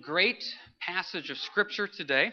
Great 0.00 0.42
passage 0.80 1.30
of 1.30 1.36
Scripture 1.36 1.86
today. 1.86 2.30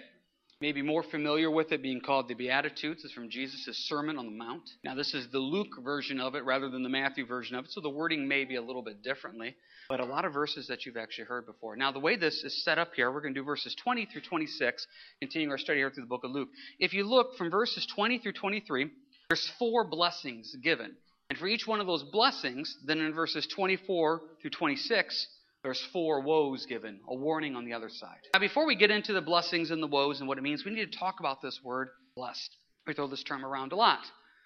Maybe 0.61 0.81
more 0.81 1.03
familiar 1.03 1.51
with 1.51 1.71
it 1.71 1.81
being 1.81 1.99
called 2.01 2.27
the 2.27 2.33
Beatitudes. 2.33 3.03
It's 3.03 3.13
from 3.13 3.29
Jesus' 3.29 3.77
Sermon 3.89 4.17
on 4.17 4.25
the 4.25 4.31
Mount. 4.31 4.69
Now, 4.83 4.95
this 4.95 5.13
is 5.13 5.27
the 5.31 5.39
Luke 5.39 5.75
version 5.83 6.19
of 6.19 6.35
it 6.35 6.45
rather 6.45 6.69
than 6.69 6.81
the 6.81 6.89
Matthew 6.89 7.25
version 7.25 7.55
of 7.55 7.65
it, 7.65 7.71
so 7.71 7.81
the 7.81 7.89
wording 7.89 8.27
may 8.27 8.45
be 8.45 8.55
a 8.55 8.61
little 8.61 8.83
bit 8.83 9.01
differently, 9.01 9.55
but 9.89 9.99
a 9.99 10.05
lot 10.05 10.23
of 10.23 10.33
verses 10.33 10.67
that 10.67 10.85
you've 10.85 10.97
actually 10.97 11.25
heard 11.25 11.45
before. 11.45 11.75
Now, 11.75 11.91
the 11.91 11.99
way 11.99 12.15
this 12.15 12.43
is 12.43 12.63
set 12.63 12.77
up 12.77 12.93
here, 12.95 13.11
we're 13.11 13.21
going 13.21 13.33
to 13.33 13.39
do 13.39 13.45
verses 13.45 13.75
20 13.75 14.05
through 14.05 14.21
26, 14.21 14.87
continuing 15.19 15.51
our 15.51 15.57
study 15.57 15.79
here 15.79 15.91
through 15.91 16.03
the 16.03 16.09
book 16.09 16.23
of 16.23 16.31
Luke. 16.31 16.49
If 16.79 16.93
you 16.93 17.03
look 17.03 17.35
from 17.37 17.49
verses 17.49 17.85
20 17.85 18.19
through 18.19 18.33
23, 18.33 18.89
there's 19.29 19.51
four 19.59 19.83
blessings 19.83 20.55
given. 20.63 20.95
And 21.29 21.37
for 21.37 21.47
each 21.47 21.67
one 21.67 21.81
of 21.81 21.87
those 21.87 22.03
blessings, 22.03 22.77
then 22.85 22.99
in 22.99 23.13
verses 23.13 23.45
24 23.47 24.21
through 24.41 24.51
26, 24.51 25.27
there's 25.67 25.85
four 25.91 26.21
woes 26.21 26.65
given, 26.65 26.97
a 27.09 27.13
warning 27.13 27.57
on 27.57 27.65
the 27.65 27.73
other 27.73 27.89
side. 27.89 28.19
Now, 28.33 28.39
before 28.39 28.65
we 28.65 28.77
get 28.77 28.89
into 28.89 29.11
the 29.11 29.19
blessings 29.19 29.69
and 29.69 29.83
the 29.83 29.87
woes 29.87 30.21
and 30.21 30.27
what 30.29 30.37
it 30.37 30.41
means, 30.41 30.63
we 30.63 30.71
need 30.71 30.89
to 30.89 30.97
talk 30.97 31.19
about 31.19 31.41
this 31.41 31.59
word 31.61 31.89
blessed. 32.15 32.55
We 32.87 32.93
throw 32.93 33.07
this 33.07 33.21
term 33.21 33.45
around 33.45 33.73
a 33.73 33.75
lot. 33.75 33.99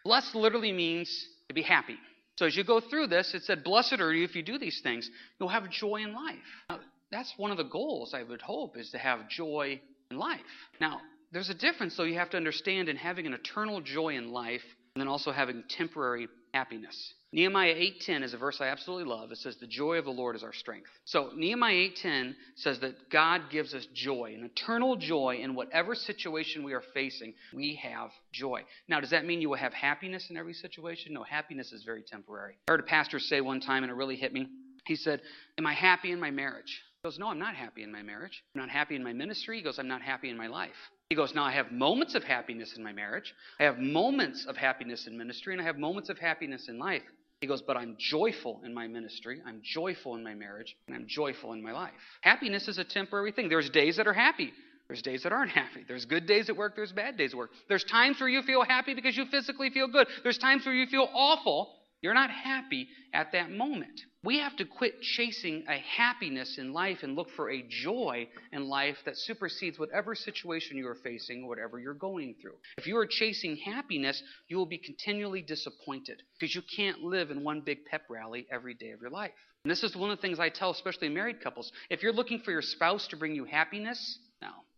Blessed 0.04 0.34
literally 0.34 0.72
means 0.72 1.28
to 1.48 1.54
be 1.54 1.62
happy. 1.62 1.96
So 2.38 2.48
as 2.48 2.58
you 2.58 2.64
go 2.64 2.80
through 2.80 3.06
this, 3.06 3.36
it 3.36 3.44
said, 3.44 3.64
Blessed 3.64 4.00
are 4.00 4.12
you 4.12 4.24
if 4.24 4.36
you 4.36 4.42
do 4.42 4.58
these 4.58 4.82
things. 4.82 5.12
You'll 5.40 5.50
have 5.50 5.70
joy 5.70 5.98
in 5.98 6.16
life. 6.16 6.38
Now, 6.72 6.80
that's 7.12 7.32
one 7.38 7.52
of 7.52 7.58
the 7.58 7.66
goals, 7.66 8.16
I 8.16 8.24
would 8.24 8.42
hope, 8.42 8.76
is 8.76 8.90
to 8.90 8.98
have 8.98 9.30
joy 9.30 9.80
in 10.10 10.18
life. 10.18 10.40
Now, 10.80 11.02
there's 11.32 11.52
a 11.52 11.54
difference, 11.54 11.96
though, 11.96 12.04
you 12.04 12.18
have 12.18 12.32
to 12.32 12.38
understand 12.38 12.90
in 12.90 12.96
having 12.96 13.28
an 13.28 13.36
eternal 13.36 13.80
joy 13.80 14.16
in 14.16 14.32
life 14.32 14.64
and 14.96 15.02
then 15.02 15.08
also 15.08 15.32
having 15.32 15.66
temporary 15.70 16.30
happiness. 16.52 17.14
Nehemiah 17.34 17.74
8:10 17.74 18.24
is 18.24 18.34
a 18.34 18.38
verse 18.38 18.60
I 18.60 18.68
absolutely 18.68 19.06
love. 19.06 19.32
It 19.32 19.38
says 19.38 19.56
the 19.56 19.66
joy 19.66 19.98
of 19.98 20.04
the 20.04 20.12
Lord 20.12 20.36
is 20.36 20.44
our 20.44 20.52
strength. 20.52 20.90
So 21.06 21.32
Nehemiah 21.34 21.90
8:10 21.90 22.36
says 22.56 22.82
that 22.82 23.10
God 23.10 23.50
gives 23.50 23.74
us 23.74 23.86
joy, 23.94 24.34
an 24.36 24.44
eternal 24.44 24.98
joy 24.98 25.38
in 25.38 25.56
whatever 25.56 25.96
situation 25.96 26.64
we 26.64 26.74
are 26.74 26.84
facing. 26.94 27.34
We 27.54 27.76
have 27.76 28.12
joy. 28.34 28.66
Now, 28.90 29.00
does 29.00 29.12
that 29.12 29.26
mean 29.26 29.40
you 29.40 29.50
will 29.50 29.58
have 29.58 29.74
happiness 29.74 30.30
in 30.30 30.36
every 30.36 30.54
situation? 30.54 31.14
No, 31.14 31.24
happiness 31.24 31.72
is 31.72 31.84
very 31.84 32.04
temporary. 32.04 32.56
I 32.68 32.72
heard 32.74 32.82
a 32.82 32.84
pastor 32.84 33.18
say 33.20 33.40
one 33.40 33.62
time 33.62 33.84
and 33.84 33.92
it 33.92 33.96
really 33.96 34.18
hit 34.18 34.34
me. 34.34 34.50
He 34.86 34.98
said, 34.98 35.22
"Am 35.58 35.66
I 35.66 35.74
happy 35.74 36.12
in 36.12 36.20
my 36.20 36.32
marriage?" 36.32 36.84
He 37.02 37.08
goes, 37.08 37.18
"No, 37.18 37.28
I'm 37.28 37.40
not 37.40 37.56
happy 37.56 37.84
in 37.84 37.94
my 37.94 38.02
marriage. 38.02 38.44
I'm 38.54 38.60
not 38.60 38.70
happy 38.70 38.98
in 38.98 39.04
my 39.04 39.14
ministry." 39.14 39.56
He 39.56 39.64
goes, 39.64 39.80
"I'm 39.80 39.88
not 39.88 40.02
happy 40.02 40.30
in 40.30 40.36
my 40.36 40.48
life." 40.48 40.92
He 41.12 41.16
goes, 41.16 41.36
Now 41.36 41.44
I 41.44 41.52
have 41.52 41.74
moments 41.74 42.16
of 42.16 42.24
happiness 42.24 42.78
in 42.78 42.84
my 42.86 42.94
marriage, 42.94 43.36
I 43.60 43.66
have 43.66 43.78
moments 43.80 44.46
of 44.46 44.56
happiness 44.56 45.08
in 45.08 45.18
ministry, 45.18 45.54
and 45.54 45.62
I 45.62 45.66
have 45.66 45.78
moments 45.78 46.08
of 46.08 46.18
happiness 46.18 46.70
in 46.70 46.80
life. 46.80 47.04
He 47.42 47.48
goes, 47.48 47.62
But 47.62 47.76
I'm 47.76 47.96
joyful 47.98 48.62
in 48.64 48.74
my 48.74 48.88
ministry, 48.88 49.42
I'm 49.46 49.62
joyful 49.64 50.16
in 50.16 50.24
my 50.24 50.36
marriage, 50.36 50.78
and 50.88 50.96
I'm 50.96 51.06
joyful 51.08 51.54
in 51.54 51.62
my 51.62 51.72
life. 51.72 51.92
Happiness 52.22 52.68
is 52.68 52.78
a 52.78 52.84
temporary 52.84 53.32
thing. 53.32 53.50
There's 53.50 53.70
days 53.70 53.98
that 53.98 54.08
are 54.08 54.14
happy. 54.14 54.54
There's 54.88 55.02
days 55.02 55.24
that 55.24 55.32
aren't 55.32 55.52
happy. 55.52 55.84
There's 55.88 56.06
good 56.06 56.28
days 56.28 56.50
at 56.50 56.56
work. 56.58 56.76
There's 56.76 56.92
bad 56.92 57.18
days 57.18 57.34
at 57.34 57.38
work. 57.38 57.52
There's 57.68 57.84
times 57.84 58.20
where 58.20 58.30
you 58.30 58.42
feel 58.44 58.64
happy 58.64 58.94
because 58.94 59.18
you 59.18 59.26
physically 59.26 59.70
feel 59.70 59.88
good. 59.88 60.08
There's 60.22 60.38
times 60.38 60.66
where 60.66 60.76
you 60.76 60.86
feel 60.86 61.08
awful. 61.14 61.74
You're 62.02 62.14
not 62.14 62.30
happy 62.30 62.90
at 63.14 63.32
that 63.32 63.52
moment. 63.52 64.02
We 64.24 64.38
have 64.40 64.56
to 64.58 64.66
quit 64.66 65.02
chasing 65.02 65.64
a 65.68 65.78
happiness 65.80 66.60
in 66.60 66.74
life 66.74 67.00
and 67.02 67.16
look 67.16 67.32
for 67.32 67.50
a 67.50 67.66
joy 67.68 68.28
in 68.52 68.68
life 68.68 68.98
that 69.06 69.18
supersedes 69.18 69.80
whatever 69.80 70.14
situation 70.14 70.78
you 70.78 70.88
are 70.88 70.98
facing, 71.04 71.44
or 71.44 71.50
whatever 71.50 71.80
you're 71.80 71.96
going 71.96 72.36
through. 72.40 72.56
If 72.78 72.86
you 72.86 72.98
are 72.98 73.08
chasing 73.08 73.58
happiness, 73.58 74.22
you 74.48 74.58
will 74.58 74.68
be 74.68 74.78
continually 74.78 75.42
disappointed 75.42 76.22
because 76.40 76.54
you 76.54 76.62
can't 76.76 77.02
live 77.02 77.32
in 77.32 77.44
one 77.44 77.62
big 77.62 77.86
pep 77.86 78.04
rally 78.10 78.46
every 78.52 78.76
day 78.76 78.92
of 78.92 79.02
your 79.02 79.10
life. 79.10 79.32
And 79.64 79.72
this 79.72 79.84
is 79.84 79.96
one 79.96 80.12
of 80.12 80.18
the 80.18 80.22
things 80.22 80.40
I 80.40 80.50
tell, 80.50 80.70
especially 80.70 81.10
married 81.10 81.42
couples. 81.42 81.72
If 81.90 82.04
you're 82.04 82.14
looking 82.14 82.40
for 82.40 82.52
your 82.52 82.62
spouse 82.62 83.08
to 83.08 83.18
bring 83.18 83.34
you 83.34 83.46
happiness. 83.46 84.20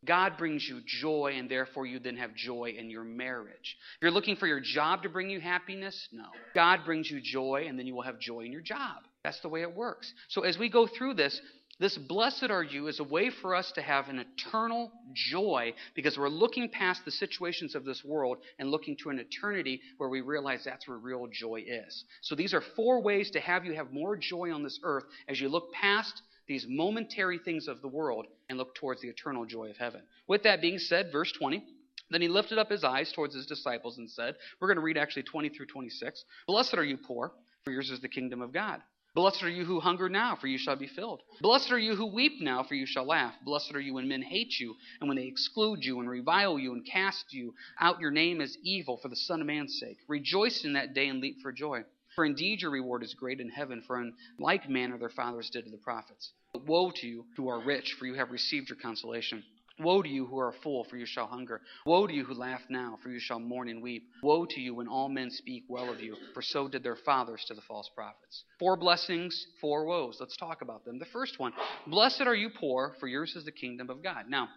God 0.06 0.38
brings 0.38 0.68
you 0.68 0.82
joy, 0.86 1.36
and 1.38 1.50
therefore 1.50 1.86
you 1.86 2.00
then 2.00 2.18
have 2.18 2.36
joy 2.36 2.76
in 2.78 2.90
your 2.90 3.04
marriage. 3.04 3.78
If 3.98 4.02
you're 4.02 4.12
looking 4.12 4.36
for 4.36 4.48
your 4.48 4.60
job 4.60 5.04
to 5.04 5.10
bring 5.10 5.30
you 5.30 5.40
happiness, 5.40 6.08
no. 6.12 6.26
God 6.54 6.82
brings 6.86 7.10
you 7.10 7.22
joy, 7.22 7.66
and 7.68 7.78
then 7.78 7.88
you 7.88 7.96
will 7.96 8.04
have 8.04 8.20
joy 8.20 8.42
in 8.42 8.52
your 8.52 8.62
job. 8.62 9.04
That's 9.24 9.40
the 9.42 9.50
way 9.50 9.62
it 9.62 9.76
works. 9.76 10.12
So 10.30 10.42
as 10.42 10.58
we 10.58 10.70
go 10.70 10.88
through 10.88 11.14
this, 11.16 11.40
this 11.80 11.98
blessed 11.98 12.52
are 12.52 12.64
you 12.64 12.88
is 12.88 13.00
a 13.00 13.04
way 13.04 13.32
for 13.42 13.56
us 13.56 13.72
to 13.74 13.82
have 13.82 14.08
an 14.08 14.20
eternal 14.20 14.92
joy 15.14 15.74
because 15.96 16.18
we're 16.18 16.30
looking 16.30 16.70
past 16.70 17.04
the 17.04 17.12
situations 17.12 17.74
of 17.74 17.84
this 17.84 18.04
world 18.06 18.38
and 18.60 18.70
looking 18.70 18.96
to 19.04 19.10
an 19.10 19.20
eternity 19.20 19.82
where 19.98 20.10
we 20.10 20.22
realize 20.22 20.64
that's 20.64 20.88
where 20.88 20.98
real 20.98 21.28
joy 21.32 21.64
is. 21.66 22.06
So 22.22 22.36
these 22.36 22.54
are 22.54 22.62
four 22.76 23.02
ways 23.02 23.32
to 23.32 23.40
have 23.40 23.66
you 23.66 23.74
have 23.74 23.92
more 23.92 24.16
joy 24.16 24.54
on 24.54 24.64
this 24.64 24.80
earth 24.84 25.06
as 25.28 25.42
you 25.42 25.50
look 25.50 25.74
past 25.74 26.22
these 26.48 26.66
momentary 26.68 27.40
things 27.40 27.68
of 27.68 27.82
the 27.82 27.88
world 27.88 28.28
and 28.50 28.58
look 28.58 28.76
towards 28.76 29.02
the 29.02 29.10
eternal 29.10 29.46
joy 29.46 29.70
of 29.70 29.78
heaven. 29.78 30.02
With 30.28 30.44
that 30.44 30.62
being 30.62 30.78
said, 30.78 31.12
verse 31.12 31.32
20. 31.32 31.64
Then 32.10 32.22
he 32.22 32.28
lifted 32.28 32.58
up 32.60 32.70
his 32.70 32.84
eyes 32.84 33.12
towards 33.12 33.34
his 33.34 33.48
disciples 33.48 33.98
and 33.98 34.10
said, 34.10 34.36
We're 34.60 34.68
going 34.68 34.78
to 34.78 34.84
read 34.84 34.98
actually 34.98 35.24
20 35.24 35.50
through 35.50 35.68
26. 35.68 36.24
Blessed 36.48 36.76
are 36.76 36.84
you 36.84 36.98
poor, 36.98 37.32
for 37.64 37.72
yours 37.72 37.90
is 37.90 38.02
the 38.02 38.10
kingdom 38.10 38.42
of 38.42 38.54
God. 38.54 38.82
Blessed 39.16 39.44
are 39.44 39.50
you 39.50 39.64
who 39.64 39.80
hunger 39.80 40.10
now, 40.10 40.36
for 40.36 40.48
you 40.48 40.58
shall 40.58 40.76
be 40.76 40.88
filled. 40.88 41.22
Blessed 41.40 41.72
are 41.72 41.78
you 41.80 41.96
who 41.96 42.08
weep 42.08 42.42
now, 42.42 42.64
for 42.64 42.74
you 42.74 42.88
shall 42.88 43.06
laugh. 43.06 43.34
Blessed 43.46 43.76
are 43.76 43.80
you 43.80 43.94
when 43.94 44.08
men 44.08 44.24
hate 44.24 44.60
you, 44.60 44.76
and 45.00 45.08
when 45.08 45.18
they 45.18 45.28
exclude 45.28 45.86
you, 45.86 46.00
and 46.00 46.10
revile 46.10 46.58
you, 46.58 46.74
and 46.74 46.86
cast 46.86 47.32
you 47.32 47.54
out 47.80 48.00
your 48.00 48.10
name 48.10 48.42
as 48.42 48.58
evil 48.64 48.98
for 48.98 49.10
the 49.10 49.16
Son 49.16 49.40
of 49.40 49.46
Man's 49.46 49.80
sake. 49.80 49.98
Rejoice 50.08 50.66
in 50.66 50.74
that 50.74 50.96
day 50.96 51.08
and 51.10 51.22
leap 51.22 51.42
for 51.42 51.52
joy. 51.52 51.84
For 52.16 52.26
indeed 52.26 52.62
your 52.62 52.72
reward 52.72 53.04
is 53.04 53.14
great 53.14 53.40
in 53.40 53.50
heaven, 53.50 53.82
for 53.86 54.02
in 54.02 54.14
like 54.40 54.70
manner 54.70 54.98
their 54.98 55.10
fathers 55.10 55.50
did 55.50 55.66
to 55.66 55.72
the 55.72 55.78
prophets. 55.78 56.32
But 56.54 56.66
woe 56.66 56.92
to 56.92 57.08
you 57.08 57.26
who 57.36 57.48
are 57.50 57.60
rich, 57.60 57.96
for 57.98 58.06
you 58.06 58.14
have 58.16 58.32
received 58.32 58.70
your 58.70 58.78
consolation. 58.78 59.44
Woe 59.80 60.04
to 60.04 60.10
you 60.10 60.28
who 60.28 60.38
are 60.38 60.54
full, 60.62 60.84
for 60.84 60.98
you 60.98 61.06
shall 61.08 61.26
hunger. 61.26 61.60
Woe 61.86 62.06
to 62.06 62.14
you 62.14 62.24
who 62.24 62.36
laugh 62.36 62.62
now, 62.70 63.00
for 63.02 63.10
you 63.10 63.20
shall 63.20 63.40
mourn 63.40 63.70
and 63.70 63.82
weep. 63.82 64.04
Woe 64.22 64.46
to 64.46 64.62
you 64.62 64.76
when 64.76 64.88
all 64.88 65.10
men 65.10 65.32
speak 65.32 65.64
well 65.68 65.92
of 65.92 66.00
you, 66.00 66.16
for 66.36 66.44
so 66.44 66.68
did 66.68 66.84
their 66.84 66.96
fathers 66.96 67.44
to 67.48 67.56
the 67.56 67.62
false 67.62 67.90
prophets. 67.96 68.44
Four 68.60 68.78
blessings, 68.78 69.48
four 69.60 69.86
woes. 69.86 70.18
Let's 70.20 70.38
talk 70.38 70.62
about 70.62 70.86
them. 70.86 71.00
The 71.00 71.06
first 71.06 71.40
one 71.40 71.54
Blessed 71.88 72.22
are 72.22 72.36
you 72.36 72.52
poor, 72.52 72.96
for 73.00 73.08
yours 73.08 73.36
is 73.36 73.46
the 73.46 73.52
kingdom 73.52 73.90
of 73.90 74.04
God. 74.04 74.26
Now, 74.30 74.50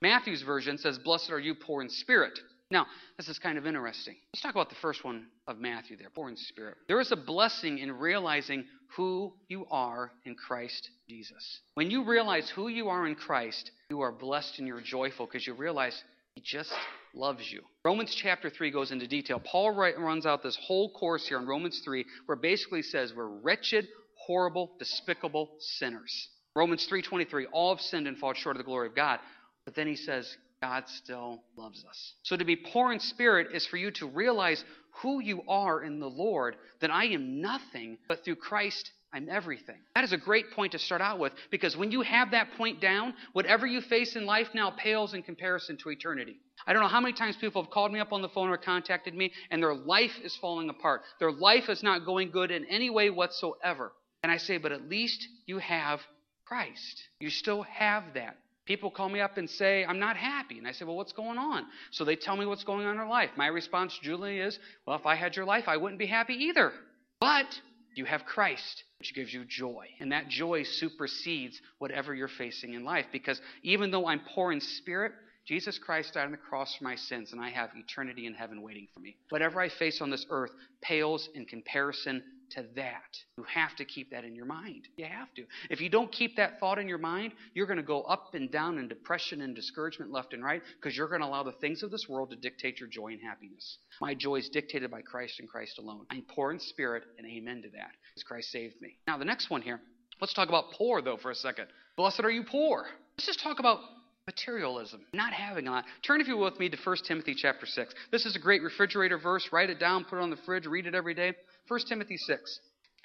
Matthew's 0.00 0.42
version 0.42 0.78
says, 0.78 0.98
Blessed 0.98 1.30
are 1.30 1.38
you 1.38 1.54
poor 1.54 1.82
in 1.82 1.90
spirit. 1.90 2.38
Now, 2.72 2.86
this 3.18 3.28
is 3.28 3.38
kind 3.38 3.58
of 3.58 3.66
interesting. 3.66 4.16
Let's 4.32 4.40
talk 4.40 4.54
about 4.54 4.70
the 4.70 4.76
first 4.76 5.04
one 5.04 5.26
of 5.46 5.58
Matthew 5.58 5.98
there, 5.98 6.08
poor 6.08 6.30
in 6.30 6.36
spirit. 6.38 6.78
There 6.88 7.02
is 7.02 7.12
a 7.12 7.16
blessing 7.16 7.76
in 7.76 7.92
realizing 7.92 8.64
who 8.96 9.34
you 9.48 9.66
are 9.70 10.10
in 10.24 10.34
Christ 10.34 10.88
Jesus. 11.06 11.60
When 11.74 11.90
you 11.90 12.02
realize 12.02 12.48
who 12.48 12.68
you 12.68 12.88
are 12.88 13.06
in 13.06 13.14
Christ, 13.14 13.70
you 13.90 14.00
are 14.00 14.10
blessed 14.10 14.58
and 14.58 14.66
you're 14.66 14.80
joyful 14.80 15.26
because 15.26 15.46
you 15.46 15.52
realize 15.52 16.02
He 16.34 16.40
just 16.40 16.72
loves 17.14 17.52
you. 17.52 17.60
Romans 17.84 18.14
chapter 18.14 18.48
3 18.48 18.70
goes 18.70 18.90
into 18.90 19.06
detail. 19.06 19.38
Paul 19.38 19.72
runs 19.72 20.24
out 20.24 20.42
this 20.42 20.58
whole 20.66 20.94
course 20.94 21.28
here 21.28 21.36
in 21.36 21.46
Romans 21.46 21.82
3 21.84 22.06
where 22.24 22.36
basically 22.36 22.80
says 22.80 23.12
we're 23.14 23.26
wretched, 23.26 23.86
horrible, 24.26 24.70
despicable 24.78 25.50
sinners. 25.58 26.28
Romans 26.56 26.86
3:23 26.86 27.48
all 27.52 27.74
have 27.74 27.82
sinned 27.82 28.06
and 28.06 28.16
fall 28.16 28.32
short 28.32 28.56
of 28.56 28.60
the 28.60 28.64
glory 28.64 28.88
of 28.88 28.94
God. 28.94 29.20
But 29.66 29.74
then 29.74 29.86
he 29.86 29.96
says 29.96 30.34
God 30.62 30.84
still 30.86 31.42
loves 31.56 31.84
us. 31.84 32.14
So 32.22 32.36
to 32.36 32.44
be 32.44 32.56
poor 32.56 32.92
in 32.92 33.00
spirit 33.00 33.48
is 33.52 33.66
for 33.66 33.76
you 33.76 33.90
to 33.92 34.06
realize 34.06 34.64
who 35.02 35.20
you 35.20 35.42
are 35.48 35.82
in 35.82 35.98
the 35.98 36.08
Lord, 36.08 36.56
that 36.80 36.90
I 36.90 37.06
am 37.06 37.40
nothing, 37.40 37.98
but 38.08 38.24
through 38.24 38.36
Christ 38.36 38.92
I'm 39.12 39.28
everything. 39.28 39.76
That 39.94 40.04
is 40.04 40.12
a 40.12 40.18
great 40.18 40.52
point 40.52 40.72
to 40.72 40.78
start 40.78 41.02
out 41.02 41.18
with 41.18 41.32
because 41.50 41.76
when 41.76 41.90
you 41.90 42.00
have 42.00 42.30
that 42.30 42.52
point 42.56 42.80
down, 42.80 43.12
whatever 43.34 43.66
you 43.66 43.82
face 43.82 44.16
in 44.16 44.24
life 44.24 44.48
now 44.54 44.70
pales 44.70 45.12
in 45.12 45.22
comparison 45.22 45.76
to 45.78 45.90
eternity. 45.90 46.36
I 46.66 46.72
don't 46.72 46.80
know 46.80 46.88
how 46.88 47.00
many 47.00 47.12
times 47.12 47.36
people 47.36 47.62
have 47.62 47.70
called 47.70 47.92
me 47.92 48.00
up 48.00 48.12
on 48.12 48.22
the 48.22 48.30
phone 48.30 48.48
or 48.48 48.56
contacted 48.56 49.14
me 49.14 49.32
and 49.50 49.62
their 49.62 49.74
life 49.74 50.12
is 50.22 50.36
falling 50.36 50.70
apart. 50.70 51.02
Their 51.18 51.32
life 51.32 51.68
is 51.68 51.82
not 51.82 52.06
going 52.06 52.30
good 52.30 52.50
in 52.50 52.64
any 52.66 52.88
way 52.88 53.10
whatsoever. 53.10 53.92
And 54.22 54.32
I 54.32 54.38
say, 54.38 54.56
but 54.56 54.72
at 54.72 54.88
least 54.88 55.26
you 55.44 55.58
have 55.58 56.00
Christ. 56.46 57.02
You 57.18 57.28
still 57.28 57.62
have 57.62 58.04
that. 58.14 58.36
People 58.64 58.90
call 58.90 59.08
me 59.08 59.20
up 59.20 59.38
and 59.38 59.50
say, 59.50 59.84
I'm 59.84 59.98
not 59.98 60.16
happy. 60.16 60.58
And 60.58 60.66
I 60.66 60.72
say, 60.72 60.84
Well, 60.84 60.96
what's 60.96 61.12
going 61.12 61.38
on? 61.38 61.64
So 61.90 62.04
they 62.04 62.16
tell 62.16 62.36
me 62.36 62.46
what's 62.46 62.64
going 62.64 62.86
on 62.86 62.92
in 62.92 62.98
their 62.98 63.06
life. 63.06 63.30
My 63.36 63.48
response, 63.48 63.98
Julie, 64.02 64.38
is, 64.38 64.58
Well, 64.86 64.96
if 64.96 65.06
I 65.06 65.16
had 65.16 65.36
your 65.36 65.44
life, 65.44 65.64
I 65.66 65.76
wouldn't 65.76 65.98
be 65.98 66.06
happy 66.06 66.34
either. 66.34 66.72
But 67.20 67.46
you 67.94 68.04
have 68.04 68.24
Christ, 68.24 68.84
which 68.98 69.14
gives 69.14 69.32
you 69.32 69.44
joy. 69.44 69.86
And 70.00 70.12
that 70.12 70.28
joy 70.28 70.62
supersedes 70.62 71.60
whatever 71.78 72.14
you're 72.14 72.28
facing 72.28 72.74
in 72.74 72.84
life. 72.84 73.06
Because 73.12 73.40
even 73.62 73.90
though 73.90 74.06
I'm 74.06 74.20
poor 74.34 74.52
in 74.52 74.60
spirit, 74.60 75.12
Jesus 75.44 75.78
Christ 75.78 76.14
died 76.14 76.26
on 76.26 76.30
the 76.30 76.36
cross 76.36 76.74
for 76.76 76.84
my 76.84 76.94
sins, 76.94 77.32
and 77.32 77.40
I 77.40 77.50
have 77.50 77.70
eternity 77.74 78.26
in 78.26 78.34
heaven 78.34 78.62
waiting 78.62 78.86
for 78.94 79.00
me. 79.00 79.16
Whatever 79.30 79.60
I 79.60 79.68
face 79.68 80.00
on 80.00 80.10
this 80.10 80.24
earth 80.30 80.52
pales 80.80 81.28
in 81.34 81.46
comparison 81.46 82.22
to 82.52 82.64
that. 82.76 83.16
You 83.36 83.44
have 83.52 83.74
to 83.76 83.84
keep 83.84 84.10
that 84.10 84.24
in 84.24 84.34
your 84.34 84.46
mind. 84.46 84.88
You 84.96 85.06
have 85.06 85.32
to. 85.34 85.44
If 85.70 85.80
you 85.80 85.88
don't 85.88 86.10
keep 86.10 86.36
that 86.36 86.60
thought 86.60 86.78
in 86.78 86.88
your 86.88 86.98
mind, 86.98 87.32
you're 87.54 87.66
going 87.66 87.78
to 87.78 87.82
go 87.82 88.02
up 88.02 88.34
and 88.34 88.50
down 88.50 88.78
in 88.78 88.88
depression 88.88 89.40
and 89.40 89.54
discouragement 89.54 90.10
left 90.10 90.32
and 90.32 90.44
right 90.44 90.62
because 90.80 90.96
you're 90.96 91.08
going 91.08 91.20
to 91.20 91.26
allow 91.26 91.42
the 91.42 91.52
things 91.52 91.82
of 91.82 91.90
this 91.90 92.08
world 92.08 92.30
to 92.30 92.36
dictate 92.36 92.80
your 92.80 92.88
joy 92.88 93.08
and 93.08 93.20
happiness. 93.20 93.78
My 94.00 94.14
joy 94.14 94.36
is 94.36 94.48
dictated 94.48 94.90
by 94.90 95.02
Christ 95.02 95.40
and 95.40 95.48
Christ 95.48 95.78
alone. 95.78 96.06
I'm 96.10 96.24
poor 96.28 96.50
in 96.50 96.60
spirit, 96.60 97.04
and 97.18 97.26
amen 97.26 97.62
to 97.62 97.70
that 97.70 97.90
because 98.10 98.22
Christ 98.24 98.50
saved 98.50 98.80
me. 98.80 98.98
Now, 99.06 99.18
the 99.18 99.24
next 99.24 99.50
one 99.50 99.62
here. 99.62 99.80
Let's 100.20 100.34
talk 100.34 100.48
about 100.48 100.72
poor, 100.72 101.02
though, 101.02 101.16
for 101.16 101.30
a 101.30 101.34
second. 101.34 101.66
Blessed 101.96 102.20
are 102.20 102.30
you 102.30 102.44
poor. 102.44 102.86
Let's 103.16 103.26
just 103.26 103.40
talk 103.40 103.58
about 103.58 103.80
materialism, 104.26 105.04
not 105.12 105.32
having 105.32 105.66
a 105.66 105.70
lot. 105.70 105.84
Turn, 106.06 106.20
if 106.20 106.28
you 106.28 106.36
will, 106.36 106.44
with 106.44 106.60
me 106.60 106.68
to 106.68 106.76
1 106.82 106.96
Timothy 107.06 107.34
chapter 107.34 107.66
6. 107.66 107.94
This 108.10 108.24
is 108.24 108.36
a 108.36 108.38
great 108.38 108.62
refrigerator 108.62 109.18
verse. 109.18 109.48
Write 109.52 109.70
it 109.70 109.80
down, 109.80 110.04
put 110.04 110.18
it 110.18 110.22
on 110.22 110.30
the 110.30 110.36
fridge, 110.44 110.66
read 110.66 110.86
it 110.86 110.94
every 110.94 111.14
day. 111.14 111.34
1 111.68 111.80
Timothy 111.88 112.16
6. 112.16 112.60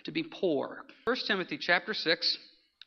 To 0.06 0.12
be 0.12 0.24
poor. 0.24 0.86
1 1.06 1.16
Timothy 1.28 1.58
chapter 1.60 1.94
6. 1.94 2.38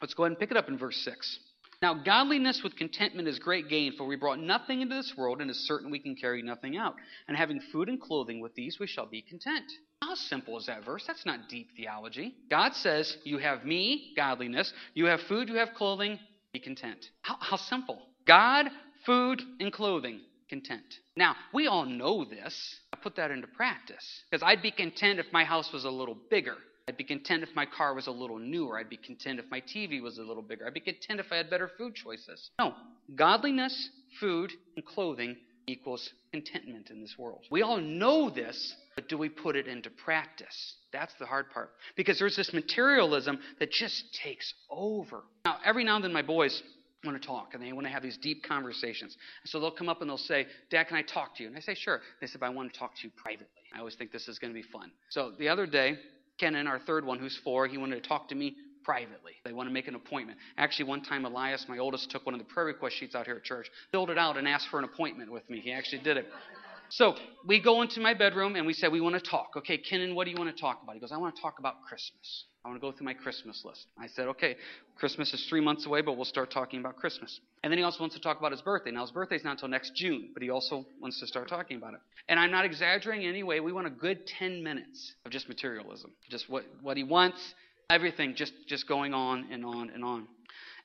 Let's 0.01 0.15
go 0.15 0.25
ahead 0.25 0.33
and 0.33 0.39
pick 0.39 0.51
it 0.51 0.57
up 0.57 0.69
in 0.69 0.79
verse 0.79 0.97
6. 1.05 1.39
Now, 1.83 1.95
godliness 1.95 2.61
with 2.63 2.77
contentment 2.77 3.27
is 3.27 3.39
great 3.39 3.69
gain, 3.69 3.95
for 3.97 4.07
we 4.07 4.15
brought 4.15 4.39
nothing 4.39 4.83
into 4.83 4.95
this 4.95 5.15
world, 5.17 5.41
and 5.41 5.51
is 5.51 5.67
certain 5.67 5.91
we 5.91 5.99
can 5.99 6.15
carry 6.15 6.43
nothing 6.43 6.77
out. 6.77 6.95
And 7.27 7.37
having 7.37 7.59
food 7.73 7.89
and 7.89 7.99
clothing, 7.99 8.41
with 8.41 8.55
these 8.55 8.79
we 8.79 8.87
shall 8.87 9.07
be 9.07 9.23
content. 9.23 9.65
How 10.03 10.15
simple 10.15 10.59
is 10.59 10.67
that 10.67 10.85
verse? 10.85 11.05
That's 11.07 11.25
not 11.25 11.49
deep 11.49 11.71
theology. 11.77 12.35
God 12.51 12.75
says, 12.75 13.17
You 13.25 13.39
have 13.39 13.65
me, 13.65 14.13
godliness. 14.15 14.73
You 14.95 15.07
have 15.07 15.21
food, 15.23 15.49
you 15.49 15.57
have 15.57 15.71
clothing, 15.75 16.19
be 16.53 16.61
content. 16.61 17.07
How, 17.23 17.37
how 17.41 17.57
simple. 17.57 18.03
God, 18.27 18.67
food, 19.07 19.43
and 19.59 19.73
clothing, 19.73 20.21
content. 20.49 20.83
Now, 21.17 21.37
we 21.53 21.67
all 21.67 21.85
know 21.85 22.25
this. 22.25 22.81
I 22.93 22.97
put 22.97 23.17
that 23.17 23.31
into 23.31 23.47
practice. 23.47 24.23
Because 24.31 24.43
I'd 24.43 24.63
be 24.63 24.71
content 24.71 25.19
if 25.19 25.27
my 25.33 25.45
house 25.45 25.73
was 25.73 25.85
a 25.85 25.91
little 25.91 26.17
bigger. 26.31 26.57
I'd 26.89 26.97
be 26.97 27.05
content 27.05 27.45
if 27.45 27.55
my 27.55 27.67
car 27.67 27.95
was 27.95 28.09
a 28.09 28.11
little 28.11 28.39
newer. 28.39 28.79
I'd 28.79 28.91
be 28.91 28.97
content 28.97 29.39
if 29.39 29.45
my 29.51 29.61
TV 29.61 30.03
was 30.03 30.19
a 30.19 30.23
little 30.23 30.43
bigger. 30.43 30.67
I'd 30.67 30.75
be 30.75 30.81
content 30.81 31.21
if 31.21 31.27
I 31.31 31.37
had 31.37 31.49
better 31.49 31.71
food 31.79 31.95
choices. 31.95 32.51
No, 32.59 32.75
godliness, 33.15 33.91
food, 34.19 34.53
and 34.77 34.85
clothing 34.85 35.37
equals 35.69 36.11
contentment 36.33 36.91
in 36.91 37.01
this 37.01 37.15
world. 37.17 37.45
We 37.51 37.63
all 37.63 37.77
know 37.77 38.29
this, 38.29 38.75
but 38.97 39.09
do 39.09 39.17
we 39.17 39.29
put 39.29 39.57
it 39.57 39.69
into 39.69 39.89
practice? 39.89 40.75
That's 40.93 41.15
the 41.21 41.27
hard 41.27 41.51
part. 41.51 41.71
Because 41.97 42.19
there's 42.19 42.37
this 42.37 42.53
materialism 42.53 43.39
that 43.61 43.71
just 43.71 44.05
takes 44.25 44.53
over. 44.69 45.23
Now, 45.45 45.59
every 45.65 45.85
now 45.85 45.97
and 45.97 46.05
then 46.05 46.13
my 46.13 46.23
boys 46.23 46.61
want 47.05 47.21
to 47.21 47.27
talk 47.27 47.55
and 47.55 47.63
they 47.63 47.73
want 47.73 47.87
to 47.87 47.93
have 47.93 48.03
these 48.03 48.19
deep 48.19 48.43
conversations. 48.43 49.17
So 49.45 49.61
they'll 49.61 49.71
come 49.71 49.89
up 49.89 50.01
and 50.01 50.11
they'll 50.11 50.19
say, 50.19 50.47
Dad, 50.71 50.85
can 50.89 50.97
I 50.97 51.03
talk 51.03 51.37
to 51.37 51.43
you? 51.43 51.49
And 51.49 51.57
I 51.57 51.61
say, 51.61 51.75
Sure. 51.75 52.01
They 52.21 52.27
said, 52.27 52.43
I 52.43 52.49
want 52.51 52.73
to 52.73 52.79
talk 52.79 52.95
to 52.97 53.03
you 53.05 53.11
privately. 53.17 53.47
I 53.75 53.79
always 53.79 53.95
think 53.95 54.13
this 54.13 54.29
is 54.29 54.39
going 54.39 54.53
to 54.53 54.61
be 54.61 54.67
fun. 54.69 54.91
So 55.11 55.33
the 55.39 55.49
other 55.49 55.67
day, 55.67 55.97
Kenan, 56.39 56.67
our 56.67 56.79
third 56.79 57.05
one, 57.05 57.19
who's 57.19 57.39
four, 57.45 57.67
he 57.67 57.79
wanted 57.79 58.03
to 58.03 58.09
talk 58.09 58.29
to 58.29 58.35
me 58.35 58.57
privately. 58.85 59.33
They 59.45 59.53
want 59.53 59.69
to 59.69 59.73
make 59.73 59.89
an 59.89 59.95
appointment. 59.95 60.39
Actually, 60.57 60.87
one 60.87 61.03
time, 61.03 61.25
Elias, 61.25 61.67
my 61.69 61.79
oldest, 61.79 62.11
took 62.11 62.25
one 62.27 62.35
of 62.35 62.41
the 62.41 62.47
prayer 62.47 62.67
request 62.67 62.97
sheets 62.97 63.15
out 63.15 63.27
here 63.27 63.37
at 63.37 63.45
church, 63.45 63.71
filled 63.93 64.11
it 64.11 64.19
out, 64.19 64.37
and 64.37 64.49
asked 64.49 64.69
for 64.71 64.79
an 64.79 64.85
appointment 64.85 65.31
with 65.31 65.49
me. 65.51 65.61
He 65.61 65.73
actually 65.73 66.03
did 66.03 66.17
it. 66.17 66.27
So 66.91 67.15
we 67.47 67.61
go 67.61 67.83
into 67.83 68.01
my 68.01 68.15
bedroom 68.15 68.57
and 68.57 68.67
we 68.67 68.73
say, 68.73 68.89
We 68.89 69.01
want 69.01 69.15
to 69.15 69.21
talk. 69.21 69.53
Okay, 69.57 69.79
Kenan, 69.79 70.15
what 70.15 70.25
do 70.25 70.33
you 70.33 70.37
want 70.37 70.55
to 70.55 70.61
talk 70.61 70.83
about? 70.83 70.95
He 70.95 71.01
goes, 71.01 71.13
I 71.13 71.19
want 71.19 71.35
to 71.37 71.41
talk 71.41 71.61
about 71.61 71.83
Christmas. 71.83 72.45
I 72.65 72.69
want 72.69 72.81
to 72.81 72.87
go 72.87 72.93
through 72.93 73.07
my 73.07 73.15
Christmas 73.15 73.63
list. 73.65 73.87
I 73.99 74.09
said, 74.09 74.27
Okay, 74.29 74.57
Christmas 74.97 75.33
is 75.33 75.47
three 75.49 75.61
months 75.61 75.87
away, 75.87 76.03
but 76.03 76.17
we'll 76.17 76.25
start 76.25 76.51
talking 76.51 76.81
about 76.81 76.97
Christmas. 76.97 77.41
And 77.63 77.73
then 77.73 77.79
he 77.79 77.85
also 77.85 78.01
wants 78.01 78.17
to 78.17 78.21
talk 78.21 78.41
about 78.41 78.51
his 78.51 78.61
birthday. 78.61 78.91
Now, 78.91 79.03
his 79.03 79.13
birthday's 79.13 79.45
not 79.45 79.53
until 79.53 79.69
next 79.69 79.95
June, 79.95 80.31
but 80.35 80.43
he 80.43 80.51
also 80.51 80.85
wants 81.01 81.21
to 81.21 81.27
start 81.29 81.49
talking 81.49 81.77
about 81.77 81.95
it. 81.95 82.01
And 82.29 82.41
I'm 82.41 82.51
not 82.51 82.65
exaggerating 82.65 83.25
in 83.25 83.31
any 83.31 83.45
way. 83.45 83.61
We 83.61 83.73
want 83.73 83.87
a 83.87 83.91
good 83.91 84.27
10 84.27 84.63
minutes 84.63 85.15
of 85.25 85.31
just 85.31 85.49
materialism, 85.49 86.11
just 86.29 86.51
what, 86.51 86.65
what 86.83 86.97
he 86.97 87.05
wants, 87.05 87.55
everything 87.89 88.35
just, 88.35 88.53
just 88.67 88.89
going 88.89 89.15
on 89.15 89.47
and 89.53 89.65
on 89.65 89.91
and 89.91 90.05
on. 90.05 90.27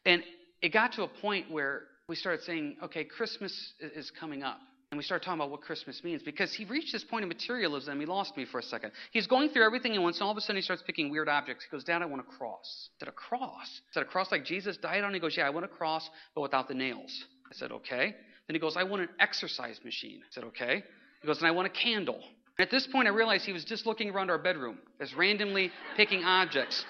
And 0.06 0.24
it 0.62 0.72
got 0.72 0.94
to 0.94 1.04
a 1.04 1.08
point 1.08 1.50
where 1.50 1.84
we 2.08 2.16
started 2.16 2.44
saying, 2.44 2.78
Okay, 2.84 3.06
Christmas 3.06 3.74
is 3.80 4.12
coming 4.20 4.44
up 4.44 4.60
and 4.96 4.98
we 4.98 5.04
started 5.04 5.26
talking 5.26 5.42
about 5.42 5.52
what 5.52 5.60
Christmas 5.60 6.02
means 6.06 6.24
because 6.24 6.54
he 6.54 6.64
reached 6.64 6.94
this 6.94 7.04
point 7.04 7.24
of 7.24 7.28
materialism 7.28 7.92
and 7.92 8.00
he 8.00 8.06
lost 8.06 8.38
me 8.38 8.46
for 8.46 8.60
a 8.60 8.64
second. 8.64 8.94
He's 9.12 9.28
going 9.28 9.50
through 9.50 9.66
everything 9.66 9.94
at 9.94 10.02
once, 10.02 10.20
and 10.20 10.24
all 10.24 10.32
of 10.32 10.38
a 10.38 10.40
sudden 10.40 10.56
he 10.56 10.62
starts 10.62 10.82
picking 10.88 11.10
weird 11.10 11.28
objects. 11.28 11.66
He 11.70 11.76
goes, 11.76 11.84
Dad, 11.84 12.02
I 12.02 12.06
want 12.06 12.22
a 12.22 12.38
cross. 12.38 12.88
I 12.96 13.00
said, 13.00 13.08
A 13.10 13.12
cross? 13.12 13.68
Is 13.68 13.94
that 13.96 14.04
a 14.04 14.06
cross 14.06 14.32
like 14.32 14.46
Jesus 14.46 14.78
died 14.78 15.04
on? 15.04 15.14
He 15.14 15.20
goes, 15.20 15.36
Yeah, 15.36 15.48
I 15.48 15.50
want 15.50 15.66
a 15.66 15.68
cross, 15.68 16.10
but 16.34 16.40
without 16.40 16.70
the 16.70 16.74
nails. 16.74 17.26
I 17.52 17.56
said, 17.56 17.74
Okay. 17.74 18.16
Then 18.48 18.56
he 18.56 18.60
goes, 18.60 18.78
I 18.78 18.84
want 18.84 19.02
an 19.02 19.10
exercise 19.20 19.82
machine. 19.84 20.22
I 20.24 20.32
said, 20.32 20.46
Okay. 20.46 20.82
He 21.22 21.28
goes, 21.28 21.40
And 21.40 21.48
I 21.48 21.52
want 21.52 21.68
a 21.68 21.72
candle. 21.72 22.22
At 22.58 22.72
this 22.72 22.88
point, 22.88 23.10
I 23.10 23.12
realized 23.12 23.44
he 23.44 23.52
was 23.52 23.66
just 23.66 23.86
looking 23.86 24.12
around 24.12 24.30
our 24.30 24.38
bedroom, 24.38 24.78
just 25.02 25.14
randomly 25.14 25.72
picking 25.98 26.24
objects. 26.24 26.86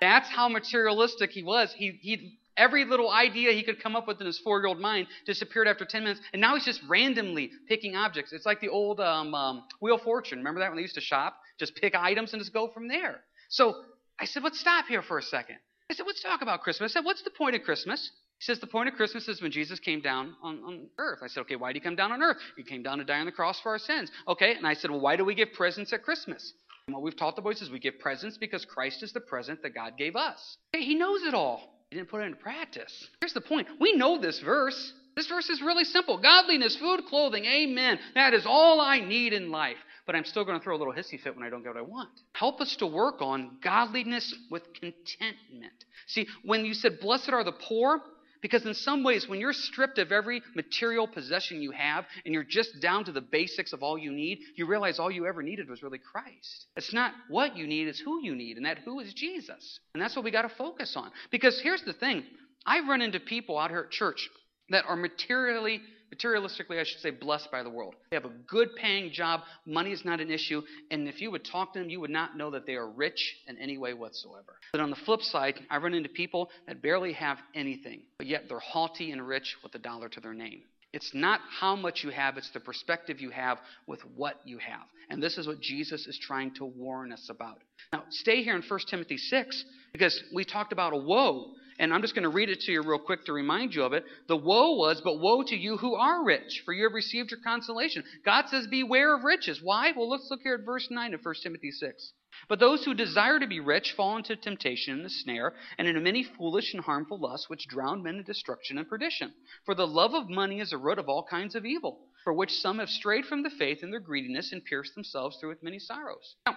That's 0.00 0.28
how 0.28 0.48
materialistic 0.48 1.30
he 1.30 1.44
was. 1.44 1.72
He, 1.76 1.96
he 2.00 2.40
Every 2.56 2.84
little 2.84 3.10
idea 3.10 3.52
he 3.52 3.62
could 3.62 3.82
come 3.82 3.96
up 3.96 4.06
with 4.06 4.20
in 4.20 4.26
his 4.26 4.38
four 4.38 4.58
year 4.60 4.66
old 4.66 4.78
mind 4.78 5.06
disappeared 5.24 5.68
after 5.68 5.84
10 5.84 6.02
minutes, 6.02 6.20
and 6.32 6.40
now 6.40 6.54
he's 6.54 6.64
just 6.64 6.82
randomly 6.88 7.50
picking 7.68 7.96
objects. 7.96 8.32
It's 8.32 8.44
like 8.44 8.60
the 8.60 8.68
old 8.68 9.00
um, 9.00 9.34
um, 9.34 9.64
Wheel 9.80 9.94
of 9.94 10.02
Fortune. 10.02 10.38
Remember 10.38 10.60
that 10.60 10.68
when 10.68 10.76
they 10.76 10.82
used 10.82 10.96
to 10.96 11.00
shop? 11.00 11.36
Just 11.58 11.74
pick 11.76 11.94
items 11.94 12.32
and 12.32 12.40
just 12.40 12.52
go 12.52 12.68
from 12.68 12.88
there. 12.88 13.20
So 13.48 13.76
I 14.18 14.26
said, 14.26 14.42
let's 14.42 14.60
stop 14.60 14.86
here 14.86 15.02
for 15.02 15.18
a 15.18 15.22
second. 15.22 15.56
I 15.90 15.94
said, 15.94 16.06
let's 16.06 16.22
talk 16.22 16.42
about 16.42 16.62
Christmas. 16.62 16.92
I 16.92 16.94
said, 16.94 17.04
what's 17.04 17.22
the 17.22 17.30
point 17.30 17.56
of 17.56 17.62
Christmas? 17.62 18.10
He 18.38 18.44
says, 18.44 18.60
the 18.60 18.66
point 18.66 18.88
of 18.88 18.94
Christmas 18.94 19.28
is 19.28 19.40
when 19.40 19.50
Jesus 19.50 19.78
came 19.78 20.00
down 20.00 20.34
on, 20.42 20.58
on 20.64 20.86
earth. 20.98 21.20
I 21.22 21.28
said, 21.28 21.40
okay, 21.42 21.56
why 21.56 21.72
did 21.72 21.80
he 21.82 21.84
come 21.84 21.96
down 21.96 22.12
on 22.12 22.22
earth? 22.22 22.38
He 22.56 22.62
came 22.62 22.82
down 22.82 22.98
to 22.98 23.04
die 23.04 23.20
on 23.20 23.26
the 23.26 23.32
cross 23.32 23.60
for 23.60 23.70
our 23.70 23.78
sins. 23.78 24.10
Okay, 24.26 24.54
and 24.54 24.66
I 24.66 24.74
said, 24.74 24.90
well, 24.90 25.00
why 25.00 25.16
do 25.16 25.24
we 25.24 25.34
give 25.34 25.52
presents 25.52 25.92
at 25.92 26.02
Christmas? 26.02 26.52
And 26.86 26.94
what 26.94 27.02
we've 27.02 27.16
taught 27.16 27.36
the 27.36 27.42
boys 27.42 27.62
is 27.62 27.70
we 27.70 27.78
give 27.78 27.98
presents 28.00 28.38
because 28.38 28.64
Christ 28.64 29.02
is 29.02 29.12
the 29.12 29.20
present 29.20 29.62
that 29.62 29.74
God 29.74 29.96
gave 29.96 30.16
us. 30.16 30.56
Okay, 30.74 30.84
he 30.84 30.94
knows 30.94 31.22
it 31.22 31.34
all. 31.34 31.71
He 31.92 31.98
didn't 31.98 32.08
put 32.08 32.22
it 32.22 32.24
into 32.24 32.38
practice. 32.38 33.06
Here's 33.20 33.34
the 33.34 33.42
point. 33.42 33.68
We 33.78 33.92
know 33.92 34.18
this 34.18 34.40
verse. 34.40 34.94
This 35.14 35.26
verse 35.26 35.50
is 35.50 35.60
really 35.60 35.84
simple. 35.84 36.16
Godliness, 36.16 36.74
food, 36.74 37.02
clothing, 37.06 37.44
amen. 37.44 37.98
That 38.14 38.32
is 38.32 38.44
all 38.46 38.80
I 38.80 39.00
need 39.00 39.34
in 39.34 39.50
life. 39.50 39.76
But 40.06 40.16
I'm 40.16 40.24
still 40.24 40.46
going 40.46 40.58
to 40.58 40.64
throw 40.64 40.74
a 40.74 40.78
little 40.78 40.94
hissy 40.94 41.20
fit 41.20 41.36
when 41.36 41.44
I 41.44 41.50
don't 41.50 41.62
get 41.62 41.74
what 41.74 41.76
I 41.76 41.82
want. 41.82 42.08
Help 42.32 42.62
us 42.62 42.76
to 42.76 42.86
work 42.86 43.20
on 43.20 43.58
godliness 43.62 44.34
with 44.50 44.62
contentment. 44.72 45.84
See, 46.06 46.26
when 46.46 46.64
you 46.64 46.72
said, 46.72 46.98
Blessed 46.98 47.28
are 47.28 47.44
the 47.44 47.52
poor, 47.52 48.00
because 48.42 48.66
in 48.66 48.74
some 48.74 49.04
ways, 49.04 49.28
when 49.28 49.40
you're 49.40 49.52
stripped 49.52 49.98
of 49.98 50.12
every 50.12 50.42
material 50.54 51.06
possession 51.06 51.62
you 51.62 51.70
have 51.70 52.04
and 52.24 52.34
you're 52.34 52.44
just 52.44 52.80
down 52.80 53.04
to 53.04 53.12
the 53.12 53.20
basics 53.20 53.72
of 53.72 53.82
all 53.82 53.96
you 53.96 54.12
need, 54.12 54.40
you 54.56 54.66
realize 54.66 54.98
all 54.98 55.10
you 55.10 55.26
ever 55.26 55.42
needed 55.42 55.70
was 55.70 55.82
really 55.82 55.98
Christ. 55.98 56.66
It's 56.76 56.92
not 56.92 57.12
what 57.28 57.56
you 57.56 57.66
need, 57.66 57.88
it's 57.88 58.00
who 58.00 58.22
you 58.22 58.34
need, 58.34 58.56
and 58.56 58.66
that 58.66 58.78
who 58.78 59.00
is 59.00 59.14
Jesus. 59.14 59.78
And 59.94 60.02
that's 60.02 60.16
what 60.16 60.24
we 60.24 60.30
got 60.30 60.42
to 60.42 60.48
focus 60.50 60.94
on. 60.96 61.10
Because 61.30 61.60
here's 61.62 61.82
the 61.84 61.92
thing 61.92 62.24
I've 62.66 62.88
run 62.88 63.00
into 63.00 63.20
people 63.20 63.58
out 63.58 63.70
here 63.70 63.84
at 63.86 63.90
church 63.90 64.28
that 64.70 64.84
are 64.86 64.96
materially 64.96 65.80
materialistically, 66.12 66.78
I 66.78 66.84
should 66.84 67.00
say, 67.00 67.10
blessed 67.10 67.50
by 67.50 67.62
the 67.62 67.70
world. 67.70 67.94
They 68.10 68.16
have 68.16 68.24
a 68.24 68.32
good 68.46 68.74
paying 68.76 69.12
job. 69.12 69.40
Money 69.66 69.92
is 69.92 70.04
not 70.04 70.20
an 70.20 70.30
issue. 70.30 70.62
And 70.90 71.08
if 71.08 71.20
you 71.20 71.30
would 71.30 71.44
talk 71.44 71.72
to 71.72 71.78
them, 71.78 71.90
you 71.90 72.00
would 72.00 72.10
not 72.10 72.36
know 72.36 72.50
that 72.50 72.66
they 72.66 72.74
are 72.74 72.88
rich 72.88 73.36
in 73.46 73.58
any 73.58 73.78
way 73.78 73.94
whatsoever. 73.94 74.56
But 74.72 74.80
on 74.80 74.90
the 74.90 74.96
flip 74.96 75.22
side, 75.22 75.60
I 75.70 75.78
run 75.78 75.94
into 75.94 76.08
people 76.08 76.50
that 76.66 76.82
barely 76.82 77.12
have 77.14 77.38
anything, 77.54 78.02
but 78.18 78.26
yet 78.26 78.44
they're 78.48 78.58
haughty 78.58 79.10
and 79.12 79.26
rich 79.26 79.56
with 79.62 79.74
a 79.74 79.78
dollar 79.78 80.08
to 80.10 80.20
their 80.20 80.34
name. 80.34 80.62
It's 80.92 81.12
not 81.14 81.40
how 81.60 81.74
much 81.74 82.04
you 82.04 82.10
have, 82.10 82.36
it's 82.36 82.50
the 82.50 82.60
perspective 82.60 83.18
you 83.18 83.30
have 83.30 83.58
with 83.86 84.00
what 84.14 84.36
you 84.44 84.58
have. 84.58 84.82
And 85.08 85.22
this 85.22 85.38
is 85.38 85.46
what 85.46 85.60
Jesus 85.60 86.06
is 86.06 86.18
trying 86.18 86.54
to 86.54 86.66
warn 86.66 87.12
us 87.12 87.28
about. 87.30 87.58
Now, 87.92 88.04
stay 88.10 88.42
here 88.42 88.54
in 88.54 88.62
1 88.62 88.80
Timothy 88.88 89.16
6 89.16 89.64
because 89.92 90.22
we 90.34 90.44
talked 90.44 90.72
about 90.72 90.92
a 90.92 90.96
woe 90.96 91.52
and 91.78 91.92
I'm 91.92 92.02
just 92.02 92.14
going 92.14 92.24
to 92.24 92.28
read 92.28 92.48
it 92.48 92.60
to 92.60 92.72
you 92.72 92.82
real 92.82 92.98
quick 92.98 93.24
to 93.26 93.32
remind 93.32 93.74
you 93.74 93.82
of 93.82 93.92
it. 93.92 94.04
The 94.28 94.36
woe 94.36 94.76
was, 94.76 95.00
but 95.02 95.20
woe 95.20 95.42
to 95.42 95.56
you 95.56 95.76
who 95.76 95.94
are 95.94 96.24
rich, 96.24 96.62
for 96.64 96.72
you 96.72 96.84
have 96.84 96.94
received 96.94 97.30
your 97.30 97.40
consolation. 97.44 98.04
God 98.24 98.48
says, 98.48 98.66
beware 98.66 99.14
of 99.16 99.24
riches. 99.24 99.60
Why? 99.62 99.92
Well, 99.96 100.10
let's 100.10 100.28
look 100.30 100.40
here 100.42 100.54
at 100.54 100.64
verse 100.64 100.88
9 100.90 101.14
of 101.14 101.24
1 101.24 101.34
Timothy 101.42 101.70
6. 101.70 102.12
But 102.48 102.58
those 102.58 102.84
who 102.84 102.94
desire 102.94 103.38
to 103.38 103.46
be 103.46 103.60
rich 103.60 103.92
fall 103.92 104.16
into 104.16 104.36
temptation 104.36 104.94
and 104.94 105.04
the 105.04 105.10
snare, 105.10 105.54
and 105.78 105.86
into 105.86 106.00
many 106.00 106.22
foolish 106.22 106.72
and 106.72 106.82
harmful 106.82 107.18
lusts, 107.18 107.48
which 107.48 107.68
drown 107.68 108.02
men 108.02 108.16
in 108.16 108.24
destruction 108.24 108.78
and 108.78 108.88
perdition. 108.88 109.32
For 109.64 109.74
the 109.74 109.86
love 109.86 110.14
of 110.14 110.30
money 110.30 110.60
is 110.60 110.72
a 110.72 110.78
root 110.78 110.98
of 110.98 111.08
all 111.08 111.26
kinds 111.28 111.54
of 111.54 111.66
evil, 111.66 112.00
for 112.24 112.32
which 112.32 112.52
some 112.52 112.78
have 112.78 112.88
strayed 112.88 113.26
from 113.26 113.42
the 113.42 113.50
faith 113.50 113.82
in 113.82 113.90
their 113.90 114.00
greediness 114.00 114.50
and 114.50 114.64
pierced 114.64 114.94
themselves 114.94 115.36
through 115.38 115.50
with 115.50 115.62
many 115.62 115.78
sorrows. 115.78 116.36
Now, 116.46 116.56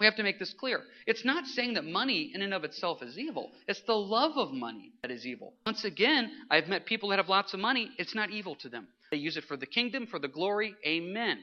we 0.00 0.06
have 0.06 0.16
to 0.16 0.22
make 0.22 0.38
this 0.38 0.54
clear. 0.54 0.82
It's 1.06 1.24
not 1.24 1.46
saying 1.46 1.74
that 1.74 1.84
money 1.84 2.30
in 2.34 2.42
and 2.42 2.54
of 2.54 2.64
itself 2.64 3.02
is 3.02 3.18
evil. 3.18 3.50
It's 3.66 3.82
the 3.82 3.94
love 3.94 4.36
of 4.36 4.52
money 4.52 4.92
that 5.02 5.10
is 5.10 5.26
evil. 5.26 5.54
Once 5.66 5.84
again, 5.84 6.30
I've 6.50 6.68
met 6.68 6.86
people 6.86 7.08
that 7.08 7.18
have 7.18 7.28
lots 7.28 7.52
of 7.52 7.60
money. 7.60 7.90
It's 7.98 8.14
not 8.14 8.30
evil 8.30 8.54
to 8.56 8.68
them. 8.68 8.86
They 9.10 9.16
use 9.16 9.36
it 9.36 9.44
for 9.44 9.56
the 9.56 9.66
kingdom, 9.66 10.06
for 10.06 10.18
the 10.18 10.28
glory. 10.28 10.74
Amen. 10.86 11.38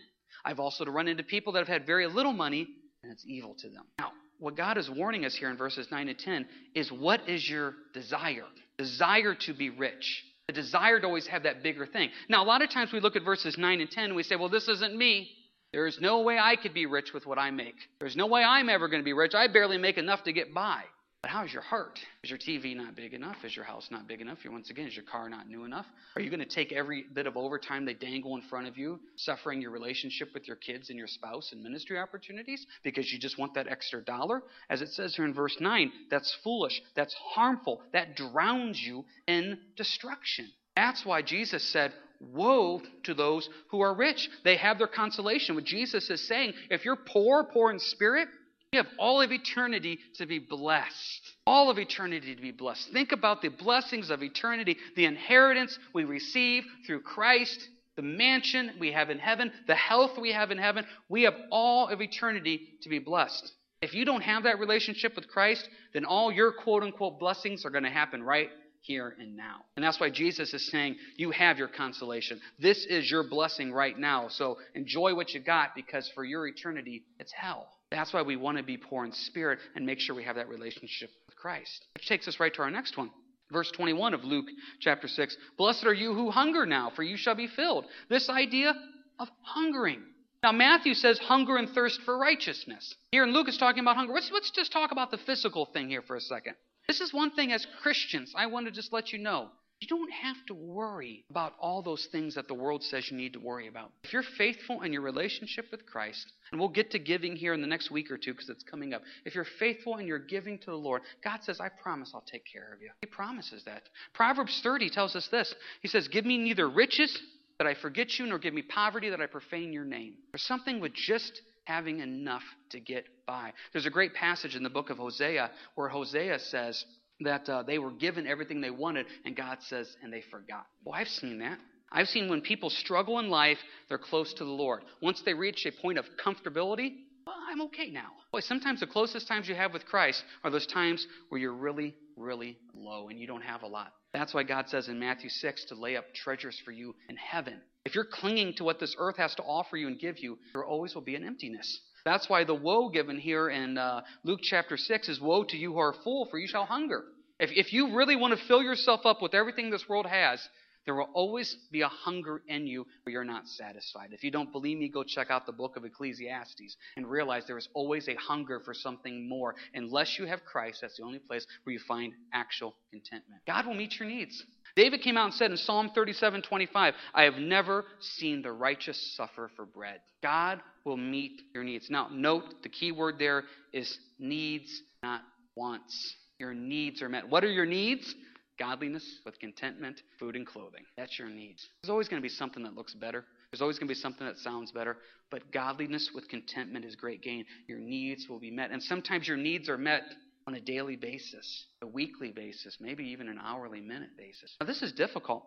I've 0.46 0.60
also 0.60 0.86
run 0.86 1.08
into 1.08 1.24
people 1.24 1.54
that 1.54 1.60
have 1.60 1.68
had 1.68 1.86
very 1.86 2.08
little 2.08 2.34
money, 2.34 2.68
and 3.04 3.12
it's 3.12 3.26
evil 3.26 3.56
to 3.60 3.70
them. 3.70 3.84
Now, 4.00 4.12
what 4.40 4.56
God 4.56 4.78
is 4.78 4.90
warning 4.90 5.26
us 5.26 5.36
here 5.36 5.50
in 5.50 5.58
verses 5.58 5.88
9 5.92 6.08
and 6.08 6.18
10 6.18 6.46
is 6.76 6.92
what 6.92 7.28
is 7.28 7.50
your 7.50 7.74
desire? 7.94 8.46
Desire 8.78 9.36
to 9.42 9.54
be 9.54 9.70
rich. 9.70 10.24
The 10.48 10.54
desire 10.54 11.00
to 11.00 11.08
always 11.08 11.28
have 11.28 11.44
that 11.44 11.64
bigger 11.64 11.88
thing. 11.88 12.10
Now, 12.30 12.44
a 12.44 12.46
lot 12.46 12.62
of 12.62 12.70
times 12.70 12.92
we 12.94 13.00
look 13.00 13.16
at 13.16 13.24
verses 13.24 13.58
9 13.58 13.82
and 13.82 13.90
10 13.90 14.04
and 14.06 14.16
we 14.16 14.24
say, 14.24 14.36
well, 14.36 14.50
this 14.50 14.68
isn't 14.68 14.96
me. 14.96 15.30
There 15.75 15.88
is 15.88 16.00
no 16.00 16.22
way 16.22 16.39
I 16.39 16.55
could 16.55 16.74
be 16.74 16.86
rich 16.86 17.12
with 17.13 17.25
what 17.25 17.38
I 17.38 17.51
make. 17.51 17.75
There's 18.00 18.15
no 18.15 18.27
way 18.27 18.41
I'm 18.41 18.70
ever 18.70 18.88
going 18.88 19.01
to 19.01 19.05
be 19.05 19.12
rich. 19.12 19.36
I 19.36 19.48
barely 19.48 19.77
make 19.77 19.98
enough 19.98 20.24
to 20.24 20.32
get 20.32 20.53
by. 20.53 20.84
But 21.22 21.32
how 21.32 21.44
is 21.44 21.51
your 21.51 21.63
heart? 21.63 22.00
Is 22.24 22.29
your 22.29 22.39
TV 22.39 22.77
not 22.77 22.96
big 22.96 23.13
enough? 23.13 23.36
Is 23.44 23.53
your 23.53 23.65
house 23.65 23.89
not 23.91 24.08
big 24.08 24.22
enough? 24.22 24.38
once 24.50 24.70
again, 24.70 24.88
is 24.88 24.96
your 24.96 25.03
car 25.03 25.27
not 25.27 25.50
new 25.50 25.65
enough? 25.65 25.86
Are 26.15 26.22
you 26.22 26.29
going 26.29 26.39
to 26.39 26.46
take 26.46 26.72
every 26.72 27.03
bit 27.13 27.27
of 27.27 27.36
overtime 27.36 27.84
they 27.84 27.94
dangle 27.94 28.38
in 28.38 28.41
front 28.44 28.70
of 28.70 28.77
you, 28.77 29.01
suffering 29.17 29.62
your 29.62 29.72
relationship 29.72 30.29
with 30.34 30.48
your 30.48 30.55
kids 30.55 30.91
and 30.91 30.98
your 30.98 31.10
spouse 31.10 31.51
and 31.51 31.62
ministry 31.62 32.00
opportunities 32.00 32.65
because 32.86 33.12
you 33.12 33.20
just 33.20 33.38
want 33.38 33.53
that 33.55 33.67
extra 33.67 34.01
dollar? 34.01 34.44
As 34.70 34.82
it 34.82 34.94
says 34.94 35.13
here 35.13 35.25
in 35.25 35.34
verse 35.34 35.58
9, 35.60 35.91
that's 36.10 36.34
foolish, 36.41 36.82
that's 36.96 37.15
harmful, 37.15 37.82
that 37.91 38.15
drowns 38.15 38.82
you 38.82 39.03
in 39.27 39.58
destruction. 39.75 40.50
That's 40.77 41.05
why 41.05 41.22
Jesus 41.22 41.63
said, 41.63 41.91
Woe 42.34 42.82
to 43.03 43.13
those 43.13 43.50
who 43.70 43.82
are 43.82 43.94
rich. 43.94 44.29
They 44.44 44.58
have 44.58 44.77
their 44.77 44.88
consolation. 44.88 45.55
What 45.55 45.63
Jesus 45.63 46.10
is 46.10 46.27
saying, 46.27 46.53
if 46.70 46.86
you're 46.86 46.96
poor, 46.96 47.44
poor 47.44 47.72
in 47.72 47.79
spirit, 47.79 48.27
you 48.72 48.84
have 48.84 48.91
all 49.00 49.22
of 49.22 49.32
eternity 49.32 50.00
to 50.15 50.25
be 50.25 50.39
blessed. 50.39 51.22
All 51.48 51.70
of 51.70 51.77
eternity 51.77 52.36
to 52.36 52.41
be 52.41 52.51
blessed. 52.51 52.91
Think 52.91 53.12
about 53.12 53.41
the 53.41 53.50
blessings 53.50 54.10
of 54.10 54.22
eternity, 54.22 54.77
the 54.96 55.05
inheritance 55.05 55.77
we 55.94 56.03
receive 56.03 56.63
through 56.86 57.01
Christ, 57.01 57.70
the 57.96 58.01
mansion 58.01 58.72
we 58.79 58.91
have 58.91 59.10
in 59.10 59.20
heaven, 59.20 59.51
the 59.67 59.75
health 59.75 60.17
we 60.20 60.34
have 60.34 60.51
in 60.51 60.58
heaven. 60.58 60.86
We 61.08 61.24
have 61.24 61.36
all 61.51 61.88
of 61.88 62.01
eternity 62.01 62.67
to 62.82 62.89
be 62.89 63.00
blessed. 63.00 63.51
If 63.82 63.94
you 63.94 64.03
don't 64.03 64.24
have 64.24 64.44
that 64.44 64.60
relationship 64.60 65.15
with 65.15 65.27
Christ, 65.27 65.70
then 65.94 66.05
all 66.05 66.32
your 66.32 66.51
quote 66.51 66.84
unquote 66.84 67.20
blessings 67.20 67.65
are 67.65 67.70
going 67.70 67.84
to 67.84 67.89
happen 67.89 68.24
right 68.24 68.50
here 68.86 69.15
and 69.20 69.36
now. 69.36 69.62
And 69.75 69.84
that's 69.84 70.00
why 70.00 70.10
Jesus 70.10 70.54
is 70.54 70.70
saying, 70.70 70.96
You 71.18 71.32
have 71.32 71.58
your 71.58 71.68
consolation. 71.68 72.39
This 72.60 72.86
is 72.86 73.10
your 73.10 73.24
blessing 73.24 73.72
right 73.72 73.98
now. 73.98 74.27
So 74.30 74.58
enjoy 74.75 75.15
what 75.15 75.34
you 75.34 75.39
got 75.39 75.75
because 75.75 76.10
for 76.13 76.24
your 76.24 76.48
eternity, 76.48 77.04
it's 77.20 77.32
hell. 77.32 77.68
That's 77.92 78.13
why 78.13 78.22
we 78.22 78.36
want 78.36 78.58
to 78.58 78.63
be 78.63 78.77
poor 78.77 79.06
in 79.06 79.12
spirit 79.12 79.60
and 79.75 79.86
make 79.86 80.00
sure 80.00 80.15
we 80.15 80.24
have 80.24 80.36
that 80.36 80.50
relationship 80.50 81.10
with 81.27 81.36
Christ. 81.36 81.86
Which 81.94 82.08
takes 82.08 82.27
us 82.27 82.39
right 82.39 82.54
to 82.54 82.62
our 82.62 82.72
next 82.72 82.98
one. 82.98 83.12
Verse 83.51 83.72
21 83.72 84.13
of 84.13 84.24
Luke 84.24 84.48
chapter 84.80 85.08
6 85.08 85.38
Blessed 85.58 85.86
are 85.86 85.94
you 85.94 86.13
who 86.13 86.32
hunger 86.32 86.65
now, 86.65 86.92
for 86.96 87.04
you 87.04 87.18
shall 87.18 87.36
be 87.36 87.48
filled. 87.48 87.86
This 88.10 88.30
idea 88.30 88.74
of 89.20 89.27
hungering. 89.42 90.01
Now, 90.44 90.51
Matthew 90.51 90.94
says 90.94 91.18
hunger 91.18 91.58
and 91.58 91.70
thirst 91.70 92.01
for 92.06 92.18
righteousness. 92.18 92.94
Here 93.12 93.24
in 93.24 93.34
Luke, 93.34 93.50
is 93.50 93.58
talking 93.58 93.80
about 93.80 93.96
hunger. 93.96 94.13
Let's, 94.13 94.30
let's 94.32 94.51
just 94.51 94.72
talk 94.72 94.92
about 94.92 95.10
the 95.10 95.18
physical 95.18 95.65
thing 95.65 95.89
here 95.89 96.04
for 96.04 96.15
a 96.15 96.22
second. 96.22 96.56
This 96.88 97.01
is 97.01 97.13
one 97.13 97.32
thing 97.32 97.51
as 97.51 97.65
Christians, 97.82 98.34
I 98.36 98.48
want 98.48 98.68
to 98.68 98.72
just 98.72 98.94
let 98.94 99.12
you 99.12 99.20
know. 99.20 99.50
You 99.82 99.88
don't 99.89 100.12
have 100.12 100.38
to 100.48 100.54
worry 100.54 101.25
about 101.30 101.54
all 101.60 101.82
those 101.82 102.08
things 102.12 102.36
that 102.36 102.48
the 102.48 102.54
world 102.54 102.82
says 102.82 103.12
you 103.12 103.18
need 103.18 103.34
to 103.34 103.39
worry 103.39 103.68
about. 103.68 103.92
If 104.06 104.13
you're 104.13 104.24
faithful 104.24 104.84
in 104.84 104.94
your 104.94 105.01
relationship 105.01 105.65
with 105.70 105.86
Christ, 105.86 106.32
and 106.51 106.60
we'll 106.60 106.70
get 106.70 106.92
to 106.92 107.00
giving 107.00 107.36
here 107.36 107.54
in 107.54 107.62
the 107.62 107.68
next 107.68 107.92
week 107.92 108.10
or 108.10 108.18
two 108.18 108.32
because 108.32 108.50
it's 108.50 108.63
coming 108.63 108.94
up. 108.94 109.01
If 109.25 109.36
you're 109.36 109.46
faithful 109.60 109.98
and 109.98 110.08
you're 110.08 110.18
giving 110.18 110.58
to 110.60 110.68
the 110.68 110.77
Lord, 110.77 111.01
God 111.24 111.44
says, 111.44 111.60
I 111.60 111.70
promise 111.70 112.12
I'll 112.15 112.22
take 112.22 112.46
care 112.51 112.74
of 112.74 112.82
you. 112.82 112.89
He 113.01 113.08
promises 113.08 113.63
that. 113.65 113.84
Proverbs 114.13 114.62
30 114.63 114.89
tells 114.89 115.15
us 115.15 115.27
this 115.30 115.54
He 115.82 115.89
says, 115.89 116.08
Give 116.08 116.25
me 116.25 116.38
neither 116.38 116.70
riches 116.70 117.20
that 117.58 117.68
I 117.68 117.74
forget 117.74 118.18
you, 118.18 118.25
nor 118.25 118.39
give 118.39 118.54
me 118.54 118.62
poverty 118.62 119.10
that 119.10 119.22
I 119.22 119.25
profane 119.25 119.74
your 119.74 119.86
name. 119.86 120.13
There's 120.32 120.44
something 120.44 120.80
with 120.80 120.94
just 120.94 121.42
having 121.66 122.00
enough 122.00 122.44
to 122.70 122.80
get 122.80 123.06
by. 123.28 123.52
There's 123.74 123.86
a 123.86 123.92
great 123.92 124.14
passage 124.14 124.56
in 124.56 124.64
the 124.64 124.70
book 124.70 124.90
of 124.90 124.98
Hosea 124.98 125.52
where 125.76 125.90
Hosea 125.90 126.40
says 126.40 126.84
that 127.22 127.48
uh, 127.50 127.64
they 127.64 127.80
were 127.80 127.92
given 127.92 128.28
everything 128.28 128.62
they 128.62 128.70
wanted, 128.70 129.06
and 129.26 129.36
God 129.36 129.58
says, 129.62 129.96
and 130.04 130.12
they 130.12 130.22
forgot. 130.32 130.66
Well, 130.84 130.96
I've 130.96 131.08
seen 131.08 131.40
that. 131.40 131.58
I've 131.92 132.08
seen 132.08 132.30
when 132.30 132.42
people 132.42 132.70
struggle 132.70 133.20
in 133.20 133.30
life, 133.30 133.58
they're 133.88 133.98
close 133.98 134.34
to 134.34 134.44
the 134.44 134.52
Lord. 134.52 134.84
Once 135.02 135.22
they 135.24 135.34
reach 135.34 135.66
a 135.66 135.72
point 135.72 135.98
of 135.98 136.06
comfortability, 136.24 136.96
well, 137.26 137.36
I'm 137.50 137.62
okay 137.64 137.90
now. 137.90 138.10
Boy, 138.32 138.42
sometimes 138.42 138.82
the 138.82 138.88
closest 138.88 139.28
times 139.28 139.48
you 139.48 139.56
have 139.56 139.74
with 139.74 139.86
Christ 139.86 140.24
are 140.44 140.52
those 140.52 140.68
times 140.68 141.08
where 141.30 141.40
you're 141.40 141.54
really, 141.54 141.96
really 142.18 142.58
low 142.74 143.10
and 143.10 143.20
you 143.20 143.28
don't 143.28 143.44
have 143.44 143.64
a 143.64 143.68
lot. 143.68 143.94
That's 144.16 144.34
why 144.34 144.44
God 144.44 144.70
says 144.70 144.88
in 144.88 144.98
Matthew 144.98 145.30
6 145.30 145.66
to 145.66 145.76
lay 145.76 145.98
up 145.98 146.06
treasures 146.14 146.58
for 146.64 146.72
you 146.72 146.96
in 147.10 147.18
heaven. 147.18 147.60
If 147.84 147.96
you're 147.96 148.06
clinging 148.06 148.54
to 148.56 148.64
what 148.64 148.80
this 148.80 148.96
earth 148.98 149.18
has 149.18 149.36
to 149.36 149.44
offer 149.44 149.76
you 149.76 149.88
and 149.88 150.00
give 150.00 150.20
you, 150.20 150.38
there 150.54 150.64
always 150.64 150.96
will 150.96 151.02
be 151.02 151.16
an 151.16 151.26
emptiness. 151.26 151.82
That's 152.06 152.30
why 152.30 152.46
the 152.46 152.56
woe 152.56 152.88
given 152.88 153.20
here 153.20 153.50
in 153.50 153.78
uh, 153.78 154.04
Luke 154.24 154.40
chapter 154.42 154.78
6 154.78 155.10
is 155.10 155.20
Woe 155.20 155.44
to 155.44 155.58
you 155.58 155.74
who 155.74 155.80
are 155.80 155.94
full, 156.04 156.28
for 156.28 156.38
you 156.38 156.48
shall 156.48 156.66
hunger. 156.66 157.04
If, 157.40 157.50
if 157.54 157.74
you 157.74 157.94
really 157.96 158.16
want 158.16 158.40
to 158.40 158.46
fill 158.46 158.64
yourself 158.64 159.02
up 159.06 159.22
with 159.22 159.34
everything 159.34 159.70
this 159.70 159.90
world 159.90 160.06
has, 160.06 160.40
there 160.86 160.96
will 160.96 161.10
always 161.13 161.58
be 161.72 161.82
a 161.82 161.88
hunger 161.88 162.42
in 162.48 162.68
you 162.68 162.86
where 163.04 163.13
you're 163.13 163.24
not 163.24 163.48
satisfied. 163.48 164.10
If 164.12 164.24
you 164.24 164.32
don't 164.32 164.51
believe 164.51 164.77
me, 164.77 164.88
go 164.88 165.04
check 165.04 165.32
out 165.32 165.46
the 165.46 165.51
book 165.51 165.77
of 165.77 165.86
Ecclesiastes 165.86 166.77
and 166.96 167.08
realize 167.08 167.44
there 167.48 167.58
is 167.58 167.70
always 167.74 168.08
a 168.08 168.15
hunger 168.15 168.60
for 168.60 168.74
something 168.74 169.27
more. 169.27 169.56
Unless 169.74 170.20
you 170.20 170.25
have 170.25 170.46
Christ, 170.46 170.80
that's 170.82 170.98
the 170.98 171.04
only 171.04 171.20
place 171.20 171.46
where 171.63 171.74
you 171.74 171.80
find 171.88 172.13
actual 172.34 172.75
contentment. 172.92 173.42
God 173.48 173.65
will 173.65 173.74
meet 173.74 174.00
your 174.00 174.08
needs. 174.08 174.44
David 174.75 175.01
came 175.01 175.18
out 175.18 175.25
and 175.25 175.34
said 175.34 175.51
in 175.51 175.58
Psalm 175.58 175.92
37 175.96 176.42
25, 176.42 176.94
I 177.13 177.24
have 177.24 177.36
never 177.36 177.86
seen 178.00 178.42
the 178.42 178.51
righteous 178.51 179.15
suffer 179.15 179.50
for 179.56 179.65
bread. 179.65 180.01
God 180.22 180.60
will 180.84 180.98
meet 180.98 181.42
your 181.54 181.63
needs. 181.63 181.89
Now, 181.89 182.10
note 182.12 182.44
the 182.62 182.70
key 182.70 182.92
word 182.92 183.15
there 183.18 183.44
is 183.72 183.98
needs, 184.20 184.82
not 185.01 185.22
wants. 185.56 186.15
Your 186.39 186.54
needs 186.54 187.01
are 187.01 187.08
met. 187.08 187.30
What 187.30 187.46
are 187.46 187.51
your 187.51 187.65
needs? 187.65 188.13
Godliness 188.58 189.20
with 189.26 189.40
contentment, 189.40 190.02
food 190.20 190.36
and 190.36 190.46
clothing. 190.46 190.84
That's 190.98 191.18
your 191.18 191.30
needs. 191.30 191.68
There's 191.82 191.90
always 191.90 192.08
going 192.08 192.22
to 192.22 192.26
be 192.26 192.30
something 192.30 192.64
that 192.64 192.76
looks 192.76 192.94
better. 192.94 193.26
There's 193.52 193.62
always 193.62 193.80
going 193.80 193.88
to 193.88 193.94
be 193.94 194.00
something 194.00 194.26
that 194.26 194.38
sounds 194.38 194.72
better. 194.72 194.98
But 195.32 195.52
godliness 195.52 196.12
with 196.14 196.28
contentment 196.28 196.86
is 196.86 196.96
great 196.96 197.22
gain. 197.22 197.46
Your 197.68 197.80
needs 197.80 198.28
will 198.30 198.40
be 198.40 198.52
met. 198.52 198.72
And 198.72 198.82
sometimes 198.82 199.28
your 199.28 199.38
needs 199.38 199.70
are 199.70 199.78
met 199.78 200.04
on 200.48 200.56
a 200.56 200.62
daily 200.62 200.96
basis, 200.96 201.66
a 201.82 201.88
weekly 201.88 202.32
basis, 202.32 202.78
maybe 202.80 203.04
even 203.06 203.28
an 203.28 203.40
hourly 203.44 203.82
minute 203.82 204.16
basis. 204.18 204.56
Now, 204.60 204.68
this 204.68 204.82
is 204.82 204.92
difficult 204.94 205.44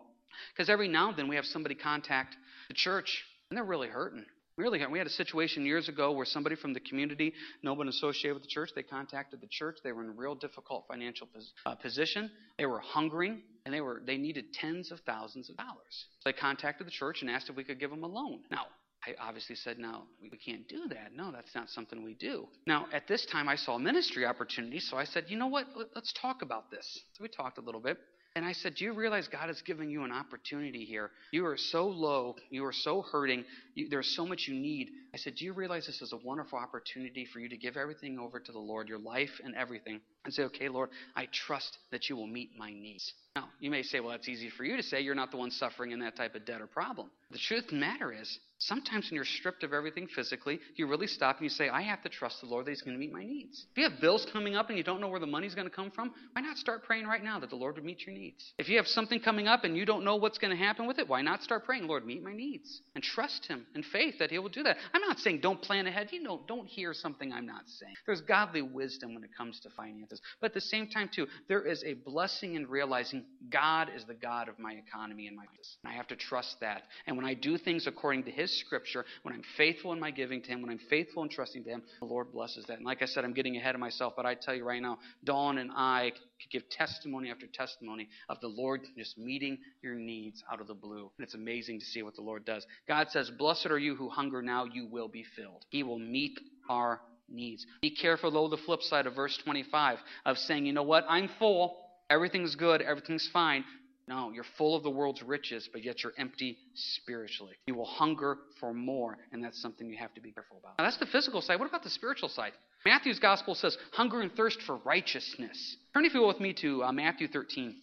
because 0.53 0.69
every 0.69 0.87
now 0.87 1.09
and 1.09 1.17
then 1.17 1.27
we 1.27 1.35
have 1.35 1.45
somebody 1.45 1.75
contact 1.75 2.35
the 2.67 2.73
church 2.73 3.23
and 3.49 3.57
they're 3.57 3.63
really 3.63 3.87
hurting. 3.87 4.25
Really, 4.59 4.85
we 4.91 4.97
had 4.97 5.07
a 5.07 5.11
situation 5.11 5.65
years 5.65 5.87
ago 5.87 6.11
where 6.11 6.25
somebody 6.25 6.57
from 6.57 6.73
the 6.73 6.81
community, 6.81 7.33
no 7.63 7.73
one 7.73 7.87
associated 7.87 8.33
with 8.33 8.43
the 8.43 8.49
church, 8.49 8.71
they 8.75 8.83
contacted 8.83 9.39
the 9.39 9.47
church. 9.49 9.77
They 9.85 9.93
were 9.93 10.03
in 10.03 10.09
a 10.09 10.11
real 10.11 10.35
difficult 10.35 10.83
financial 10.85 11.27
pos- 11.33 11.53
uh, 11.65 11.75
position. 11.75 12.29
They 12.57 12.65
were 12.65 12.81
hungering, 12.81 13.41
and 13.65 13.73
they 13.73 13.79
were 13.79 14.01
they 14.05 14.17
needed 14.17 14.51
tens 14.51 14.91
of 14.91 14.99
thousands 15.05 15.49
of 15.49 15.55
dollars. 15.55 16.05
So 16.19 16.29
they 16.29 16.33
contacted 16.33 16.87
the 16.87 16.91
church 16.91 17.21
and 17.21 17.31
asked 17.31 17.49
if 17.49 17.55
we 17.55 17.63
could 17.63 17.79
give 17.79 17.89
them 17.89 18.03
a 18.03 18.07
loan. 18.07 18.41
Now, 18.51 18.65
I 19.07 19.15
obviously 19.25 19.55
said, 19.55 19.79
no, 19.79 20.03
we 20.21 20.37
can't 20.37 20.67
do 20.67 20.89
that. 20.89 21.13
No, 21.15 21.31
that's 21.31 21.55
not 21.55 21.69
something 21.69 22.03
we 22.03 22.15
do. 22.15 22.45
Now, 22.67 22.87
at 22.91 23.07
this 23.07 23.25
time, 23.31 23.47
I 23.47 23.55
saw 23.55 23.77
ministry 23.77 24.25
opportunities, 24.25 24.89
so 24.91 24.97
I 24.97 25.05
said, 25.05 25.23
you 25.29 25.37
know 25.37 25.47
what? 25.47 25.67
Let's 25.95 26.11
talk 26.21 26.41
about 26.41 26.69
this. 26.69 26.85
So 27.13 27.21
we 27.21 27.29
talked 27.29 27.59
a 27.59 27.61
little 27.61 27.79
bit. 27.79 27.97
And 28.35 28.45
I 28.45 28.53
said, 28.53 28.75
Do 28.75 28.85
you 28.85 28.93
realize 28.93 29.27
God 29.27 29.49
is 29.49 29.61
giving 29.63 29.89
you 29.89 30.03
an 30.03 30.11
opportunity 30.11 30.85
here? 30.85 31.11
You 31.31 31.45
are 31.47 31.57
so 31.57 31.87
low. 31.87 32.35
You 32.49 32.63
are 32.65 32.73
so 32.73 33.01
hurting. 33.01 33.43
You, 33.75 33.89
there's 33.89 34.15
so 34.15 34.25
much 34.25 34.47
you 34.47 34.53
need. 34.53 34.89
I 35.13 35.17
said, 35.17 35.35
Do 35.35 35.45
you 35.45 35.53
realize 35.53 35.87
this 35.87 36.01
is 36.01 36.13
a 36.13 36.17
wonderful 36.17 36.59
opportunity 36.59 37.25
for 37.25 37.39
you 37.39 37.49
to 37.49 37.57
give 37.57 37.75
everything 37.75 38.19
over 38.19 38.39
to 38.39 38.51
the 38.51 38.59
Lord, 38.59 38.87
your 38.87 38.99
life 38.99 39.41
and 39.43 39.55
everything, 39.55 39.99
and 40.25 40.33
say, 40.33 40.43
Okay, 40.43 40.69
Lord, 40.69 40.89
I 41.15 41.27
trust 41.31 41.77
that 41.91 42.09
you 42.09 42.15
will 42.15 42.27
meet 42.27 42.51
my 42.57 42.71
needs. 42.71 43.13
Now, 43.35 43.49
you 43.59 43.69
may 43.69 43.83
say, 43.83 43.99
Well, 43.99 44.11
that's 44.11 44.27
easy 44.27 44.49
for 44.49 44.63
you 44.63 44.77
to 44.77 44.83
say. 44.83 45.01
You're 45.01 45.15
not 45.15 45.31
the 45.31 45.37
one 45.37 45.51
suffering 45.51 45.91
in 45.91 45.99
that 45.99 46.15
type 46.15 46.35
of 46.35 46.45
debt 46.45 46.61
or 46.61 46.67
problem. 46.67 47.09
The 47.31 47.37
truth 47.37 47.65
of 47.65 47.71
the 47.71 47.75
matter 47.77 48.13
is, 48.13 48.39
Sometimes 48.61 49.09
when 49.09 49.15
you're 49.15 49.23
stripped 49.23 49.63
of 49.63 49.71
everything 49.71 50.05
physically, 50.07 50.59
you 50.75 50.85
really 50.85 51.07
stop 51.07 51.37
and 51.37 51.45
you 51.45 51.49
say, 51.49 51.69
I 51.69 51.81
have 51.81 52.01
to 52.01 52.09
trust 52.09 52.41
the 52.41 52.47
Lord 52.47 52.65
that 52.65 52.71
He's 52.71 52.81
going 52.81 52.95
to 52.95 52.99
meet 52.99 53.13
my 53.13 53.23
needs. 53.23 53.65
If 53.71 53.77
you 53.77 53.89
have 53.89 54.01
bills 54.01 54.27
coming 54.33 54.57
up 54.57 54.67
and 54.67 54.77
you 54.77 54.83
don't 54.83 54.99
know 54.99 55.07
where 55.07 55.19
the 55.19 55.25
money's 55.25 55.55
going 55.55 55.67
to 55.67 55.73
come 55.73 55.89
from, 55.89 56.11
why 56.33 56.41
not 56.41 56.57
start 56.57 56.83
praying 56.83 57.05
right 57.05 57.23
now 57.23 57.39
that 57.39 57.49
the 57.49 57.55
Lord 57.55 57.75
would 57.75 57.85
meet 57.85 58.05
your 58.05 58.13
needs? 58.13 58.51
If 58.57 58.67
you 58.67 58.75
have 58.75 58.85
something 58.85 59.21
coming 59.21 59.47
up 59.47 59.63
and 59.63 59.77
you 59.77 59.85
don't 59.85 60.03
know 60.03 60.17
what's 60.17 60.37
going 60.37 60.51
to 60.51 60.61
happen 60.61 60.87
with 60.87 60.99
it, 60.99 61.07
why 61.07 61.21
not 61.21 61.41
start 61.41 61.63
praying, 61.63 61.87
Lord, 61.87 62.05
meet 62.05 62.21
my 62.21 62.33
needs? 62.33 62.81
And 62.95 63.03
trust 63.03 63.45
Him 63.45 63.65
in 63.75 63.83
faith 63.83 64.15
that 64.19 64.29
He 64.29 64.39
will 64.39 64.49
do 64.49 64.63
that. 64.63 64.75
I'm 64.93 65.01
not 65.01 65.19
saying 65.19 65.39
don't 65.39 65.61
plan 65.61 65.87
ahead. 65.87 66.09
You 66.11 66.21
know, 66.21 66.41
don't 66.45 66.67
hear 66.67 66.93
something 66.93 67.31
I'm 67.31 67.45
not 67.45 67.63
saying. 67.67 67.93
There's 68.05 68.21
godly 68.21 68.61
wisdom 68.61 69.13
when 69.13 69.23
it 69.23 69.29
comes 69.37 69.61
to 69.61 69.69
finances. 69.69 70.08
But 70.41 70.47
at 70.47 70.53
the 70.53 70.61
same 70.61 70.87
time, 70.87 71.09
too, 71.13 71.27
there 71.47 71.61
is 71.61 71.83
a 71.83 71.93
blessing 71.93 72.55
in 72.55 72.67
realizing 72.67 73.25
God 73.49 73.89
is 73.95 74.05
the 74.05 74.13
God 74.13 74.49
of 74.49 74.57
my 74.59 74.73
economy 74.73 75.27
and 75.27 75.35
my 75.35 75.45
business. 75.51 75.77
And 75.83 75.91
I 75.93 75.95
have 75.95 76.07
to 76.07 76.15
trust 76.15 76.59
that. 76.61 76.83
And 77.07 77.15
when 77.17 77.25
I 77.25 77.33
do 77.33 77.57
things 77.57 77.87
according 77.87 78.23
to 78.23 78.31
His 78.31 78.57
scripture, 78.59 79.05
when 79.23 79.33
I'm 79.33 79.43
faithful 79.57 79.93
in 79.93 79.99
my 79.99 80.11
giving 80.11 80.41
to 80.41 80.47
Him, 80.49 80.61
when 80.61 80.71
I'm 80.71 80.79
faithful 80.89 81.23
in 81.23 81.29
trusting 81.29 81.63
to 81.63 81.69
Him, 81.69 81.83
the 81.99 82.05
Lord 82.05 82.31
blesses 82.31 82.65
that. 82.67 82.77
And 82.77 82.85
like 82.85 83.01
I 83.01 83.05
said, 83.05 83.23
I'm 83.23 83.33
getting 83.33 83.57
ahead 83.57 83.75
of 83.75 83.81
myself, 83.81 84.13
but 84.15 84.25
I 84.25 84.35
tell 84.35 84.55
you 84.55 84.63
right 84.63 84.81
now, 84.81 84.97
Dawn 85.23 85.57
and 85.57 85.71
I 85.75 86.11
could 86.41 86.51
give 86.51 86.69
testimony 86.69 87.29
after 87.29 87.47
testimony 87.47 88.09
of 88.29 88.39
the 88.41 88.47
Lord 88.47 88.81
just 88.97 89.17
meeting 89.17 89.57
your 89.81 89.95
needs 89.95 90.43
out 90.51 90.61
of 90.61 90.67
the 90.67 90.73
blue. 90.73 91.11
And 91.17 91.25
it's 91.25 91.35
amazing 91.35 91.79
to 91.79 91.85
see 91.85 92.03
what 92.03 92.15
the 92.15 92.21
Lord 92.21 92.45
does. 92.45 92.65
God 92.87 93.09
says, 93.11 93.31
Blessed 93.37 93.67
are 93.67 93.79
you 93.79 93.95
who 93.95 94.09
hunger 94.09 94.41
now, 94.41 94.65
you 94.65 94.87
will 94.87 95.07
be 95.07 95.25
filled. 95.35 95.65
He 95.69 95.83
will 95.83 95.99
meet 95.99 96.39
our 96.69 97.01
needs. 97.31 97.65
Be 97.81 97.91
careful, 97.91 98.31
though, 98.31 98.47
the 98.47 98.57
flip 98.57 98.81
side 98.81 99.05
of 99.05 99.15
verse 99.15 99.37
25 99.43 99.97
of 100.25 100.37
saying, 100.37 100.65
you 100.65 100.73
know 100.73 100.83
what, 100.83 101.05
I'm 101.07 101.29
full, 101.39 101.77
everything's 102.09 102.55
good, 102.55 102.81
everything's 102.81 103.29
fine. 103.31 103.63
No, 104.07 104.31
you're 104.31 104.45
full 104.57 104.75
of 104.75 104.81
the 104.81 104.89
world's 104.89 105.21
riches, 105.21 105.69
but 105.71 105.83
yet 105.83 106.01
you're 106.03 106.13
empty 106.17 106.57
spiritually. 106.73 107.53
You 107.67 107.75
will 107.75 107.85
hunger 107.85 108.37
for 108.59 108.73
more, 108.73 109.19
and 109.31 109.43
that's 109.43 109.61
something 109.61 109.87
you 109.87 109.97
have 109.97 110.13
to 110.15 110.21
be 110.21 110.31
careful 110.31 110.57
about. 110.57 110.79
Now, 110.79 110.85
that's 110.85 110.97
the 110.97 111.05
physical 111.05 111.41
side. 111.41 111.59
What 111.59 111.69
about 111.69 111.83
the 111.83 111.91
spiritual 111.91 112.27
side? 112.27 112.53
Matthew's 112.85 113.19
gospel 113.19 113.53
says, 113.53 113.77
hunger 113.91 114.21
and 114.21 114.33
thirst 114.33 114.63
for 114.63 114.77
righteousness. 114.77 115.77
Turn, 115.93 116.05
if 116.05 116.15
you 116.15 116.21
will, 116.21 116.27
with 116.29 116.39
me 116.39 116.53
to 116.53 116.83
uh, 116.85 116.91
Matthew 116.91 117.27
13. 117.27 117.75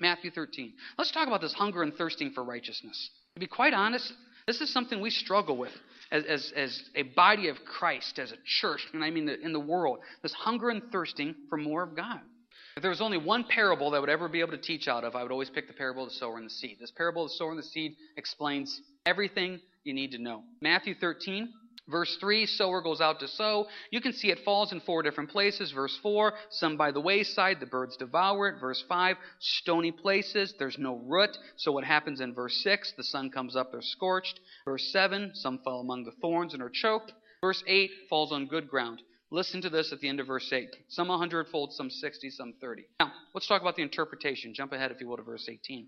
Matthew 0.00 0.30
13. 0.30 0.74
Let's 0.98 1.12
talk 1.12 1.28
about 1.28 1.40
this 1.40 1.54
hunger 1.54 1.82
and 1.82 1.94
thirsting 1.94 2.32
for 2.32 2.44
righteousness. 2.44 3.10
To 3.34 3.40
be 3.40 3.46
quite 3.46 3.72
honest, 3.72 4.12
this 4.46 4.60
is 4.60 4.72
something 4.72 5.00
we 5.00 5.10
struggle 5.10 5.56
with 5.56 5.72
as, 6.10 6.24
as, 6.24 6.52
as 6.56 6.82
a 6.94 7.02
body 7.02 7.48
of 7.48 7.56
Christ, 7.64 8.18
as 8.18 8.32
a 8.32 8.36
church, 8.44 8.86
and 8.92 9.04
I 9.04 9.10
mean 9.10 9.28
in 9.28 9.52
the 9.52 9.60
world. 9.60 10.00
This 10.22 10.32
hunger 10.32 10.70
and 10.70 10.82
thirsting 10.90 11.34
for 11.48 11.56
more 11.56 11.82
of 11.82 11.94
God. 11.94 12.20
If 12.76 12.82
there 12.82 12.90
was 12.90 13.00
only 13.00 13.18
one 13.18 13.44
parable 13.44 13.90
that 13.90 13.96
I 13.96 14.00
would 14.00 14.08
ever 14.08 14.28
be 14.28 14.40
able 14.40 14.52
to 14.52 14.58
teach 14.58 14.88
out 14.88 15.04
of, 15.04 15.14
I 15.16 15.22
would 15.22 15.32
always 15.32 15.50
pick 15.50 15.66
the 15.66 15.72
parable 15.72 16.04
of 16.04 16.10
the 16.10 16.14
sower 16.14 16.36
and 16.36 16.46
the 16.46 16.50
seed. 16.50 16.78
This 16.80 16.92
parable 16.92 17.24
of 17.24 17.30
the 17.30 17.34
sower 17.34 17.50
and 17.50 17.58
the 17.58 17.64
seed 17.64 17.96
explains 18.16 18.80
everything 19.04 19.60
you 19.84 19.92
need 19.92 20.12
to 20.12 20.18
know. 20.18 20.44
Matthew 20.60 20.94
13, 20.94 21.52
Verse 21.88 22.16
3, 22.20 22.46
sower 22.46 22.80
goes 22.82 23.00
out 23.00 23.20
to 23.20 23.28
sow. 23.28 23.66
You 23.90 24.00
can 24.00 24.12
see 24.12 24.30
it 24.30 24.44
falls 24.44 24.72
in 24.72 24.80
four 24.80 25.02
different 25.02 25.30
places. 25.30 25.72
Verse 25.72 25.98
4, 26.02 26.32
some 26.50 26.76
by 26.76 26.92
the 26.92 27.00
wayside, 27.00 27.58
the 27.58 27.66
birds 27.66 27.96
devour 27.96 28.48
it. 28.48 28.60
Verse 28.60 28.84
5, 28.88 29.16
stony 29.40 29.90
places, 29.90 30.54
there's 30.58 30.78
no 30.78 30.96
root. 31.06 31.36
So 31.56 31.72
what 31.72 31.84
happens 31.84 32.20
in 32.20 32.34
verse 32.34 32.60
6? 32.62 32.94
The 32.96 33.04
sun 33.04 33.30
comes 33.30 33.56
up, 33.56 33.72
they're 33.72 33.82
scorched. 33.82 34.40
Verse 34.64 34.88
7, 34.92 35.32
some 35.34 35.58
fell 35.64 35.80
among 35.80 36.04
the 36.04 36.12
thorns 36.20 36.54
and 36.54 36.62
are 36.62 36.70
choked. 36.70 37.12
Verse 37.40 37.62
8, 37.66 37.90
falls 38.08 38.32
on 38.32 38.46
good 38.46 38.68
ground. 38.68 39.02
Listen 39.32 39.62
to 39.62 39.70
this 39.70 39.92
at 39.92 40.00
the 40.00 40.08
end 40.08 40.20
of 40.20 40.26
verse 40.26 40.52
8. 40.52 40.68
Some 40.88 41.10
a 41.10 41.16
hundredfold, 41.16 41.72
some 41.72 41.88
60, 41.88 42.30
some 42.30 42.54
30. 42.60 42.82
Now, 42.98 43.12
let's 43.32 43.46
talk 43.46 43.62
about 43.62 43.76
the 43.76 43.82
interpretation. 43.82 44.54
Jump 44.54 44.72
ahead, 44.72 44.90
if 44.90 45.00
you 45.00 45.08
will, 45.08 45.16
to 45.16 45.22
verse 45.22 45.48
18. 45.48 45.86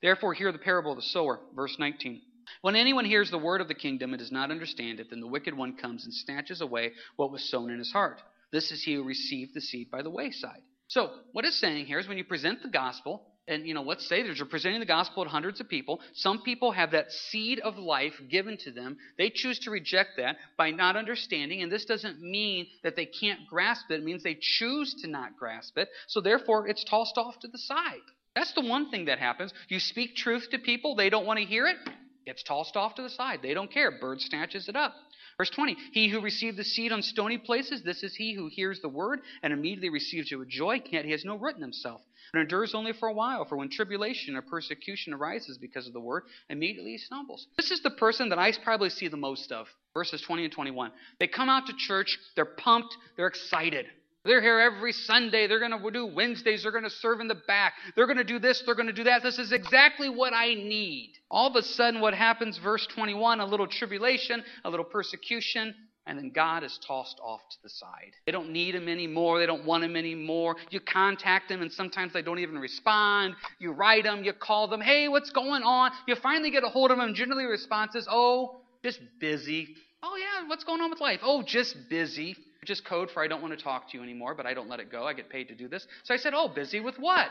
Therefore, 0.00 0.32
hear 0.34 0.52
the 0.52 0.58
parable 0.58 0.92
of 0.92 0.98
the 0.98 1.02
sower. 1.02 1.40
Verse 1.56 1.76
19. 1.78 2.20
When 2.62 2.76
anyone 2.76 3.04
hears 3.04 3.30
the 3.30 3.38
word 3.38 3.60
of 3.60 3.68
the 3.68 3.74
kingdom 3.74 4.12
and 4.12 4.18
does 4.18 4.32
not 4.32 4.50
understand 4.50 5.00
it, 5.00 5.10
then 5.10 5.20
the 5.20 5.26
wicked 5.26 5.56
one 5.56 5.76
comes 5.76 6.04
and 6.04 6.14
snatches 6.14 6.60
away 6.60 6.92
what 7.16 7.32
was 7.32 7.48
sown 7.50 7.70
in 7.70 7.78
his 7.78 7.92
heart. 7.92 8.20
This 8.52 8.70
is 8.70 8.82
he 8.82 8.94
who 8.94 9.04
received 9.04 9.54
the 9.54 9.60
seed 9.60 9.90
by 9.90 10.02
the 10.02 10.10
wayside. 10.10 10.62
So, 10.88 11.10
what 11.32 11.44
it's 11.44 11.58
saying 11.58 11.86
here 11.86 11.98
is 11.98 12.06
when 12.06 12.18
you 12.18 12.24
present 12.24 12.62
the 12.62 12.68
gospel, 12.68 13.22
and 13.46 13.66
you 13.66 13.74
know, 13.74 13.82
let's 13.82 14.08
say 14.08 14.22
that 14.22 14.36
you're 14.36 14.46
presenting 14.46 14.80
the 14.80 14.86
gospel 14.86 15.24
to 15.24 15.30
hundreds 15.30 15.60
of 15.60 15.68
people. 15.68 16.00
Some 16.14 16.42
people 16.42 16.72
have 16.72 16.92
that 16.92 17.10
seed 17.10 17.60
of 17.60 17.76
life 17.76 18.14
given 18.30 18.56
to 18.58 18.70
them. 18.70 18.96
They 19.18 19.30
choose 19.30 19.58
to 19.60 19.70
reject 19.70 20.10
that 20.18 20.36
by 20.56 20.70
not 20.70 20.96
understanding, 20.96 21.62
and 21.62 21.70
this 21.70 21.84
doesn't 21.84 22.22
mean 22.22 22.66
that 22.82 22.96
they 22.96 23.06
can't 23.06 23.40
grasp 23.48 23.90
it. 23.90 24.00
It 24.00 24.04
means 24.04 24.22
they 24.22 24.38
choose 24.40 24.94
to 25.02 25.10
not 25.10 25.36
grasp 25.38 25.76
it. 25.76 25.88
So 26.06 26.20
therefore, 26.20 26.68
it's 26.68 26.84
tossed 26.84 27.18
off 27.18 27.38
to 27.40 27.48
the 27.48 27.58
side. 27.58 28.00
That's 28.34 28.52
the 28.52 28.62
one 28.62 28.90
thing 28.90 29.06
that 29.06 29.18
happens. 29.18 29.52
You 29.68 29.78
speak 29.78 30.16
truth 30.16 30.48
to 30.50 30.58
people, 30.58 30.96
they 30.96 31.10
don't 31.10 31.26
want 31.26 31.38
to 31.38 31.44
hear 31.44 31.66
it. 31.66 31.76
Gets 32.26 32.42
tossed 32.42 32.76
off 32.76 32.94
to 32.94 33.02
the 33.02 33.10
side. 33.10 33.40
They 33.42 33.54
don't 33.54 33.70
care. 33.70 33.90
Bird 33.90 34.20
snatches 34.20 34.68
it 34.68 34.76
up. 34.76 34.94
Verse 35.36 35.50
20 35.50 35.76
He 35.92 36.08
who 36.08 36.20
received 36.20 36.56
the 36.56 36.64
seed 36.64 36.92
on 36.92 37.02
stony 37.02 37.38
places, 37.38 37.82
this 37.82 38.02
is 38.02 38.14
he 38.14 38.34
who 38.34 38.48
hears 38.48 38.80
the 38.80 38.88
word 38.88 39.20
and 39.42 39.52
immediately 39.52 39.90
receives 39.90 40.30
it 40.30 40.36
with 40.36 40.48
joy, 40.48 40.82
yet 40.90 41.04
he 41.04 41.10
has 41.10 41.24
no 41.24 41.36
root 41.36 41.56
in 41.56 41.62
himself, 41.62 42.00
and 42.32 42.40
endures 42.40 42.74
only 42.74 42.92
for 42.92 43.08
a 43.08 43.12
while. 43.12 43.44
For 43.44 43.56
when 43.56 43.68
tribulation 43.68 44.36
or 44.36 44.42
persecution 44.42 45.12
arises 45.12 45.58
because 45.58 45.86
of 45.86 45.92
the 45.92 46.00
word, 46.00 46.24
immediately 46.48 46.92
he 46.92 46.98
stumbles. 46.98 47.46
This 47.56 47.70
is 47.70 47.82
the 47.82 47.90
person 47.90 48.28
that 48.28 48.38
I 48.38 48.52
probably 48.62 48.90
see 48.90 49.08
the 49.08 49.16
most 49.16 49.50
of. 49.50 49.66
Verses 49.92 50.22
20 50.22 50.44
and 50.44 50.52
21. 50.52 50.92
They 51.18 51.26
come 51.26 51.48
out 51.48 51.66
to 51.66 51.72
church, 51.76 52.18
they're 52.36 52.44
pumped, 52.44 52.96
they're 53.16 53.26
excited. 53.26 53.86
They're 54.24 54.40
here 54.40 54.58
every 54.58 54.92
Sunday. 54.92 55.46
They're 55.46 55.58
going 55.58 55.78
to 55.78 55.90
do 55.90 56.06
Wednesdays. 56.06 56.62
They're 56.62 56.72
going 56.72 56.84
to 56.84 56.90
serve 56.90 57.20
in 57.20 57.28
the 57.28 57.34
back. 57.34 57.74
They're 57.94 58.06
going 58.06 58.16
to 58.16 58.24
do 58.24 58.38
this. 58.38 58.62
They're 58.64 58.74
going 58.74 58.86
to 58.86 58.92
do 58.92 59.04
that. 59.04 59.22
This 59.22 59.38
is 59.38 59.52
exactly 59.52 60.08
what 60.08 60.32
I 60.32 60.54
need. 60.54 61.12
All 61.30 61.48
of 61.48 61.56
a 61.56 61.62
sudden, 61.62 62.00
what 62.00 62.14
happens, 62.14 62.56
verse 62.56 62.86
21, 62.94 63.40
a 63.40 63.44
little 63.44 63.66
tribulation, 63.66 64.42
a 64.64 64.70
little 64.70 64.84
persecution, 64.84 65.74
and 66.06 66.18
then 66.18 66.30
God 66.34 66.64
is 66.64 66.78
tossed 66.86 67.20
off 67.22 67.40
to 67.50 67.56
the 67.62 67.68
side. 67.68 68.12
They 68.24 68.32
don't 68.32 68.50
need 68.50 68.74
him 68.74 68.88
anymore. 68.88 69.38
They 69.38 69.46
don't 69.46 69.66
want 69.66 69.84
him 69.84 69.96
anymore. 69.96 70.56
You 70.70 70.80
contact 70.80 71.50
them, 71.50 71.60
and 71.60 71.70
sometimes 71.70 72.14
they 72.14 72.22
don't 72.22 72.38
even 72.38 72.58
respond. 72.58 73.34
You 73.58 73.72
write 73.72 74.04
them. 74.04 74.24
You 74.24 74.32
call 74.32 74.68
them. 74.68 74.80
Hey, 74.80 75.08
what's 75.08 75.30
going 75.30 75.62
on? 75.62 75.90
You 76.06 76.14
finally 76.16 76.50
get 76.50 76.64
a 76.64 76.68
hold 76.68 76.90
of 76.90 76.96
them. 76.96 77.14
Generally, 77.14 77.44
the 77.44 77.50
response 77.50 77.94
is, 77.94 78.06
oh, 78.10 78.60
just 78.82 79.00
busy. 79.20 79.68
Oh, 80.02 80.16
yeah, 80.16 80.48
what's 80.48 80.64
going 80.64 80.80
on 80.80 80.90
with 80.90 81.00
life? 81.00 81.20
Oh, 81.22 81.42
just 81.42 81.76
busy 81.90 82.36
just 82.64 82.84
code 82.84 83.10
for 83.10 83.22
I 83.22 83.28
don't 83.28 83.42
want 83.42 83.56
to 83.56 83.62
talk 83.62 83.90
to 83.90 83.96
you 83.96 84.02
anymore, 84.02 84.34
but 84.34 84.46
I 84.46 84.54
don't 84.54 84.68
let 84.68 84.80
it 84.80 84.90
go. 84.90 85.04
I 85.04 85.12
get 85.12 85.30
paid 85.30 85.48
to 85.48 85.54
do 85.54 85.68
this. 85.68 85.86
So 86.04 86.14
I 86.14 86.16
said, 86.16 86.34
Oh, 86.34 86.48
busy 86.48 86.80
with 86.80 86.96
what? 86.98 87.28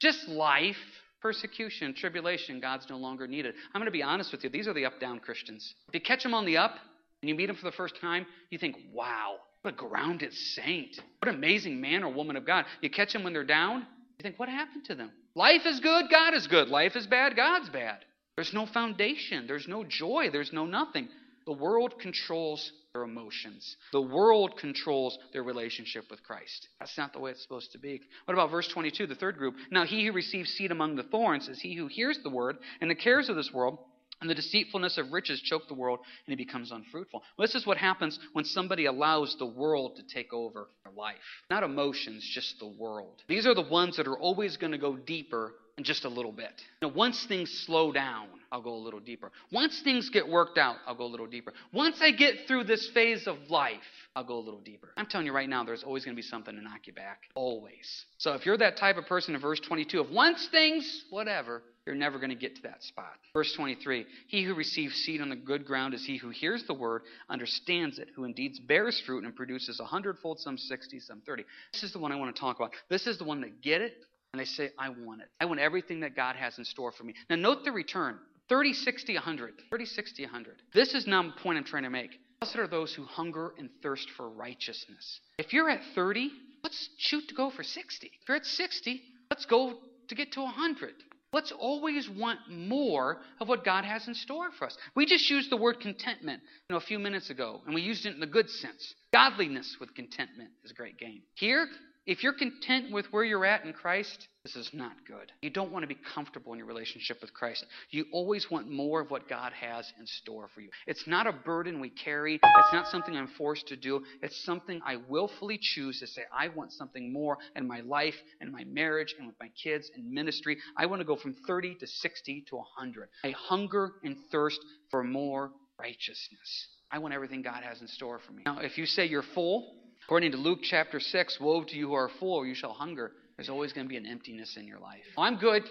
Just 0.00 0.28
life, 0.28 0.76
persecution, 1.20 1.94
tribulation. 1.94 2.60
God's 2.60 2.86
no 2.88 2.96
longer 2.96 3.26
needed. 3.26 3.54
I'm 3.74 3.80
going 3.80 3.86
to 3.86 3.90
be 3.90 4.02
honest 4.02 4.32
with 4.32 4.44
you. 4.44 4.50
These 4.50 4.68
are 4.68 4.74
the 4.74 4.86
up 4.86 5.00
down 5.00 5.20
Christians. 5.20 5.74
If 5.88 5.94
you 5.94 6.00
catch 6.00 6.22
them 6.22 6.34
on 6.34 6.46
the 6.46 6.56
up 6.56 6.76
and 7.22 7.28
you 7.28 7.34
meet 7.34 7.46
them 7.46 7.56
for 7.56 7.64
the 7.64 7.76
first 7.76 8.00
time, 8.00 8.26
you 8.50 8.58
think, 8.58 8.76
Wow, 8.92 9.36
what 9.62 9.74
a 9.74 9.76
grounded 9.76 10.32
saint. 10.32 11.00
What 11.18 11.28
an 11.28 11.36
amazing 11.36 11.80
man 11.80 12.02
or 12.02 12.12
woman 12.12 12.36
of 12.36 12.46
God. 12.46 12.64
You 12.80 12.90
catch 12.90 13.12
them 13.12 13.24
when 13.24 13.32
they're 13.32 13.44
down, 13.44 13.86
you 14.18 14.22
think, 14.22 14.38
What 14.38 14.48
happened 14.48 14.84
to 14.86 14.94
them? 14.94 15.10
Life 15.34 15.62
is 15.64 15.80
good, 15.80 16.06
God 16.10 16.34
is 16.34 16.46
good. 16.46 16.68
Life 16.68 16.96
is 16.96 17.06
bad, 17.06 17.36
God's 17.36 17.68
bad. 17.68 17.98
There's 18.36 18.54
no 18.54 18.66
foundation, 18.66 19.46
there's 19.46 19.68
no 19.68 19.84
joy, 19.84 20.30
there's 20.32 20.52
no 20.52 20.64
nothing. 20.64 21.08
The 21.46 21.52
world 21.52 21.94
controls 22.00 22.72
their 22.92 23.02
emotions. 23.02 23.76
The 23.92 24.00
world 24.00 24.58
controls 24.58 25.18
their 25.32 25.42
relationship 25.42 26.04
with 26.10 26.22
Christ. 26.22 26.68
That's 26.78 26.98
not 26.98 27.12
the 27.12 27.20
way 27.20 27.30
it's 27.30 27.42
supposed 27.42 27.72
to 27.72 27.78
be. 27.78 28.00
What 28.24 28.34
about 28.34 28.50
verse 28.50 28.68
22, 28.68 29.06
the 29.06 29.14
third 29.14 29.38
group? 29.38 29.54
Now, 29.70 29.84
he 29.84 30.06
who 30.06 30.12
receives 30.12 30.50
seed 30.50 30.70
among 30.70 30.96
the 30.96 31.04
thorns 31.04 31.48
is 31.48 31.60
he 31.60 31.74
who 31.74 31.86
hears 31.86 32.18
the 32.22 32.30
word, 32.30 32.56
and 32.80 32.90
the 32.90 32.94
cares 32.94 33.28
of 33.28 33.36
this 33.36 33.50
world 33.52 33.78
and 34.20 34.28
the 34.28 34.34
deceitfulness 34.34 34.98
of 34.98 35.12
riches 35.12 35.40
choke 35.40 35.66
the 35.68 35.74
world, 35.74 36.00
and 36.26 36.38
he 36.38 36.44
becomes 36.44 36.72
unfruitful. 36.72 37.22
This 37.38 37.54
is 37.54 37.66
what 37.66 37.78
happens 37.78 38.18
when 38.34 38.44
somebody 38.44 38.84
allows 38.84 39.34
the 39.38 39.46
world 39.46 39.96
to 39.96 40.14
take 40.14 40.32
over 40.32 40.68
their 40.84 40.92
life. 40.92 41.16
Not 41.48 41.62
emotions, 41.62 42.28
just 42.34 42.58
the 42.58 42.68
world. 42.68 43.22
These 43.28 43.46
are 43.46 43.54
the 43.54 43.62
ones 43.62 43.96
that 43.96 44.06
are 44.06 44.18
always 44.18 44.58
going 44.58 44.72
to 44.72 44.78
go 44.78 44.96
deeper 44.96 45.54
in 45.80 45.84
just 45.84 46.04
a 46.04 46.08
little 46.08 46.30
bit. 46.30 46.52
Now, 46.82 46.88
once 46.88 47.24
things 47.24 47.50
slow 47.66 47.90
down, 47.90 48.28
I'll 48.52 48.60
go 48.60 48.74
a 48.74 48.76
little 48.76 49.00
deeper. 49.00 49.32
Once 49.50 49.80
things 49.80 50.10
get 50.10 50.28
worked 50.28 50.58
out, 50.58 50.76
I'll 50.86 50.94
go 50.94 51.04
a 51.04 51.06
little 51.06 51.26
deeper. 51.26 51.54
Once 51.72 52.02
I 52.02 52.10
get 52.10 52.46
through 52.46 52.64
this 52.64 52.90
phase 52.90 53.26
of 53.26 53.38
life, 53.48 53.78
I'll 54.14 54.24
go 54.24 54.36
a 54.36 54.44
little 54.44 54.60
deeper. 54.60 54.90
I'm 54.98 55.06
telling 55.06 55.26
you 55.26 55.32
right 55.32 55.48
now, 55.48 55.64
there's 55.64 55.82
always 55.82 56.04
going 56.04 56.14
to 56.14 56.20
be 56.20 56.26
something 56.26 56.54
to 56.54 56.60
knock 56.60 56.86
you 56.86 56.92
back. 56.92 57.22
Always. 57.34 58.04
So 58.18 58.34
if 58.34 58.44
you're 58.44 58.58
that 58.58 58.76
type 58.76 58.98
of 58.98 59.06
person 59.06 59.34
in 59.34 59.40
verse 59.40 59.60
22 59.60 60.00
of 60.00 60.10
once 60.10 60.48
things, 60.48 61.04
whatever, 61.08 61.62
you're 61.86 61.94
never 61.94 62.18
going 62.18 62.30
to 62.30 62.36
get 62.36 62.56
to 62.56 62.62
that 62.62 62.82
spot. 62.82 63.14
Verse 63.32 63.54
23 63.54 64.04
He 64.28 64.44
who 64.44 64.54
receives 64.54 64.94
seed 64.96 65.22
on 65.22 65.30
the 65.30 65.36
good 65.36 65.64
ground 65.64 65.94
is 65.94 66.04
he 66.04 66.18
who 66.18 66.28
hears 66.28 66.64
the 66.64 66.74
word, 66.74 67.02
understands 67.30 67.98
it, 67.98 68.08
who 68.14 68.24
indeed 68.24 68.52
bears 68.66 69.00
fruit 69.06 69.24
and 69.24 69.34
produces 69.34 69.80
a 69.80 69.84
hundredfold, 69.84 70.40
some 70.40 70.58
60, 70.58 71.00
some 71.00 71.22
30. 71.24 71.44
This 71.72 71.84
is 71.84 71.92
the 71.92 71.98
one 71.98 72.12
I 72.12 72.16
want 72.16 72.34
to 72.34 72.40
talk 72.40 72.56
about. 72.56 72.72
This 72.90 73.06
is 73.06 73.16
the 73.16 73.24
one 73.24 73.40
that 73.40 73.62
get 73.62 73.80
it 73.80 73.94
and 74.32 74.40
they 74.40 74.44
say, 74.44 74.70
I 74.78 74.90
want 74.90 75.22
it. 75.22 75.28
I 75.40 75.44
want 75.44 75.60
everything 75.60 76.00
that 76.00 76.14
God 76.14 76.36
has 76.36 76.58
in 76.58 76.64
store 76.64 76.92
for 76.92 77.04
me. 77.04 77.14
Now, 77.28 77.36
note 77.36 77.64
the 77.64 77.72
return 77.72 78.18
30, 78.48 78.72
60, 78.72 79.14
100. 79.14 79.54
30, 79.70 79.86
60, 79.86 80.24
100. 80.24 80.62
This 80.74 80.94
is 80.94 81.06
now 81.06 81.22
the 81.22 81.30
point 81.42 81.58
I'm 81.58 81.64
trying 81.64 81.84
to 81.84 81.90
make. 81.90 82.10
Blessed 82.40 82.56
are 82.56 82.66
those 82.66 82.94
who 82.94 83.04
hunger 83.04 83.52
and 83.58 83.68
thirst 83.82 84.08
for 84.16 84.28
righteousness. 84.28 85.20
If 85.38 85.52
you're 85.52 85.70
at 85.70 85.80
30, 85.94 86.30
let's 86.62 86.88
shoot 86.98 87.28
to 87.28 87.34
go 87.34 87.50
for 87.50 87.62
60. 87.62 88.06
If 88.06 88.28
you're 88.28 88.36
at 88.36 88.46
60, 88.46 89.02
let's 89.30 89.46
go 89.46 89.74
to 90.08 90.14
get 90.14 90.32
to 90.32 90.40
100. 90.40 90.94
Let's 91.32 91.52
always 91.52 92.08
want 92.08 92.40
more 92.50 93.18
of 93.40 93.48
what 93.48 93.64
God 93.64 93.84
has 93.84 94.08
in 94.08 94.14
store 94.14 94.50
for 94.58 94.66
us. 94.66 94.76
We 94.96 95.06
just 95.06 95.30
used 95.30 95.50
the 95.50 95.56
word 95.56 95.78
contentment 95.78 96.42
you 96.68 96.74
know, 96.74 96.78
a 96.78 96.80
few 96.80 96.98
minutes 96.98 97.30
ago, 97.30 97.60
and 97.66 97.74
we 97.74 97.82
used 97.82 98.04
it 98.04 98.14
in 98.14 98.20
the 98.20 98.26
good 98.26 98.50
sense. 98.50 98.94
Godliness 99.12 99.76
with 99.78 99.94
contentment 99.94 100.50
is 100.64 100.72
a 100.72 100.74
great 100.74 100.98
gain. 100.98 101.22
Here, 101.34 101.68
if 102.06 102.22
you're 102.22 102.32
content 102.32 102.92
with 102.92 103.06
where 103.12 103.24
you're 103.24 103.44
at 103.44 103.64
in 103.64 103.72
Christ, 103.72 104.28
this 104.42 104.56
is 104.56 104.70
not 104.72 104.92
good. 105.06 105.32
You 105.42 105.50
don't 105.50 105.70
want 105.70 105.82
to 105.82 105.86
be 105.86 105.98
comfortable 106.14 106.52
in 106.52 106.58
your 106.58 106.66
relationship 106.66 107.18
with 107.20 107.34
Christ. 107.34 107.64
You 107.90 108.06
always 108.10 108.50
want 108.50 108.70
more 108.70 109.02
of 109.02 109.10
what 109.10 109.28
God 109.28 109.52
has 109.52 109.92
in 109.98 110.06
store 110.06 110.48
for 110.54 110.62
you. 110.62 110.70
It's 110.86 111.06
not 111.06 111.26
a 111.26 111.32
burden 111.32 111.78
we 111.78 111.90
carry, 111.90 112.36
it's 112.36 112.72
not 112.72 112.88
something 112.88 113.14
I'm 113.14 113.28
forced 113.36 113.68
to 113.68 113.76
do. 113.76 114.02
It's 114.22 114.42
something 114.44 114.80
I 114.84 114.96
willfully 114.96 115.58
choose 115.60 116.00
to 116.00 116.06
say, 116.06 116.22
I 116.36 116.48
want 116.48 116.72
something 116.72 117.12
more 117.12 117.36
in 117.54 117.68
my 117.68 117.80
life 117.80 118.16
and 118.40 118.50
my 118.50 118.64
marriage 118.64 119.14
and 119.18 119.26
with 119.26 119.36
my 119.38 119.50
kids 119.62 119.90
and 119.94 120.10
ministry. 120.10 120.56
I 120.76 120.86
want 120.86 121.00
to 121.00 121.06
go 121.06 121.16
from 121.16 121.36
30 121.46 121.76
to 121.76 121.86
60 121.86 122.44
to 122.48 122.56
100. 122.56 123.08
I 123.24 123.34
hunger 123.36 123.92
and 124.02 124.16
thirst 124.32 124.60
for 124.90 125.04
more 125.04 125.52
righteousness. 125.78 126.68
I 126.90 126.98
want 126.98 127.14
everything 127.14 127.42
God 127.42 127.62
has 127.62 127.80
in 127.80 127.86
store 127.86 128.20
for 128.26 128.32
me. 128.32 128.42
Now, 128.44 128.58
if 128.58 128.76
you 128.76 128.86
say 128.86 129.06
you're 129.06 129.22
full, 129.34 129.79
According 130.04 130.32
to 130.32 130.38
Luke 130.38 130.60
chapter 130.62 131.00
6, 131.00 131.38
woe 131.40 131.64
to 131.64 131.76
you 131.76 131.88
who 131.88 131.94
are 131.94 132.10
full, 132.18 132.44
you 132.44 132.54
shall 132.54 132.72
hunger. 132.72 133.12
There's 133.36 133.48
always 133.48 133.72
going 133.72 133.86
to 133.86 133.88
be 133.88 133.96
an 133.96 134.06
emptiness 134.06 134.56
in 134.56 134.66
your 134.66 134.78
life. 134.78 135.04
Oh, 135.16 135.22
I'm 135.22 135.36
good. 135.36 135.62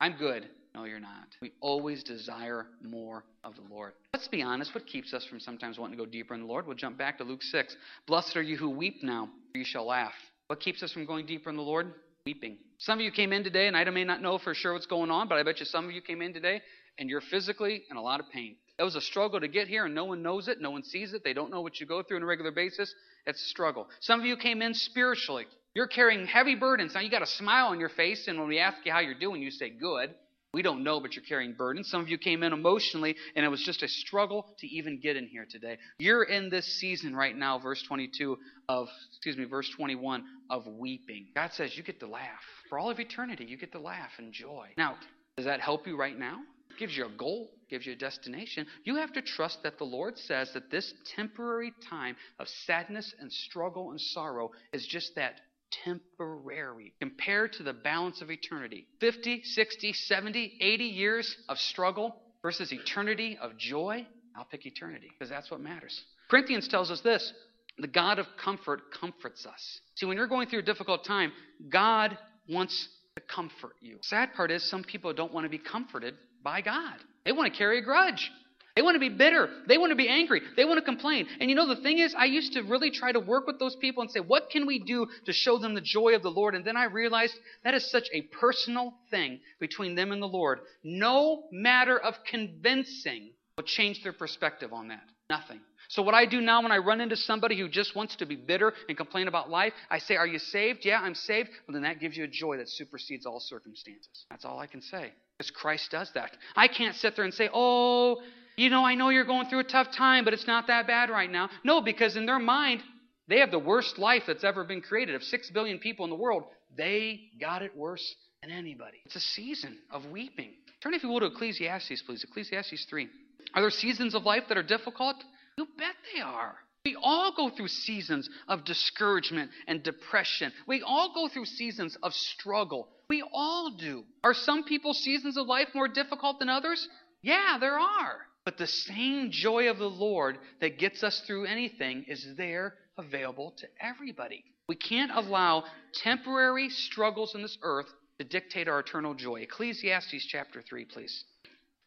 I'm 0.00 0.16
good. 0.16 0.48
No, 0.74 0.84
you're 0.84 1.00
not. 1.00 1.26
We 1.42 1.52
always 1.60 2.02
desire 2.04 2.66
more 2.82 3.24
of 3.42 3.54
the 3.56 3.62
Lord. 3.74 3.92
Let's 4.14 4.28
be 4.28 4.42
honest. 4.42 4.74
What 4.74 4.86
keeps 4.86 5.12
us 5.12 5.24
from 5.24 5.40
sometimes 5.40 5.78
wanting 5.78 5.98
to 5.98 6.04
go 6.04 6.10
deeper 6.10 6.34
in 6.34 6.40
the 6.40 6.46
Lord? 6.46 6.66
We'll 6.66 6.76
jump 6.76 6.96
back 6.96 7.18
to 7.18 7.24
Luke 7.24 7.42
6. 7.42 7.76
Blessed 8.06 8.36
are 8.36 8.42
you 8.42 8.56
who 8.56 8.70
weep 8.70 9.02
now, 9.02 9.28
for 9.52 9.58
you 9.58 9.64
shall 9.64 9.86
laugh. 9.86 10.12
What 10.46 10.60
keeps 10.60 10.82
us 10.82 10.92
from 10.92 11.04
going 11.04 11.26
deeper 11.26 11.50
in 11.50 11.56
the 11.56 11.62
Lord? 11.62 11.92
weeping. 12.28 12.58
Some 12.76 12.98
of 12.98 13.04
you 13.04 13.10
came 13.10 13.32
in 13.32 13.42
today, 13.42 13.68
and 13.68 13.76
I 13.76 13.84
may 13.84 14.04
not 14.04 14.20
know 14.20 14.36
for 14.36 14.52
sure 14.52 14.74
what's 14.74 14.84
going 14.84 15.10
on, 15.10 15.28
but 15.28 15.38
I 15.38 15.42
bet 15.42 15.60
you 15.60 15.64
some 15.64 15.86
of 15.86 15.92
you 15.92 16.02
came 16.02 16.20
in 16.20 16.34
today 16.34 16.60
and 16.98 17.08
you're 17.08 17.22
physically 17.22 17.84
in 17.90 17.96
a 17.96 18.02
lot 18.02 18.20
of 18.20 18.28
pain. 18.28 18.56
It 18.78 18.84
was 18.84 18.94
a 18.94 19.00
struggle 19.00 19.40
to 19.40 19.48
get 19.48 19.66
here, 19.66 19.86
and 19.86 19.94
no 19.94 20.04
one 20.04 20.22
knows 20.22 20.46
it. 20.46 20.60
No 20.60 20.70
one 20.70 20.84
sees 20.84 21.12
it. 21.12 21.24
They 21.24 21.32
don't 21.32 21.50
know 21.50 21.62
what 21.62 21.80
you 21.80 21.86
go 21.86 22.02
through 22.02 22.18
on 22.18 22.22
a 22.22 22.26
regular 22.26 22.52
basis. 22.52 22.94
It's 23.26 23.40
a 23.40 23.48
struggle. 23.48 23.88
Some 24.00 24.20
of 24.20 24.26
you 24.26 24.36
came 24.36 24.62
in 24.62 24.74
spiritually. 24.74 25.46
You're 25.74 25.88
carrying 25.88 26.26
heavy 26.26 26.54
burdens. 26.54 26.94
Now 26.94 27.00
you 27.00 27.10
got 27.10 27.22
a 27.22 27.26
smile 27.26 27.68
on 27.68 27.80
your 27.80 27.88
face, 27.88 28.28
and 28.28 28.38
when 28.38 28.48
we 28.48 28.58
ask 28.58 28.78
you 28.84 28.92
how 28.92 29.00
you're 29.00 29.18
doing, 29.18 29.42
you 29.42 29.50
say 29.50 29.70
good. 29.70 30.14
We 30.54 30.62
don't 30.62 30.82
know, 30.82 30.98
but 30.98 31.14
you're 31.14 31.24
carrying 31.24 31.52
burdens. 31.52 31.90
Some 31.90 32.00
of 32.00 32.08
you 32.08 32.16
came 32.16 32.42
in 32.42 32.54
emotionally, 32.54 33.16
and 33.36 33.44
it 33.44 33.48
was 33.48 33.62
just 33.62 33.82
a 33.82 33.88
struggle 33.88 34.46
to 34.60 34.66
even 34.66 34.98
get 34.98 35.14
in 35.14 35.26
here 35.26 35.46
today. 35.48 35.76
You're 35.98 36.22
in 36.22 36.48
this 36.48 36.64
season 36.80 37.14
right 37.14 37.36
now, 37.36 37.58
verse 37.58 37.82
22 37.82 38.38
of, 38.68 38.88
excuse 39.10 39.36
me, 39.36 39.44
verse 39.44 39.68
21 39.76 40.24
of 40.48 40.66
weeping. 40.66 41.26
God 41.34 41.52
says 41.52 41.76
you 41.76 41.82
get 41.82 42.00
to 42.00 42.06
laugh. 42.06 42.24
For 42.70 42.78
all 42.78 42.90
of 42.90 42.98
eternity, 42.98 43.44
you 43.44 43.58
get 43.58 43.72
to 43.72 43.78
laugh 43.78 44.12
and 44.16 44.32
joy. 44.32 44.68
Now, 44.78 44.96
does 45.38 45.44
that 45.44 45.60
help 45.60 45.86
you 45.86 45.96
right 45.96 46.18
now? 46.18 46.40
gives 46.78 46.96
you 46.96 47.04
a 47.04 47.18
goal, 47.18 47.50
gives 47.68 47.86
you 47.86 47.92
a 47.92 47.96
destination. 47.96 48.66
You 48.84 48.96
have 48.96 49.12
to 49.12 49.22
trust 49.22 49.62
that 49.62 49.78
the 49.78 49.84
Lord 49.84 50.16
says 50.16 50.50
that 50.54 50.70
this 50.70 50.94
temporary 51.16 51.72
time 51.88 52.16
of 52.38 52.48
sadness 52.66 53.14
and 53.20 53.32
struggle 53.32 53.90
and 53.90 54.00
sorrow 54.00 54.52
is 54.72 54.86
just 54.86 55.14
that 55.16 55.40
temporary 55.84 56.94
compared 57.00 57.52
to 57.54 57.62
the 57.62 57.74
balance 57.74 58.22
of 58.22 58.30
eternity 58.30 58.86
50, 59.00 59.42
60, 59.42 59.92
70, 59.92 60.58
80 60.60 60.84
years 60.84 61.36
of 61.48 61.58
struggle 61.58 62.16
versus 62.40 62.72
eternity 62.72 63.38
of 63.40 63.56
joy. 63.58 64.06
I'll 64.34 64.44
pick 64.44 64.66
eternity 64.66 65.08
because 65.12 65.28
that's 65.28 65.50
what 65.50 65.60
matters. 65.60 66.00
Corinthians 66.30 66.68
tells 66.68 66.90
us 66.90 67.00
this 67.02 67.32
the 67.78 67.86
God 67.86 68.18
of 68.18 68.26
comfort 68.42 68.80
comforts 68.98 69.46
us. 69.46 69.80
See, 69.96 70.06
when 70.06 70.16
you're 70.16 70.26
going 70.26 70.48
through 70.48 70.60
a 70.60 70.64
difficult 70.64 71.04
time, 71.04 71.32
God 71.70 72.16
wants 72.48 72.88
to 73.18 73.34
comfort 73.34 73.74
you. 73.80 73.98
Sad 74.02 74.34
part 74.34 74.50
is 74.50 74.68
some 74.68 74.84
people 74.84 75.12
don't 75.12 75.32
want 75.32 75.44
to 75.44 75.50
be 75.50 75.58
comforted 75.58 76.14
by 76.42 76.60
God. 76.60 76.96
They 77.24 77.32
want 77.32 77.52
to 77.52 77.58
carry 77.58 77.78
a 77.78 77.82
grudge. 77.82 78.30
They 78.76 78.82
want 78.82 78.94
to 78.94 79.00
be 79.00 79.08
bitter. 79.08 79.48
They 79.66 79.76
want 79.76 79.90
to 79.90 79.96
be 79.96 80.08
angry. 80.08 80.40
They 80.56 80.64
want 80.64 80.78
to 80.78 80.84
complain. 80.84 81.26
And 81.40 81.50
you 81.50 81.56
know, 81.56 81.66
the 81.66 81.82
thing 81.82 81.98
is, 81.98 82.14
I 82.16 82.26
used 82.26 82.52
to 82.52 82.62
really 82.62 82.92
try 82.92 83.10
to 83.10 83.18
work 83.18 83.48
with 83.48 83.58
those 83.58 83.74
people 83.74 84.02
and 84.02 84.10
say, 84.10 84.20
what 84.20 84.50
can 84.50 84.66
we 84.68 84.78
do 84.78 85.08
to 85.26 85.32
show 85.32 85.58
them 85.58 85.74
the 85.74 85.80
joy 85.80 86.14
of 86.14 86.22
the 86.22 86.30
Lord? 86.30 86.54
And 86.54 86.64
then 86.64 86.76
I 86.76 86.84
realized 86.84 87.34
that 87.64 87.74
is 87.74 87.90
such 87.90 88.06
a 88.12 88.22
personal 88.22 88.94
thing 89.10 89.40
between 89.58 89.96
them 89.96 90.12
and 90.12 90.22
the 90.22 90.26
Lord. 90.26 90.60
No 90.84 91.42
matter 91.50 91.98
of 91.98 92.14
convincing 92.30 93.32
will 93.56 93.64
change 93.64 94.04
their 94.04 94.12
perspective 94.12 94.72
on 94.72 94.88
that. 94.88 95.02
Nothing. 95.28 95.58
So, 95.88 96.02
what 96.02 96.14
I 96.14 96.26
do 96.26 96.40
now 96.42 96.62
when 96.62 96.70
I 96.70 96.78
run 96.78 97.00
into 97.00 97.16
somebody 97.16 97.58
who 97.58 97.68
just 97.68 97.96
wants 97.96 98.16
to 98.16 98.26
be 98.26 98.36
bitter 98.36 98.74
and 98.88 98.96
complain 98.96 99.26
about 99.26 99.48
life, 99.48 99.72
I 99.90 99.98
say, 99.98 100.16
Are 100.16 100.26
you 100.26 100.38
saved? 100.38 100.80
Yeah, 100.84 101.00
I'm 101.00 101.14
saved. 101.14 101.48
Well, 101.66 101.72
then 101.72 101.82
that 101.82 101.98
gives 101.98 102.16
you 102.16 102.24
a 102.24 102.28
joy 102.28 102.58
that 102.58 102.68
supersedes 102.68 103.24
all 103.24 103.40
circumstances. 103.40 104.26
That's 104.30 104.44
all 104.44 104.58
I 104.58 104.66
can 104.66 104.82
say. 104.82 105.12
Because 105.36 105.50
Christ 105.50 105.90
does 105.90 106.10
that. 106.14 106.30
I 106.54 106.68
can't 106.68 106.94
sit 106.94 107.16
there 107.16 107.24
and 107.24 107.32
say, 107.32 107.48
Oh, 107.52 108.20
you 108.56 108.68
know, 108.70 108.84
I 108.84 108.96
know 108.96 109.08
you're 109.08 109.24
going 109.24 109.48
through 109.48 109.60
a 109.60 109.64
tough 109.64 109.88
time, 109.96 110.24
but 110.24 110.34
it's 110.34 110.46
not 110.46 110.66
that 110.66 110.86
bad 110.86 111.10
right 111.10 111.30
now. 111.30 111.48
No, 111.64 111.80
because 111.80 112.16
in 112.16 112.26
their 112.26 112.40
mind, 112.40 112.82
they 113.28 113.38
have 113.38 113.50
the 113.50 113.58
worst 113.58 113.98
life 113.98 114.24
that's 114.26 114.44
ever 114.44 114.64
been 114.64 114.82
created. 114.82 115.14
Of 115.14 115.22
six 115.22 115.50
billion 115.50 115.78
people 115.78 116.04
in 116.04 116.10
the 116.10 116.16
world, 116.16 116.44
they 116.76 117.20
got 117.40 117.62
it 117.62 117.76
worse 117.76 118.14
than 118.42 118.50
anybody. 118.50 118.98
It's 119.06 119.16
a 119.16 119.20
season 119.20 119.78
of 119.90 120.06
weeping. 120.06 120.52
Turn, 120.82 120.92
if 120.92 121.02
you 121.02 121.08
will, 121.08 121.20
to 121.20 121.26
Ecclesiastes, 121.26 122.02
please. 122.02 122.24
Ecclesiastes 122.24 122.86
3. 122.90 123.08
Are 123.54 123.62
there 123.62 123.70
seasons 123.70 124.14
of 124.14 124.24
life 124.24 124.44
that 124.48 124.58
are 124.58 124.62
difficult? 124.62 125.16
You 125.58 125.66
bet 125.76 125.96
they 126.14 126.20
are. 126.20 126.54
We 126.84 126.96
all 127.02 127.34
go 127.36 127.50
through 127.50 127.66
seasons 127.66 128.30
of 128.46 128.64
discouragement 128.64 129.50
and 129.66 129.82
depression. 129.82 130.52
We 130.68 130.82
all 130.82 131.12
go 131.12 131.26
through 131.26 131.46
seasons 131.46 131.96
of 132.00 132.14
struggle. 132.14 132.88
We 133.10 133.24
all 133.32 133.70
do. 133.76 134.04
Are 134.22 134.34
some 134.34 134.62
people's 134.62 135.02
seasons 135.02 135.36
of 135.36 135.48
life 135.48 135.66
more 135.74 135.88
difficult 135.88 136.38
than 136.38 136.48
others? 136.48 136.88
Yeah, 137.22 137.56
there 137.58 137.76
are. 137.76 138.18
But 138.44 138.56
the 138.56 138.68
same 138.68 139.32
joy 139.32 139.68
of 139.68 139.78
the 139.78 139.90
Lord 139.90 140.38
that 140.60 140.78
gets 140.78 141.02
us 141.02 141.22
through 141.26 141.46
anything 141.46 142.04
is 142.06 142.24
there 142.36 142.74
available 142.96 143.52
to 143.56 143.66
everybody. 143.80 144.44
We 144.68 144.76
can't 144.76 145.10
allow 145.12 145.64
temporary 145.92 146.70
struggles 146.70 147.34
in 147.34 147.42
this 147.42 147.58
earth 147.62 147.92
to 148.20 148.24
dictate 148.24 148.68
our 148.68 148.78
eternal 148.78 149.14
joy. 149.14 149.40
Ecclesiastes 149.40 150.24
chapter 150.26 150.62
3, 150.62 150.84
please. 150.84 151.24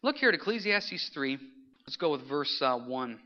Look 0.03 0.17
here 0.17 0.27
at 0.27 0.35
Ecclesiastes 0.35 1.09
3. 1.13 1.39
Let's 1.87 1.95
go 1.95 2.11
with 2.11 2.27
verse 2.27 2.61
uh, 2.61 2.77
1. 2.77 3.19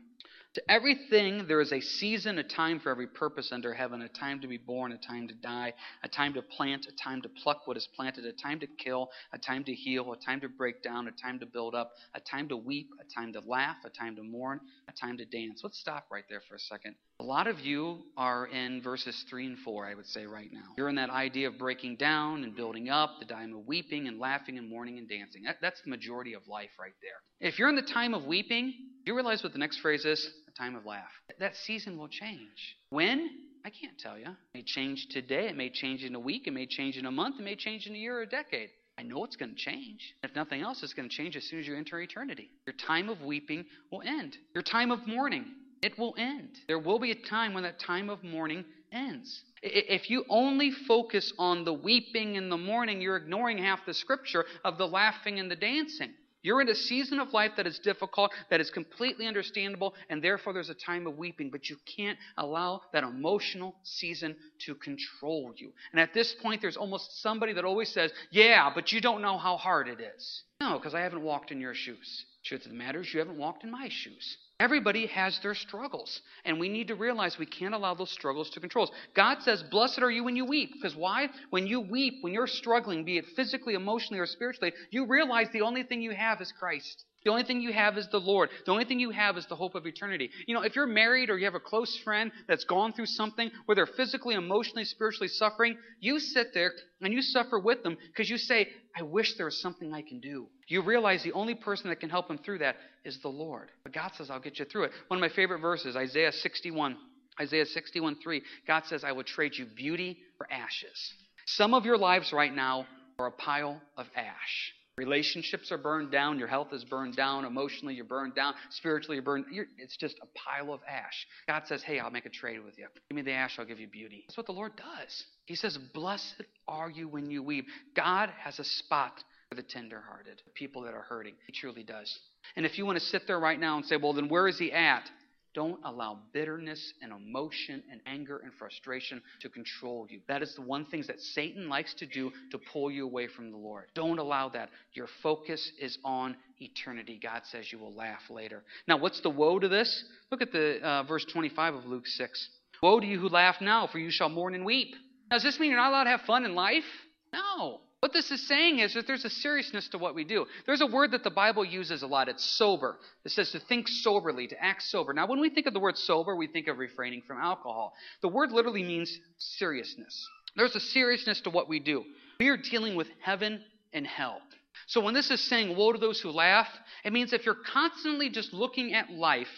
To 0.56 0.70
everything 0.70 1.44
there 1.46 1.60
is 1.60 1.70
a 1.70 1.82
season, 1.82 2.38
a 2.38 2.42
time 2.42 2.80
for 2.80 2.88
every 2.88 3.08
purpose 3.08 3.52
under 3.52 3.74
heaven, 3.74 4.00
a 4.00 4.08
time 4.08 4.40
to 4.40 4.48
be 4.48 4.56
born, 4.56 4.90
a 4.90 4.96
time 4.96 5.28
to 5.28 5.34
die, 5.34 5.74
a 6.02 6.08
time 6.08 6.32
to 6.32 6.40
plant, 6.40 6.86
a 6.86 6.96
time 6.96 7.20
to 7.20 7.28
pluck 7.28 7.66
what 7.66 7.76
is 7.76 7.86
planted, 7.94 8.24
a 8.24 8.32
time 8.32 8.58
to 8.60 8.66
kill, 8.66 9.10
a 9.34 9.38
time 9.38 9.64
to 9.64 9.74
heal, 9.74 10.10
a 10.14 10.16
time 10.16 10.40
to 10.40 10.48
break 10.48 10.82
down, 10.82 11.08
a 11.08 11.10
time 11.10 11.38
to 11.40 11.44
build 11.44 11.74
up, 11.74 11.92
a 12.14 12.20
time 12.20 12.48
to 12.48 12.56
weep, 12.56 12.88
a 12.98 13.04
time 13.20 13.34
to 13.34 13.40
laugh, 13.40 13.76
a 13.84 13.90
time 13.90 14.16
to 14.16 14.22
mourn, 14.22 14.58
a 14.88 14.92
time 14.92 15.18
to 15.18 15.26
dance. 15.26 15.60
Let's 15.62 15.78
stop 15.78 16.06
right 16.10 16.24
there 16.30 16.40
for 16.48 16.54
a 16.54 16.58
second. 16.58 16.94
A 17.20 17.22
lot 17.22 17.48
of 17.48 17.60
you 17.60 18.04
are 18.16 18.46
in 18.46 18.80
verses 18.80 19.26
3 19.28 19.44
and 19.44 19.58
4, 19.58 19.86
I 19.86 19.94
would 19.94 20.06
say, 20.06 20.24
right 20.24 20.50
now. 20.50 20.72
You're 20.78 20.88
in 20.88 20.94
that 20.94 21.10
idea 21.10 21.48
of 21.48 21.58
breaking 21.58 21.96
down 21.96 22.44
and 22.44 22.56
building 22.56 22.88
up, 22.88 23.18
the 23.20 23.26
time 23.26 23.54
of 23.54 23.66
weeping 23.66 24.08
and 24.08 24.18
laughing 24.18 24.56
and 24.56 24.70
mourning 24.70 24.96
and 24.96 25.06
dancing. 25.06 25.42
That, 25.42 25.56
that's 25.60 25.82
the 25.82 25.90
majority 25.90 26.32
of 26.32 26.48
life 26.48 26.70
right 26.80 26.94
there. 27.02 27.46
If 27.46 27.58
you're 27.58 27.68
in 27.68 27.76
the 27.76 27.82
time 27.82 28.14
of 28.14 28.24
weeping, 28.24 28.72
do 29.04 29.12
you 29.12 29.14
realize 29.14 29.42
what 29.42 29.52
the 29.52 29.58
next 29.58 29.80
phrase 29.80 30.06
is? 30.06 30.26
Time 30.56 30.76
of 30.76 30.86
laugh. 30.86 31.10
That 31.38 31.56
season 31.56 31.98
will 31.98 32.08
change. 32.08 32.76
When? 32.90 33.30
I 33.64 33.70
can't 33.70 33.98
tell 33.98 34.18
you. 34.18 34.26
It 34.26 34.54
may 34.54 34.62
change 34.62 35.08
today. 35.10 35.48
It 35.48 35.56
may 35.56 35.70
change 35.70 36.04
in 36.04 36.14
a 36.14 36.20
week. 36.20 36.46
It 36.46 36.52
may 36.52 36.66
change 36.66 36.96
in 36.96 37.06
a 37.06 37.10
month. 37.10 37.36
It 37.38 37.42
may 37.42 37.56
change 37.56 37.86
in 37.86 37.94
a 37.94 37.98
year 37.98 38.18
or 38.18 38.22
a 38.22 38.28
decade. 38.28 38.70
I 38.98 39.02
know 39.02 39.24
it's 39.24 39.36
going 39.36 39.50
to 39.50 39.56
change. 39.56 40.14
If 40.22 40.34
nothing 40.34 40.62
else, 40.62 40.82
it's 40.82 40.94
going 40.94 41.08
to 41.08 41.14
change 41.14 41.36
as 41.36 41.44
soon 41.44 41.60
as 41.60 41.66
you 41.66 41.76
enter 41.76 42.00
eternity. 42.00 42.48
Your 42.66 42.74
time 42.74 43.08
of 43.08 43.20
weeping 43.22 43.66
will 43.90 44.02
end. 44.02 44.36
Your 44.54 44.62
time 44.62 44.90
of 44.90 45.06
mourning, 45.06 45.44
it 45.82 45.98
will 45.98 46.14
end. 46.16 46.50
There 46.66 46.78
will 46.78 46.98
be 46.98 47.10
a 47.10 47.28
time 47.28 47.52
when 47.52 47.64
that 47.64 47.78
time 47.78 48.08
of 48.08 48.24
mourning 48.24 48.64
ends. 48.92 49.42
If 49.62 50.08
you 50.08 50.24
only 50.30 50.70
focus 50.70 51.32
on 51.38 51.64
the 51.64 51.72
weeping 51.72 52.36
and 52.36 52.50
the 52.50 52.56
mourning, 52.56 53.00
you're 53.00 53.16
ignoring 53.16 53.58
half 53.58 53.80
the 53.84 53.94
scripture 53.94 54.44
of 54.64 54.78
the 54.78 54.86
laughing 54.86 55.40
and 55.40 55.50
the 55.50 55.56
dancing. 55.56 56.12
You're 56.46 56.60
in 56.60 56.68
a 56.68 56.76
season 56.76 57.18
of 57.18 57.32
life 57.32 57.50
that 57.56 57.66
is 57.66 57.80
difficult, 57.80 58.30
that 58.50 58.60
is 58.60 58.70
completely 58.70 59.26
understandable, 59.26 59.94
and 60.08 60.22
therefore 60.22 60.52
there's 60.52 60.70
a 60.70 60.74
time 60.74 61.08
of 61.08 61.18
weeping, 61.18 61.50
but 61.50 61.68
you 61.68 61.76
can't 61.96 62.16
allow 62.38 62.82
that 62.92 63.02
emotional 63.02 63.74
season 63.82 64.36
to 64.60 64.76
control 64.76 65.52
you. 65.56 65.72
And 65.90 66.00
at 66.00 66.14
this 66.14 66.36
point, 66.40 66.62
there's 66.62 66.76
almost 66.76 67.20
somebody 67.20 67.52
that 67.54 67.64
always 67.64 67.88
says, 67.88 68.12
Yeah, 68.30 68.70
but 68.72 68.92
you 68.92 69.00
don't 69.00 69.22
know 69.22 69.38
how 69.38 69.56
hard 69.56 69.88
it 69.88 69.98
is. 70.00 70.44
No, 70.60 70.78
because 70.78 70.94
I 70.94 71.00
haven't 71.00 71.22
walked 71.22 71.50
in 71.50 71.60
your 71.60 71.74
shoes. 71.74 72.26
Truth 72.44 72.66
of 72.66 72.70
the 72.70 72.78
matter 72.78 73.00
is, 73.00 73.12
you 73.12 73.18
haven't 73.18 73.38
walked 73.38 73.64
in 73.64 73.70
my 73.72 73.88
shoes. 73.90 74.36
Everybody 74.58 75.06
has 75.08 75.38
their 75.42 75.54
struggles, 75.54 76.22
and 76.46 76.58
we 76.58 76.70
need 76.70 76.88
to 76.88 76.94
realize 76.94 77.38
we 77.38 77.44
can't 77.44 77.74
allow 77.74 77.92
those 77.92 78.10
struggles 78.10 78.48
to 78.50 78.60
control 78.60 78.86
us. 78.86 78.90
God 79.14 79.42
says, 79.42 79.62
Blessed 79.70 80.00
are 80.00 80.10
you 80.10 80.24
when 80.24 80.34
you 80.34 80.46
weep. 80.46 80.72
Because 80.72 80.96
why? 80.96 81.28
When 81.50 81.66
you 81.66 81.80
weep, 81.80 82.14
when 82.22 82.32
you're 82.32 82.46
struggling, 82.46 83.04
be 83.04 83.18
it 83.18 83.26
physically, 83.36 83.74
emotionally, 83.74 84.18
or 84.18 84.26
spiritually, 84.26 84.72
you 84.90 85.06
realize 85.06 85.48
the 85.52 85.60
only 85.60 85.82
thing 85.82 86.00
you 86.00 86.12
have 86.12 86.40
is 86.40 86.52
Christ. 86.58 87.04
The 87.26 87.32
only 87.32 87.42
thing 87.42 87.60
you 87.60 87.72
have 87.72 87.98
is 87.98 88.06
the 88.12 88.20
Lord. 88.20 88.50
The 88.66 88.70
only 88.70 88.84
thing 88.84 89.00
you 89.00 89.10
have 89.10 89.36
is 89.36 89.44
the 89.46 89.56
hope 89.56 89.74
of 89.74 89.84
eternity. 89.84 90.30
You 90.46 90.54
know, 90.54 90.62
if 90.62 90.76
you're 90.76 90.86
married 90.86 91.28
or 91.28 91.36
you 91.36 91.46
have 91.46 91.56
a 91.56 91.60
close 91.60 91.98
friend 92.04 92.30
that's 92.46 92.62
gone 92.62 92.92
through 92.92 93.06
something 93.06 93.50
where 93.64 93.74
they're 93.74 93.84
physically, 93.84 94.36
emotionally, 94.36 94.84
spiritually 94.84 95.26
suffering, 95.26 95.76
you 95.98 96.20
sit 96.20 96.54
there 96.54 96.72
and 97.00 97.12
you 97.12 97.20
suffer 97.22 97.58
with 97.58 97.82
them 97.82 97.96
because 98.06 98.30
you 98.30 98.38
say, 98.38 98.68
I 98.96 99.02
wish 99.02 99.34
there 99.34 99.46
was 99.46 99.60
something 99.60 99.92
I 99.92 100.02
can 100.02 100.20
do. 100.20 100.46
You 100.68 100.82
realize 100.82 101.24
the 101.24 101.32
only 101.32 101.56
person 101.56 101.90
that 101.90 101.98
can 101.98 102.10
help 102.10 102.28
them 102.28 102.38
through 102.38 102.58
that 102.58 102.76
is 103.04 103.18
the 103.22 103.28
Lord. 103.28 103.70
But 103.82 103.92
God 103.92 104.12
says, 104.14 104.30
I'll 104.30 104.38
get 104.38 104.60
you 104.60 104.64
through 104.64 104.84
it. 104.84 104.92
One 105.08 105.18
of 105.18 105.20
my 105.20 105.34
favorite 105.34 105.58
verses, 105.58 105.96
Isaiah 105.96 106.30
61. 106.30 106.96
Isaiah 107.40 107.66
61 107.66 108.18
3. 108.22 108.42
God 108.68 108.84
says, 108.86 109.02
I 109.02 109.10
will 109.10 109.24
trade 109.24 109.56
you 109.56 109.66
beauty 109.66 110.18
for 110.38 110.46
ashes. 110.48 111.12
Some 111.46 111.74
of 111.74 111.86
your 111.86 111.98
lives 111.98 112.32
right 112.32 112.54
now 112.54 112.86
are 113.18 113.26
a 113.26 113.32
pile 113.32 113.82
of 113.96 114.06
ash. 114.14 114.75
Relationships 114.98 115.70
are 115.70 115.78
burned 115.78 116.10
down. 116.10 116.38
Your 116.38 116.48
health 116.48 116.72
is 116.72 116.82
burned 116.82 117.16
down. 117.16 117.44
Emotionally, 117.44 117.94
you're 117.94 118.04
burned 118.06 118.34
down. 118.34 118.54
Spiritually, 118.70 119.16
you're 119.16 119.24
burned. 119.24 119.44
You're, 119.52 119.66
it's 119.76 119.96
just 119.96 120.16
a 120.22 120.26
pile 120.38 120.72
of 120.72 120.80
ash. 120.88 121.26
God 121.46 121.64
says, 121.66 121.82
Hey, 121.82 121.98
I'll 121.98 122.10
make 122.10 122.24
a 122.24 122.30
trade 122.30 122.64
with 122.64 122.78
you. 122.78 122.86
Give 123.10 123.16
me 123.16 123.20
the 123.20 123.32
ash, 123.32 123.56
I'll 123.58 123.66
give 123.66 123.78
you 123.78 123.88
beauty. 123.88 124.24
That's 124.26 124.38
what 124.38 124.46
the 124.46 124.52
Lord 124.52 124.72
does. 124.76 125.24
He 125.44 125.54
says, 125.54 125.78
Blessed 125.92 126.42
are 126.66 126.88
you 126.88 127.08
when 127.08 127.30
you 127.30 127.42
weep. 127.42 127.66
God 127.94 128.30
has 128.42 128.58
a 128.58 128.64
spot 128.64 129.22
for 129.50 129.54
the 129.54 129.62
tenderhearted, 129.62 130.40
people 130.54 130.82
that 130.82 130.94
are 130.94 131.02
hurting. 131.02 131.34
He 131.46 131.52
truly 131.52 131.82
does. 131.82 132.18
And 132.56 132.64
if 132.64 132.78
you 132.78 132.86
want 132.86 132.98
to 132.98 133.04
sit 133.04 133.26
there 133.26 133.38
right 133.38 133.60
now 133.60 133.76
and 133.76 133.84
say, 133.84 133.96
Well, 133.96 134.14
then 134.14 134.30
where 134.30 134.48
is 134.48 134.58
He 134.58 134.72
at? 134.72 135.10
Don't 135.56 135.80
allow 135.84 136.18
bitterness 136.34 136.92
and 137.00 137.12
emotion 137.12 137.82
and 137.90 138.02
anger 138.04 138.42
and 138.44 138.52
frustration 138.58 139.22
to 139.40 139.48
control 139.48 140.06
you. 140.10 140.20
That 140.28 140.42
is 140.42 140.54
the 140.54 140.60
one 140.60 140.84
thing 140.84 141.02
that 141.08 141.18
Satan 141.18 141.70
likes 141.70 141.94
to 141.94 142.04
do 142.04 142.30
to 142.50 142.58
pull 142.58 142.90
you 142.90 143.06
away 143.06 143.26
from 143.26 143.50
the 143.50 143.56
Lord. 143.56 143.86
Don't 143.94 144.18
allow 144.18 144.50
that. 144.50 144.68
Your 144.92 145.08
focus 145.22 145.72
is 145.80 145.96
on 146.04 146.36
eternity. 146.60 147.18
God 147.20 147.40
says 147.44 147.72
you 147.72 147.78
will 147.78 147.94
laugh 147.94 148.20
later. 148.28 148.64
Now, 148.86 148.98
what's 148.98 149.22
the 149.22 149.30
woe 149.30 149.58
to 149.58 149.66
this? 149.66 150.04
Look 150.30 150.42
at 150.42 150.52
the 150.52 150.78
uh, 150.86 151.02
verse 151.04 151.24
25 151.24 151.76
of 151.76 151.86
Luke 151.86 152.06
6. 152.06 152.48
Woe 152.82 153.00
to 153.00 153.06
you 153.06 153.18
who 153.18 153.30
laugh 153.30 153.56
now, 153.62 153.86
for 153.86 153.98
you 153.98 154.10
shall 154.10 154.28
mourn 154.28 154.54
and 154.54 154.66
weep. 154.66 154.94
Now, 155.30 155.36
does 155.36 155.42
this 155.42 155.58
mean 155.58 155.70
you're 155.70 155.78
not 155.78 155.88
allowed 155.88 156.04
to 156.04 156.10
have 156.10 156.20
fun 156.26 156.44
in 156.44 156.54
life? 156.54 156.84
No. 157.32 157.80
What 158.00 158.12
this 158.12 158.30
is 158.30 158.46
saying 158.46 158.80
is 158.80 158.94
that 158.94 159.06
there's 159.06 159.24
a 159.24 159.30
seriousness 159.30 159.88
to 159.88 159.98
what 159.98 160.14
we 160.14 160.24
do. 160.24 160.46
There's 160.66 160.82
a 160.82 160.86
word 160.86 161.12
that 161.12 161.24
the 161.24 161.30
Bible 161.30 161.64
uses 161.64 162.02
a 162.02 162.06
lot. 162.06 162.28
It's 162.28 162.44
sober. 162.44 162.98
It 163.24 163.32
says 163.32 163.50
to 163.52 163.58
think 163.58 163.88
soberly, 163.88 164.46
to 164.48 164.62
act 164.62 164.82
sober. 164.82 165.14
Now, 165.14 165.26
when 165.26 165.40
we 165.40 165.48
think 165.48 165.66
of 165.66 165.72
the 165.72 165.80
word 165.80 165.96
sober, 165.96 166.36
we 166.36 166.46
think 166.46 166.68
of 166.68 166.78
refraining 166.78 167.22
from 167.26 167.38
alcohol. 167.38 167.94
The 168.20 168.28
word 168.28 168.52
literally 168.52 168.84
means 168.84 169.18
seriousness. 169.38 170.28
There's 170.56 170.76
a 170.76 170.80
seriousness 170.80 171.40
to 171.42 171.50
what 171.50 171.68
we 171.68 171.80
do. 171.80 172.04
We 172.38 172.48
are 172.48 172.58
dealing 172.58 172.96
with 172.96 173.08
heaven 173.20 173.62
and 173.92 174.06
hell. 174.06 174.40
So 174.86 175.00
when 175.00 175.14
this 175.14 175.30
is 175.30 175.40
saying, 175.40 175.74
woe 175.74 175.92
to 175.92 175.98
those 175.98 176.20
who 176.20 176.30
laugh, 176.30 176.68
it 177.02 177.12
means 177.12 177.32
if 177.32 177.46
you're 177.46 177.54
constantly 177.54 178.28
just 178.28 178.52
looking 178.52 178.94
at 178.94 179.10
life 179.10 179.48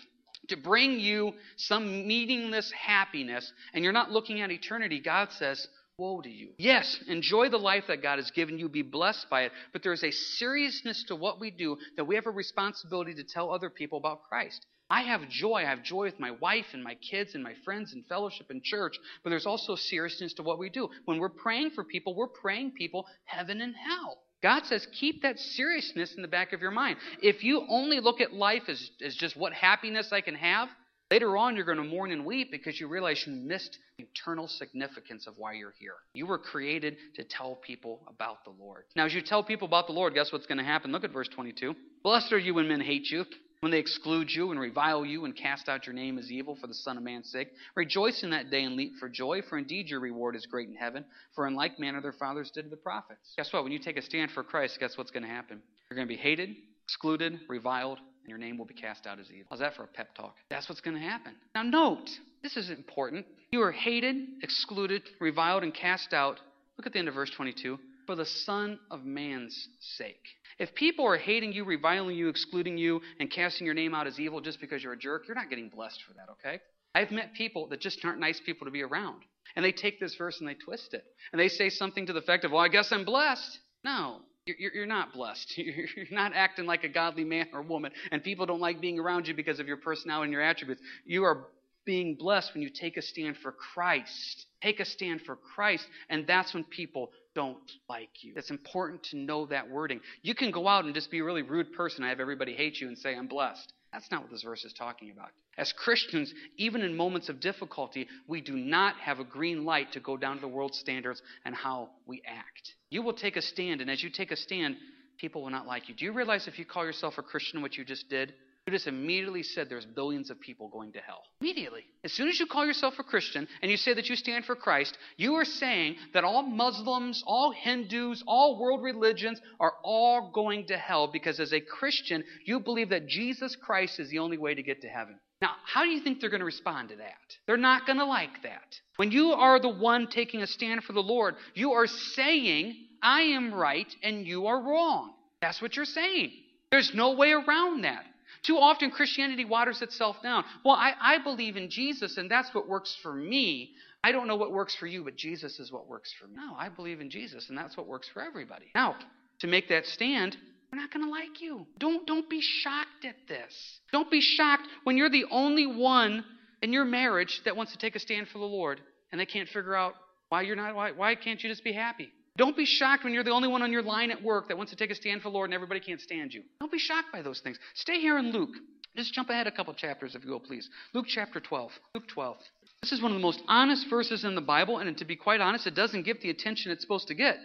to 0.48 0.56
bring 0.56 1.00
you 1.00 1.34
some 1.56 2.06
meaningless 2.06 2.70
happiness 2.72 3.52
and 3.74 3.84
you're 3.84 3.92
not 3.92 4.10
looking 4.10 4.40
at 4.40 4.50
eternity, 4.50 5.00
God 5.00 5.32
says, 5.32 5.66
Woe 5.98 6.20
to 6.20 6.30
you. 6.30 6.50
Yes, 6.58 6.96
enjoy 7.08 7.48
the 7.48 7.58
life 7.58 7.84
that 7.88 8.02
God 8.02 8.18
has 8.18 8.30
given 8.30 8.56
you, 8.56 8.68
be 8.68 8.82
blessed 8.82 9.26
by 9.28 9.42
it, 9.42 9.52
but 9.72 9.82
there 9.82 9.92
is 9.92 10.04
a 10.04 10.12
seriousness 10.12 11.04
to 11.08 11.16
what 11.16 11.40
we 11.40 11.50
do 11.50 11.76
that 11.96 12.04
we 12.04 12.14
have 12.14 12.26
a 12.26 12.30
responsibility 12.30 13.14
to 13.14 13.24
tell 13.24 13.50
other 13.50 13.68
people 13.68 13.98
about 13.98 14.22
Christ. 14.28 14.64
I 14.88 15.02
have 15.02 15.28
joy. 15.28 15.56
I 15.56 15.64
have 15.64 15.82
joy 15.82 16.04
with 16.04 16.20
my 16.20 16.30
wife 16.30 16.66
and 16.72 16.84
my 16.84 16.94
kids 16.94 17.34
and 17.34 17.42
my 17.42 17.54
friends 17.64 17.92
and 17.92 18.06
fellowship 18.06 18.46
and 18.48 18.62
church, 18.62 18.96
but 19.24 19.30
there's 19.30 19.44
also 19.44 19.74
seriousness 19.74 20.34
to 20.34 20.44
what 20.44 20.60
we 20.60 20.70
do. 20.70 20.88
When 21.04 21.18
we're 21.18 21.28
praying 21.28 21.70
for 21.70 21.82
people, 21.82 22.14
we're 22.14 22.28
praying 22.28 22.72
people 22.72 23.06
heaven 23.24 23.60
and 23.60 23.74
hell. 23.74 24.18
God 24.40 24.66
says, 24.66 24.86
keep 24.98 25.22
that 25.22 25.38
seriousness 25.38 26.14
in 26.14 26.22
the 26.22 26.28
back 26.28 26.52
of 26.52 26.60
your 26.60 26.70
mind. 26.70 26.98
If 27.20 27.42
you 27.42 27.66
only 27.68 27.98
look 27.98 28.20
at 28.20 28.32
life 28.32 28.62
as, 28.68 28.90
as 29.04 29.16
just 29.16 29.36
what 29.36 29.52
happiness 29.52 30.10
I 30.12 30.20
can 30.20 30.36
have, 30.36 30.68
Later 31.10 31.38
on, 31.38 31.56
you're 31.56 31.64
going 31.64 31.78
to 31.78 31.84
mourn 31.84 32.10
and 32.10 32.26
weep 32.26 32.50
because 32.50 32.78
you 32.78 32.86
realize 32.86 33.24
you 33.26 33.32
missed 33.32 33.78
the 33.96 34.04
eternal 34.04 34.46
significance 34.46 35.26
of 35.26 35.34
why 35.38 35.54
you're 35.54 35.74
here. 35.78 35.94
You 36.12 36.26
were 36.26 36.38
created 36.38 36.96
to 37.14 37.24
tell 37.24 37.54
people 37.56 38.00
about 38.06 38.44
the 38.44 38.50
Lord. 38.50 38.84
Now, 38.94 39.06
as 39.06 39.14
you 39.14 39.22
tell 39.22 39.42
people 39.42 39.66
about 39.66 39.86
the 39.86 39.94
Lord, 39.94 40.12
guess 40.12 40.32
what's 40.32 40.46
going 40.46 40.58
to 40.58 40.64
happen? 40.64 40.92
Look 40.92 41.04
at 41.04 41.12
verse 41.12 41.28
22. 41.28 41.74
Blessed 42.02 42.32
are 42.32 42.38
you 42.38 42.52
when 42.52 42.68
men 42.68 42.82
hate 42.82 43.10
you, 43.10 43.24
when 43.60 43.72
they 43.72 43.78
exclude 43.78 44.30
you 44.30 44.50
and 44.50 44.60
revile 44.60 45.04
you 45.04 45.24
and 45.24 45.34
cast 45.34 45.66
out 45.70 45.86
your 45.86 45.94
name 45.94 46.18
as 46.18 46.30
evil 46.30 46.58
for 46.60 46.66
the 46.66 46.74
Son 46.74 46.98
of 46.98 47.02
Man's 47.02 47.30
sake. 47.32 47.48
Rejoice 47.74 48.22
in 48.22 48.30
that 48.30 48.50
day 48.50 48.64
and 48.64 48.76
leap 48.76 48.92
for 49.00 49.08
joy, 49.08 49.40
for 49.48 49.56
indeed 49.56 49.88
your 49.88 50.00
reward 50.00 50.36
is 50.36 50.44
great 50.44 50.68
in 50.68 50.74
heaven. 50.74 51.06
For 51.34 51.46
in 51.46 51.54
like 51.54 51.78
manner 51.78 52.02
their 52.02 52.12
fathers 52.12 52.50
did 52.54 52.64
to 52.64 52.68
the 52.68 52.76
prophets. 52.76 53.32
Guess 53.38 53.52
what? 53.54 53.62
When 53.64 53.72
you 53.72 53.78
take 53.78 53.96
a 53.96 54.02
stand 54.02 54.32
for 54.32 54.42
Christ, 54.42 54.76
guess 54.78 54.98
what's 54.98 55.10
going 55.10 55.22
to 55.22 55.28
happen? 55.28 55.62
You're 55.88 55.96
going 55.96 56.06
to 56.06 56.14
be 56.14 56.20
hated, 56.20 56.54
excluded, 56.84 57.40
reviled, 57.48 57.98
your 58.28 58.38
name 58.38 58.58
will 58.58 58.64
be 58.66 58.74
cast 58.74 59.06
out 59.06 59.18
as 59.18 59.30
evil. 59.30 59.46
How's 59.50 59.60
that 59.60 59.74
for 59.74 59.84
a 59.84 59.86
pep 59.86 60.14
talk? 60.14 60.34
That's 60.50 60.68
what's 60.68 60.80
going 60.80 60.96
to 60.96 61.02
happen. 61.02 61.34
Now, 61.54 61.62
note, 61.62 62.08
this 62.42 62.56
is 62.56 62.70
important. 62.70 63.26
You 63.50 63.62
are 63.62 63.72
hated, 63.72 64.16
excluded, 64.42 65.02
reviled, 65.20 65.62
and 65.62 65.74
cast 65.74 66.12
out. 66.12 66.40
Look 66.76 66.86
at 66.86 66.92
the 66.92 66.98
end 66.98 67.08
of 67.08 67.14
verse 67.14 67.30
22 67.30 67.78
for 68.06 68.14
the 68.14 68.24
Son 68.24 68.78
of 68.90 69.04
Man's 69.04 69.68
sake. 69.80 70.24
If 70.58 70.74
people 70.74 71.06
are 71.06 71.18
hating 71.18 71.52
you, 71.52 71.64
reviling 71.64 72.16
you, 72.16 72.28
excluding 72.28 72.78
you, 72.78 73.00
and 73.20 73.30
casting 73.30 73.66
your 73.66 73.74
name 73.74 73.94
out 73.94 74.06
as 74.06 74.18
evil 74.18 74.40
just 74.40 74.60
because 74.60 74.82
you're 74.82 74.94
a 74.94 74.98
jerk, 74.98 75.24
you're 75.28 75.34
not 75.34 75.50
getting 75.50 75.68
blessed 75.68 76.00
for 76.06 76.14
that, 76.14 76.28
okay? 76.32 76.60
I've 76.94 77.10
met 77.10 77.34
people 77.34 77.68
that 77.68 77.80
just 77.80 78.04
aren't 78.04 78.18
nice 78.18 78.40
people 78.44 78.64
to 78.64 78.70
be 78.70 78.82
around. 78.82 79.22
And 79.56 79.64
they 79.64 79.72
take 79.72 80.00
this 80.00 80.14
verse 80.14 80.40
and 80.40 80.48
they 80.48 80.54
twist 80.54 80.94
it. 80.94 81.04
And 81.32 81.40
they 81.40 81.48
say 81.48 81.68
something 81.68 82.06
to 82.06 82.12
the 82.12 82.20
effect 82.20 82.44
of, 82.44 82.52
well, 82.52 82.62
I 82.62 82.68
guess 82.68 82.92
I'm 82.92 83.04
blessed. 83.04 83.58
No, 83.84 84.20
you're, 84.58 84.72
you're 84.74 84.86
not 84.86 85.12
blessed. 85.12 85.52
You're 85.58 86.06
not 86.10 86.32
acting 86.34 86.66
like 86.66 86.84
a 86.84 86.88
godly 86.88 87.24
man 87.24 87.48
or 87.52 87.62
woman, 87.62 87.92
and 88.10 88.22
people 88.22 88.46
don't 88.46 88.60
like 88.60 88.80
being 88.80 88.98
around 88.98 89.26
you 89.26 89.34
because 89.34 89.60
of 89.60 89.66
your 89.66 89.76
personality 89.76 90.24
and 90.24 90.32
your 90.32 90.42
attributes. 90.42 90.80
You 91.04 91.24
are 91.24 91.46
being 91.84 92.16
blessed 92.16 92.52
when 92.52 92.62
you 92.62 92.68
take 92.68 92.96
a 92.96 93.02
stand 93.02 93.36
for 93.42 93.52
Christ. 93.52 94.46
Take 94.62 94.80
a 94.80 94.84
stand 94.84 95.22
for 95.22 95.36
Christ, 95.36 95.86
and 96.10 96.26
that's 96.26 96.52
when 96.52 96.64
people 96.64 97.12
don't 97.34 97.58
like 97.88 98.10
you. 98.22 98.34
It's 98.36 98.50
important 98.50 99.02
to 99.04 99.16
know 99.16 99.46
that 99.46 99.70
wording. 99.70 100.00
You 100.22 100.34
can 100.34 100.50
go 100.50 100.68
out 100.68 100.84
and 100.84 100.94
just 100.94 101.10
be 101.10 101.20
a 101.20 101.24
really 101.24 101.42
rude 101.42 101.72
person, 101.72 102.04
I 102.04 102.08
have 102.10 102.20
everybody 102.20 102.54
hate 102.54 102.80
you, 102.80 102.88
and 102.88 102.98
say, 102.98 103.14
I'm 103.14 103.26
blessed. 103.26 103.72
That's 103.92 104.10
not 104.10 104.22
what 104.22 104.30
this 104.30 104.42
verse 104.42 104.64
is 104.64 104.74
talking 104.74 105.10
about. 105.10 105.30
As 105.56 105.72
Christians, 105.72 106.32
even 106.56 106.82
in 106.82 106.96
moments 106.96 107.28
of 107.28 107.40
difficulty, 107.40 108.06
we 108.26 108.40
do 108.40 108.54
not 108.54 108.96
have 108.96 109.18
a 109.18 109.24
green 109.24 109.64
light 109.64 109.92
to 109.92 110.00
go 110.00 110.16
down 110.16 110.36
to 110.36 110.40
the 110.40 110.48
world's 110.48 110.78
standards 110.78 111.22
and 111.44 111.54
how 111.54 111.88
we 112.06 112.22
act. 112.26 112.74
You 112.90 113.02
will 113.02 113.14
take 113.14 113.36
a 113.36 113.42
stand, 113.42 113.80
and 113.80 113.90
as 113.90 114.02
you 114.02 114.10
take 114.10 114.30
a 114.30 114.36
stand, 114.36 114.76
people 115.18 115.42
will 115.42 115.50
not 115.50 115.66
like 115.66 115.88
you. 115.88 115.94
Do 115.94 116.04
you 116.04 116.12
realize 116.12 116.46
if 116.46 116.58
you 116.58 116.64
call 116.64 116.84
yourself 116.84 117.14
a 117.18 117.22
Christian, 117.22 117.62
what 117.62 117.76
you 117.76 117.84
just 117.84 118.08
did? 118.08 118.34
Just 118.70 118.86
immediately 118.86 119.42
said 119.42 119.68
there's 119.68 119.86
billions 119.86 120.30
of 120.30 120.40
people 120.40 120.68
going 120.68 120.92
to 120.92 120.98
hell. 121.00 121.22
Immediately. 121.40 121.84
As 122.04 122.12
soon 122.12 122.28
as 122.28 122.38
you 122.38 122.46
call 122.46 122.66
yourself 122.66 122.94
a 122.98 123.02
Christian 123.02 123.48
and 123.62 123.70
you 123.70 123.76
say 123.76 123.94
that 123.94 124.08
you 124.08 124.16
stand 124.16 124.44
for 124.44 124.54
Christ, 124.54 124.96
you 125.16 125.34
are 125.34 125.44
saying 125.44 125.96
that 126.14 126.24
all 126.24 126.42
Muslims, 126.42 127.22
all 127.26 127.52
Hindus, 127.52 128.22
all 128.26 128.58
world 128.58 128.82
religions 128.82 129.40
are 129.58 129.74
all 129.82 130.30
going 130.32 130.66
to 130.66 130.76
hell 130.76 131.08
because 131.12 131.40
as 131.40 131.52
a 131.52 131.60
Christian, 131.60 132.24
you 132.44 132.60
believe 132.60 132.90
that 132.90 133.08
Jesus 133.08 133.56
Christ 133.56 134.00
is 134.00 134.10
the 134.10 134.18
only 134.18 134.38
way 134.38 134.54
to 134.54 134.62
get 134.62 134.82
to 134.82 134.88
heaven. 134.88 135.18
Now, 135.40 135.50
how 135.64 135.84
do 135.84 135.90
you 135.90 136.00
think 136.00 136.20
they're 136.20 136.30
going 136.30 136.40
to 136.40 136.46
respond 136.46 136.88
to 136.88 136.96
that? 136.96 137.14
They're 137.46 137.56
not 137.56 137.86
going 137.86 137.98
to 137.98 138.04
like 138.04 138.42
that. 138.42 138.80
When 138.96 139.12
you 139.12 139.32
are 139.32 139.60
the 139.60 139.68
one 139.68 140.08
taking 140.08 140.42
a 140.42 140.46
stand 140.46 140.82
for 140.82 140.92
the 140.92 141.00
Lord, 141.00 141.36
you 141.54 141.72
are 141.72 141.86
saying, 141.86 142.76
I 143.02 143.22
am 143.22 143.54
right 143.54 143.86
and 144.02 144.26
you 144.26 144.46
are 144.46 144.60
wrong. 144.60 145.14
That's 145.40 145.62
what 145.62 145.76
you're 145.76 145.84
saying. 145.84 146.32
There's 146.70 146.92
no 146.94 147.14
way 147.14 147.32
around 147.32 147.84
that. 147.84 148.04
Too 148.42 148.56
often, 148.56 148.90
Christianity 148.90 149.44
waters 149.44 149.82
itself 149.82 150.16
down. 150.22 150.44
Well, 150.64 150.74
I, 150.74 150.92
I 151.00 151.18
believe 151.22 151.56
in 151.56 151.70
Jesus, 151.70 152.16
and 152.18 152.30
that's 152.30 152.54
what 152.54 152.68
works 152.68 152.96
for 153.02 153.12
me. 153.12 153.72
I 154.02 154.12
don't 154.12 154.28
know 154.28 154.36
what 154.36 154.52
works 154.52 154.76
for 154.76 154.86
you, 154.86 155.04
but 155.04 155.16
Jesus 155.16 155.58
is 155.58 155.72
what 155.72 155.88
works 155.88 156.12
for 156.18 156.26
me. 156.28 156.34
No, 156.36 156.54
I 156.56 156.68
believe 156.68 157.00
in 157.00 157.10
Jesus, 157.10 157.48
and 157.48 157.58
that's 157.58 157.76
what 157.76 157.86
works 157.86 158.08
for 158.12 158.22
everybody. 158.22 158.66
Now, 158.74 158.96
to 159.40 159.46
make 159.46 159.68
that 159.68 159.86
stand, 159.86 160.36
we're 160.72 160.78
not 160.78 160.92
going 160.92 161.04
to 161.04 161.10
like 161.10 161.40
you. 161.40 161.66
Don't, 161.78 162.06
don't 162.06 162.28
be 162.28 162.40
shocked 162.40 163.04
at 163.04 163.16
this. 163.26 163.80
Don't 163.92 164.10
be 164.10 164.20
shocked 164.20 164.68
when 164.84 164.96
you're 164.96 165.10
the 165.10 165.24
only 165.30 165.66
one 165.66 166.24
in 166.62 166.72
your 166.72 166.84
marriage 166.84 167.40
that 167.44 167.56
wants 167.56 167.72
to 167.72 167.78
take 167.78 167.96
a 167.96 168.00
stand 168.00 168.28
for 168.28 168.38
the 168.38 168.44
Lord, 168.44 168.80
and 169.10 169.20
they 169.20 169.26
can't 169.26 169.48
figure 169.48 169.74
out 169.74 169.94
why 170.28 170.42
you're 170.42 170.56
not. 170.56 170.74
Why, 170.74 170.92
why 170.92 171.14
can't 171.14 171.42
you 171.42 171.48
just 171.48 171.64
be 171.64 171.72
happy? 171.72 172.10
Don't 172.38 172.56
be 172.56 172.64
shocked 172.64 173.02
when 173.02 173.12
you're 173.12 173.24
the 173.24 173.32
only 173.32 173.48
one 173.48 173.62
on 173.62 173.72
your 173.72 173.82
line 173.82 174.12
at 174.12 174.22
work 174.22 174.46
that 174.48 174.56
wants 174.56 174.70
to 174.70 174.76
take 174.76 174.92
a 174.92 174.94
stand 174.94 175.20
for 175.20 175.28
the 175.28 175.34
Lord 175.34 175.50
and 175.50 175.54
everybody 175.54 175.80
can't 175.80 176.00
stand 176.00 176.32
you. 176.32 176.44
Don't 176.60 176.70
be 176.70 176.78
shocked 176.78 177.12
by 177.12 177.20
those 177.20 177.40
things. 177.40 177.58
Stay 177.74 178.00
here 178.00 178.16
in 178.16 178.30
Luke. 178.30 178.54
Just 178.96 179.12
jump 179.12 179.28
ahead 179.28 179.48
a 179.48 179.52
couple 179.52 179.74
chapters, 179.74 180.14
if 180.14 180.24
you 180.24 180.30
will, 180.30 180.40
please. 180.40 180.70
Luke 180.94 181.06
chapter 181.08 181.40
12. 181.40 181.72
Luke 181.94 182.06
12. 182.08 182.36
This 182.80 182.92
is 182.92 183.02
one 183.02 183.10
of 183.10 183.16
the 183.16 183.22
most 183.22 183.42
honest 183.48 183.90
verses 183.90 184.24
in 184.24 184.36
the 184.36 184.40
Bible, 184.40 184.78
and 184.78 184.96
to 184.98 185.04
be 185.04 185.16
quite 185.16 185.40
honest, 185.40 185.66
it 185.66 185.74
doesn't 185.74 186.04
get 186.04 186.20
the 186.20 186.30
attention 186.30 186.70
it's 186.70 186.82
supposed 186.82 187.08
to 187.08 187.14
get. 187.14 187.38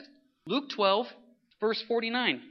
Luke 0.45 0.69
12, 0.69 1.07
verse 1.59 1.83
49. 1.87 2.41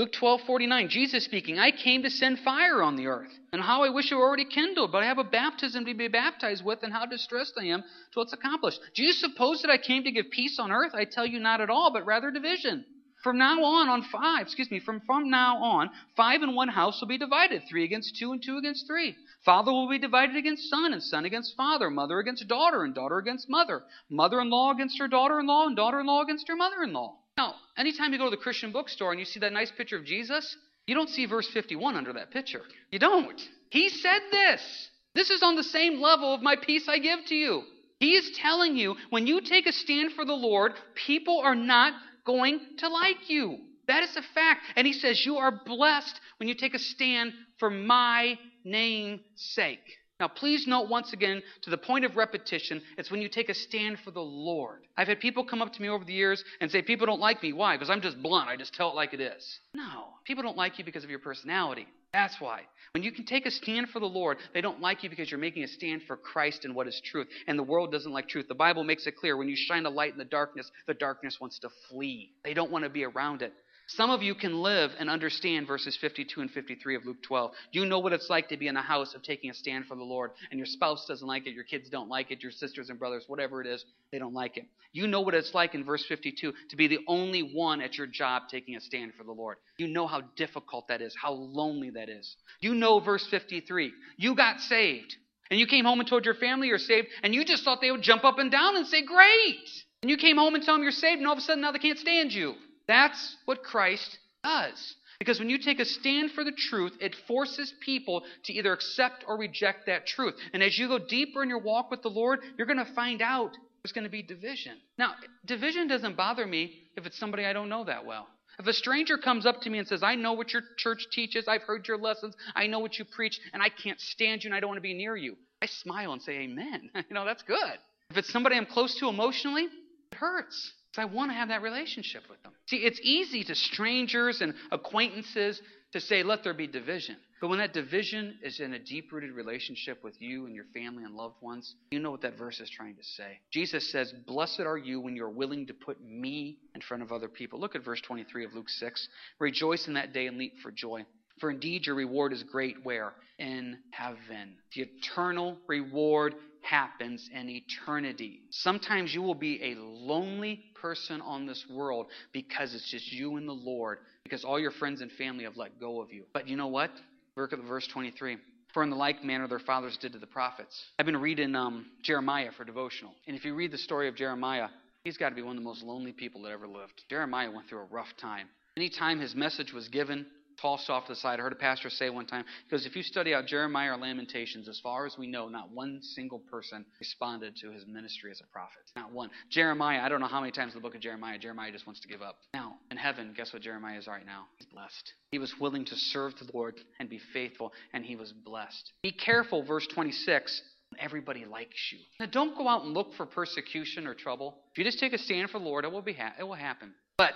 Luke 0.00 0.12
12, 0.12 0.40
49, 0.46 0.88
Jesus 0.88 1.26
speaking, 1.26 1.58
I 1.58 1.70
came 1.72 2.04
to 2.04 2.08
send 2.08 2.38
fire 2.38 2.82
on 2.82 2.96
the 2.96 3.06
earth, 3.06 3.38
and 3.52 3.60
how 3.60 3.82
I 3.82 3.90
wish 3.90 4.10
it 4.10 4.14
were 4.14 4.26
already 4.26 4.46
kindled, 4.46 4.92
but 4.92 5.02
I 5.02 5.06
have 5.06 5.18
a 5.18 5.24
baptism 5.24 5.84
to 5.84 5.92
be 5.92 6.08
baptized 6.08 6.64
with, 6.64 6.78
and 6.82 6.90
how 6.90 7.04
distressed 7.04 7.52
I 7.58 7.66
am 7.66 7.84
till 8.10 8.22
it's 8.22 8.32
accomplished. 8.32 8.80
Do 8.94 9.02
you 9.02 9.12
suppose 9.12 9.60
that 9.60 9.70
I 9.70 9.76
came 9.76 10.04
to 10.04 10.10
give 10.10 10.30
peace 10.30 10.58
on 10.58 10.72
earth? 10.72 10.92
I 10.94 11.04
tell 11.04 11.26
you 11.26 11.38
not 11.38 11.60
at 11.60 11.68
all, 11.68 11.92
but 11.92 12.06
rather 12.06 12.30
division. 12.30 12.86
From 13.22 13.36
now 13.36 13.62
on, 13.62 13.90
on 13.90 14.00
five, 14.10 14.46
excuse 14.46 14.70
me, 14.70 14.80
from, 14.80 15.02
from 15.04 15.28
now 15.28 15.62
on, 15.62 15.90
five 16.16 16.42
in 16.42 16.54
one 16.54 16.68
house 16.68 16.98
will 17.02 17.08
be 17.08 17.18
divided, 17.18 17.64
three 17.68 17.84
against 17.84 18.16
two 18.16 18.32
and 18.32 18.42
two 18.42 18.56
against 18.56 18.86
three. 18.86 19.14
Father 19.44 19.70
will 19.70 19.90
be 19.90 19.98
divided 19.98 20.34
against 20.34 20.70
son, 20.70 20.94
and 20.94 21.02
son 21.02 21.26
against 21.26 21.54
father, 21.58 21.90
mother 21.90 22.20
against 22.20 22.48
daughter, 22.48 22.84
and 22.84 22.94
daughter 22.94 23.18
against 23.18 23.50
mother, 23.50 23.82
mother 24.08 24.40
in 24.40 24.48
law 24.48 24.70
against 24.70 24.98
her 24.98 25.08
daughter 25.08 25.38
in 25.40 25.46
law, 25.46 25.66
and 25.66 25.76
daughter 25.76 26.00
in 26.00 26.06
law 26.06 26.22
against 26.22 26.48
her 26.48 26.56
mother 26.56 26.82
in 26.82 26.94
law. 26.94 27.18
Now, 27.40 27.54
anytime 27.78 28.12
you 28.12 28.18
go 28.18 28.26
to 28.26 28.30
the 28.30 28.36
Christian 28.36 28.70
bookstore 28.70 29.12
and 29.12 29.18
you 29.18 29.24
see 29.24 29.40
that 29.40 29.54
nice 29.54 29.70
picture 29.70 29.96
of 29.96 30.04
Jesus, 30.04 30.56
you 30.86 30.94
don't 30.94 31.08
see 31.08 31.24
verse 31.24 31.48
51 31.54 31.96
under 31.96 32.12
that 32.12 32.30
picture. 32.30 32.60
You 32.90 32.98
don't. 32.98 33.40
He 33.70 33.88
said 33.88 34.20
this. 34.30 34.90
This 35.14 35.30
is 35.30 35.42
on 35.42 35.56
the 35.56 35.62
same 35.62 36.02
level 36.02 36.34
of 36.34 36.42
my 36.42 36.56
peace 36.56 36.86
I 36.86 36.98
give 36.98 37.20
to 37.28 37.34
you. 37.34 37.62
He 37.98 38.14
is 38.14 38.36
telling 38.36 38.76
you 38.76 38.94
when 39.08 39.26
you 39.26 39.40
take 39.40 39.66
a 39.66 39.72
stand 39.72 40.12
for 40.12 40.26
the 40.26 40.34
Lord, 40.34 40.72
people 41.06 41.40
are 41.40 41.54
not 41.54 41.94
going 42.26 42.60
to 42.78 42.88
like 42.90 43.30
you. 43.30 43.56
That 43.86 44.02
is 44.02 44.14
a 44.16 44.22
fact. 44.34 44.60
And 44.76 44.86
he 44.86 44.92
says, 44.92 45.24
You 45.24 45.38
are 45.38 45.62
blessed 45.64 46.20
when 46.36 46.48
you 46.48 46.54
take 46.54 46.74
a 46.74 46.78
stand 46.78 47.32
for 47.58 47.70
my 47.70 48.38
name's 48.64 49.22
sake. 49.36 49.99
Now, 50.20 50.28
please 50.28 50.66
note 50.66 50.90
once 50.90 51.14
again, 51.14 51.42
to 51.62 51.70
the 51.70 51.78
point 51.78 52.04
of 52.04 52.14
repetition, 52.16 52.82
it's 52.98 53.10
when 53.10 53.22
you 53.22 53.28
take 53.28 53.48
a 53.48 53.54
stand 53.54 53.98
for 54.04 54.10
the 54.10 54.20
Lord. 54.20 54.82
I've 54.96 55.08
had 55.08 55.18
people 55.18 55.44
come 55.44 55.62
up 55.62 55.72
to 55.72 55.82
me 55.82 55.88
over 55.88 56.04
the 56.04 56.12
years 56.12 56.44
and 56.60 56.70
say, 56.70 56.82
People 56.82 57.06
don't 57.06 57.20
like 57.20 57.42
me. 57.42 57.54
Why? 57.54 57.76
Because 57.76 57.88
I'm 57.88 58.02
just 58.02 58.22
blunt. 58.22 58.48
I 58.48 58.56
just 58.56 58.74
tell 58.74 58.90
it 58.90 58.94
like 58.94 59.14
it 59.14 59.20
is. 59.20 59.60
No. 59.72 60.08
People 60.24 60.42
don't 60.42 60.58
like 60.58 60.78
you 60.78 60.84
because 60.84 61.04
of 61.04 61.10
your 61.10 61.18
personality. 61.18 61.86
That's 62.12 62.34
why. 62.38 62.62
When 62.92 63.04
you 63.04 63.12
can 63.12 63.24
take 63.24 63.46
a 63.46 63.50
stand 63.50 63.88
for 63.90 64.00
the 64.00 64.06
Lord, 64.06 64.38
they 64.52 64.60
don't 64.60 64.80
like 64.80 65.04
you 65.04 65.10
because 65.10 65.30
you're 65.30 65.38
making 65.38 65.62
a 65.62 65.68
stand 65.68 66.02
for 66.06 66.16
Christ 66.16 66.64
and 66.64 66.74
what 66.74 66.88
is 66.88 67.00
truth. 67.04 67.28
And 67.46 67.58
the 67.58 67.62
world 67.62 67.92
doesn't 67.92 68.12
like 68.12 68.28
truth. 68.28 68.48
The 68.48 68.54
Bible 68.54 68.82
makes 68.84 69.06
it 69.06 69.16
clear 69.16 69.36
when 69.36 69.48
you 69.48 69.56
shine 69.56 69.86
a 69.86 69.90
light 69.90 70.12
in 70.12 70.18
the 70.18 70.24
darkness, 70.24 70.70
the 70.86 70.94
darkness 70.94 71.38
wants 71.40 71.60
to 71.60 71.68
flee. 71.88 72.32
They 72.44 72.52
don't 72.52 72.70
want 72.70 72.84
to 72.84 72.90
be 72.90 73.04
around 73.04 73.42
it. 73.42 73.54
Some 73.96 74.10
of 74.10 74.22
you 74.22 74.36
can 74.36 74.62
live 74.62 74.92
and 75.00 75.10
understand 75.10 75.66
verses 75.66 75.98
52 76.00 76.40
and 76.40 76.48
53 76.48 76.94
of 76.94 77.04
Luke 77.04 77.20
12. 77.24 77.50
You 77.72 77.84
know 77.86 77.98
what 77.98 78.12
it's 78.12 78.30
like 78.30 78.48
to 78.50 78.56
be 78.56 78.68
in 78.68 78.76
a 78.76 78.82
house 78.82 79.14
of 79.14 79.22
taking 79.24 79.50
a 79.50 79.54
stand 79.54 79.86
for 79.86 79.96
the 79.96 80.04
Lord, 80.04 80.30
and 80.52 80.58
your 80.58 80.66
spouse 80.66 81.06
doesn't 81.08 81.26
like 81.26 81.48
it, 81.48 81.54
your 81.54 81.64
kids 81.64 81.90
don't 81.90 82.08
like 82.08 82.30
it, 82.30 82.40
your 82.40 82.52
sisters 82.52 82.88
and 82.88 83.00
brothers, 83.00 83.24
whatever 83.26 83.60
it 83.60 83.66
is, 83.66 83.84
they 84.12 84.20
don't 84.20 84.32
like 84.32 84.56
it. 84.56 84.66
You 84.92 85.08
know 85.08 85.22
what 85.22 85.34
it's 85.34 85.54
like 85.54 85.74
in 85.74 85.84
verse 85.84 86.04
52 86.06 86.52
to 86.68 86.76
be 86.76 86.86
the 86.86 87.00
only 87.08 87.40
one 87.52 87.80
at 87.80 87.98
your 87.98 88.06
job 88.06 88.42
taking 88.48 88.76
a 88.76 88.80
stand 88.80 89.14
for 89.18 89.24
the 89.24 89.32
Lord. 89.32 89.56
You 89.76 89.88
know 89.88 90.06
how 90.06 90.20
difficult 90.36 90.86
that 90.86 91.02
is, 91.02 91.16
how 91.20 91.32
lonely 91.32 91.90
that 91.90 92.08
is. 92.08 92.36
You 92.60 92.76
know 92.76 93.00
verse 93.00 93.26
53. 93.28 93.92
You 94.16 94.36
got 94.36 94.60
saved, 94.60 95.16
and 95.50 95.58
you 95.58 95.66
came 95.66 95.84
home 95.84 95.98
and 95.98 96.08
told 96.08 96.24
your 96.24 96.34
family 96.34 96.68
you're 96.68 96.78
saved, 96.78 97.08
and 97.24 97.34
you 97.34 97.44
just 97.44 97.64
thought 97.64 97.80
they 97.80 97.90
would 97.90 98.02
jump 98.02 98.22
up 98.22 98.38
and 98.38 98.52
down 98.52 98.76
and 98.76 98.86
say, 98.86 99.04
Great! 99.04 99.68
And 100.02 100.10
you 100.10 100.16
came 100.16 100.36
home 100.36 100.54
and 100.54 100.64
told 100.64 100.76
them 100.76 100.84
you're 100.84 100.92
saved, 100.92 101.18
and 101.18 101.26
all 101.26 101.32
of 101.32 101.38
a 101.38 101.42
sudden 101.42 101.60
now 101.60 101.72
they 101.72 101.80
can't 101.80 101.98
stand 101.98 102.32
you. 102.32 102.54
That's 102.86 103.36
what 103.44 103.62
Christ 103.62 104.18
does. 104.42 104.96
Because 105.18 105.38
when 105.38 105.50
you 105.50 105.58
take 105.58 105.80
a 105.80 105.84
stand 105.84 106.32
for 106.32 106.44
the 106.44 106.52
truth, 106.52 106.96
it 106.98 107.14
forces 107.28 107.74
people 107.80 108.24
to 108.44 108.54
either 108.54 108.72
accept 108.72 109.24
or 109.28 109.36
reject 109.36 109.86
that 109.86 110.06
truth. 110.06 110.34
And 110.54 110.62
as 110.62 110.78
you 110.78 110.88
go 110.88 110.98
deeper 110.98 111.42
in 111.42 111.50
your 111.50 111.58
walk 111.58 111.90
with 111.90 112.00
the 112.02 112.08
Lord, 112.08 112.40
you're 112.56 112.66
going 112.66 112.84
to 112.84 112.94
find 112.94 113.20
out 113.20 113.50
there's 113.82 113.92
going 113.92 114.04
to 114.04 114.10
be 114.10 114.22
division. 114.22 114.78
Now, 114.98 115.12
division 115.44 115.88
doesn't 115.88 116.16
bother 116.16 116.46
me 116.46 116.72
if 116.96 117.06
it's 117.06 117.18
somebody 117.18 117.44
I 117.44 117.52
don't 117.52 117.68
know 117.68 117.84
that 117.84 118.06
well. 118.06 118.28
If 118.58 118.66
a 118.66 118.72
stranger 118.72 119.16
comes 119.16 119.46
up 119.46 119.62
to 119.62 119.70
me 119.70 119.78
and 119.78 119.88
says, 119.88 120.02
I 120.02 120.16
know 120.16 120.34
what 120.34 120.52
your 120.52 120.62
church 120.76 121.06
teaches, 121.10 121.48
I've 121.48 121.62
heard 121.62 121.88
your 121.88 121.96
lessons, 121.96 122.34
I 122.54 122.66
know 122.66 122.78
what 122.78 122.98
you 122.98 123.04
preach, 123.06 123.40
and 123.54 123.62
I 123.62 123.70
can't 123.70 123.98
stand 124.00 124.44
you 124.44 124.48
and 124.48 124.54
I 124.54 124.60
don't 124.60 124.68
want 124.68 124.78
to 124.78 124.82
be 124.82 124.92
near 124.92 125.16
you, 125.16 125.36
I 125.62 125.66
smile 125.66 126.12
and 126.12 126.20
say, 126.20 126.32
Amen. 126.40 126.90
you 126.94 127.14
know, 127.14 127.24
that's 127.24 127.42
good. 127.42 127.78
If 128.10 128.16
it's 128.16 128.30
somebody 128.30 128.56
I'm 128.56 128.66
close 128.66 128.94
to 128.96 129.08
emotionally, 129.08 129.64
it 129.64 130.18
hurts. 130.18 130.72
So 130.92 131.02
I 131.02 131.04
want 131.04 131.30
to 131.30 131.34
have 131.34 131.48
that 131.48 131.62
relationship 131.62 132.22
with 132.28 132.42
them. 132.42 132.52
See, 132.66 132.78
it's 132.78 133.00
easy 133.02 133.44
to 133.44 133.54
strangers 133.54 134.40
and 134.40 134.54
acquaintances 134.72 135.60
to 135.92 136.00
say, 136.00 136.22
let 136.22 136.44
there 136.44 136.54
be 136.54 136.66
division. 136.66 137.16
But 137.40 137.48
when 137.48 137.58
that 137.58 137.72
division 137.72 138.38
is 138.42 138.60
in 138.60 138.74
a 138.74 138.78
deep 138.78 139.12
rooted 139.12 139.32
relationship 139.32 140.04
with 140.04 140.20
you 140.20 140.46
and 140.46 140.54
your 140.54 140.66
family 140.74 141.04
and 141.04 141.14
loved 141.14 141.36
ones, 141.40 141.74
you 141.90 141.98
know 141.98 142.10
what 142.10 142.20
that 142.20 142.36
verse 142.36 142.60
is 142.60 142.68
trying 142.68 142.96
to 142.96 143.02
say. 143.02 143.40
Jesus 143.50 143.90
says, 143.90 144.12
Blessed 144.26 144.60
are 144.60 144.76
you 144.76 145.00
when 145.00 145.16
you're 145.16 145.30
willing 145.30 145.66
to 145.68 145.74
put 145.74 146.04
me 146.04 146.58
in 146.74 146.82
front 146.82 147.02
of 147.02 147.12
other 147.12 147.28
people. 147.28 147.58
Look 147.58 147.74
at 147.74 147.84
verse 147.84 148.00
23 148.02 148.44
of 148.44 148.54
Luke 148.54 148.68
6. 148.68 149.08
Rejoice 149.38 149.88
in 149.88 149.94
that 149.94 150.12
day 150.12 150.26
and 150.26 150.36
leap 150.36 150.58
for 150.62 150.70
joy. 150.70 151.04
For 151.40 151.50
indeed 151.50 151.86
your 151.86 151.96
reward 151.96 152.32
is 152.32 152.42
great 152.42 152.76
where? 152.84 153.12
In 153.38 153.78
heaven. 153.90 154.56
The 154.74 154.82
eternal 154.82 155.56
reward 155.66 156.34
happens 156.62 157.28
in 157.34 157.48
eternity. 157.48 158.40
Sometimes 158.50 159.14
you 159.14 159.22
will 159.22 159.34
be 159.34 159.60
a 159.62 159.80
lonely 159.80 160.62
person 160.74 161.20
on 161.22 161.46
this 161.46 161.64
world 161.72 162.06
because 162.32 162.74
it's 162.74 162.90
just 162.90 163.10
you 163.10 163.36
and 163.36 163.48
the 163.48 163.52
Lord, 163.52 163.98
because 164.22 164.44
all 164.44 164.60
your 164.60 164.70
friends 164.72 165.00
and 165.00 165.10
family 165.12 165.44
have 165.44 165.56
let 165.56 165.80
go 165.80 166.02
of 166.02 166.12
you. 166.12 166.24
But 166.34 166.46
you 166.46 166.56
know 166.56 166.68
what? 166.68 166.90
Look 167.36 167.54
at 167.54 167.58
verse 167.60 167.88
23. 167.92 168.36
For 168.74 168.82
in 168.82 168.90
the 168.90 168.96
like 168.96 169.24
manner 169.24 169.48
their 169.48 169.58
fathers 169.58 169.98
did 170.00 170.12
to 170.12 170.18
the 170.18 170.26
prophets. 170.26 170.80
I've 170.98 171.06
been 171.06 171.16
reading 171.16 171.56
um, 171.56 171.86
Jeremiah 172.02 172.50
for 172.56 172.64
devotional. 172.64 173.12
And 173.26 173.36
if 173.36 173.44
you 173.44 173.54
read 173.54 173.72
the 173.72 173.78
story 173.78 174.06
of 174.06 174.14
Jeremiah, 174.14 174.68
he's 175.02 175.16
got 175.16 175.30
to 175.30 175.34
be 175.34 175.42
one 175.42 175.56
of 175.56 175.62
the 175.62 175.68
most 175.68 175.82
lonely 175.82 176.12
people 176.12 176.42
that 176.42 176.52
ever 176.52 176.68
lived. 176.68 177.02
Jeremiah 177.08 177.50
went 177.50 177.68
through 177.68 177.80
a 177.80 177.86
rough 177.86 178.08
time. 178.20 178.46
Anytime 178.76 179.18
his 179.18 179.34
message 179.34 179.72
was 179.72 179.88
given, 179.88 180.26
tossed 180.60 180.90
off 180.90 181.06
to 181.06 181.12
the 181.12 181.16
side. 181.16 181.38
I 181.38 181.42
heard 181.42 181.52
a 181.52 181.56
pastor 181.56 181.90
say 181.90 182.10
one 182.10 182.26
time, 182.26 182.44
because 182.68 182.86
if 182.86 182.96
you 182.96 183.02
study 183.02 183.34
out 183.34 183.46
Jeremiah 183.46 183.92
or 183.92 183.96
Lamentations, 183.96 184.68
as 184.68 184.78
far 184.80 185.06
as 185.06 185.16
we 185.18 185.26
know, 185.26 185.48
not 185.48 185.70
one 185.70 186.00
single 186.02 186.38
person 186.38 186.84
responded 186.98 187.56
to 187.56 187.70
his 187.70 187.86
ministry 187.86 188.30
as 188.30 188.40
a 188.40 188.46
prophet. 188.52 188.82
Not 188.96 189.12
one. 189.12 189.30
Jeremiah, 189.50 190.00
I 190.00 190.08
don't 190.08 190.20
know 190.20 190.26
how 190.26 190.40
many 190.40 190.52
times 190.52 190.74
in 190.74 190.78
the 190.78 190.82
book 190.82 190.94
of 190.94 191.00
Jeremiah, 191.00 191.38
Jeremiah 191.38 191.72
just 191.72 191.86
wants 191.86 192.00
to 192.00 192.08
give 192.08 192.22
up. 192.22 192.36
Now, 192.54 192.74
in 192.90 192.96
heaven, 192.96 193.34
guess 193.36 193.52
what 193.52 193.62
Jeremiah 193.62 193.98
is 193.98 194.06
right 194.06 194.26
now? 194.26 194.44
He's 194.58 194.66
blessed. 194.66 195.12
He 195.30 195.38
was 195.38 195.54
willing 195.60 195.84
to 195.86 195.96
serve 195.96 196.32
the 196.38 196.50
Lord 196.52 196.74
and 196.98 197.08
be 197.08 197.20
faithful, 197.32 197.72
and 197.92 198.04
he 198.04 198.16
was 198.16 198.32
blessed. 198.32 198.92
Be 199.02 199.12
careful, 199.12 199.62
verse 199.64 199.86
26. 199.86 200.62
Everybody 200.98 201.44
likes 201.44 201.92
you. 201.92 201.98
Now, 202.18 202.26
don't 202.26 202.56
go 202.56 202.66
out 202.66 202.84
and 202.84 202.94
look 202.94 203.14
for 203.14 203.24
persecution 203.24 204.06
or 204.06 204.14
trouble. 204.14 204.56
If 204.72 204.78
you 204.78 204.84
just 204.84 204.98
take 204.98 205.12
a 205.12 205.18
stand 205.18 205.50
for 205.50 205.58
the 205.58 205.64
Lord, 205.64 205.84
it 205.84 205.92
will 205.92 206.02
be 206.02 206.14
ha- 206.14 206.34
it 206.38 206.42
will 206.42 206.54
happen. 206.54 206.92
But 207.16 207.34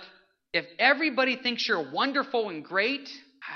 if 0.55 0.65
everybody 0.79 1.35
thinks 1.35 1.67
you're 1.67 1.91
wonderful 1.91 2.47
and 2.47 2.63
great, 2.63 3.09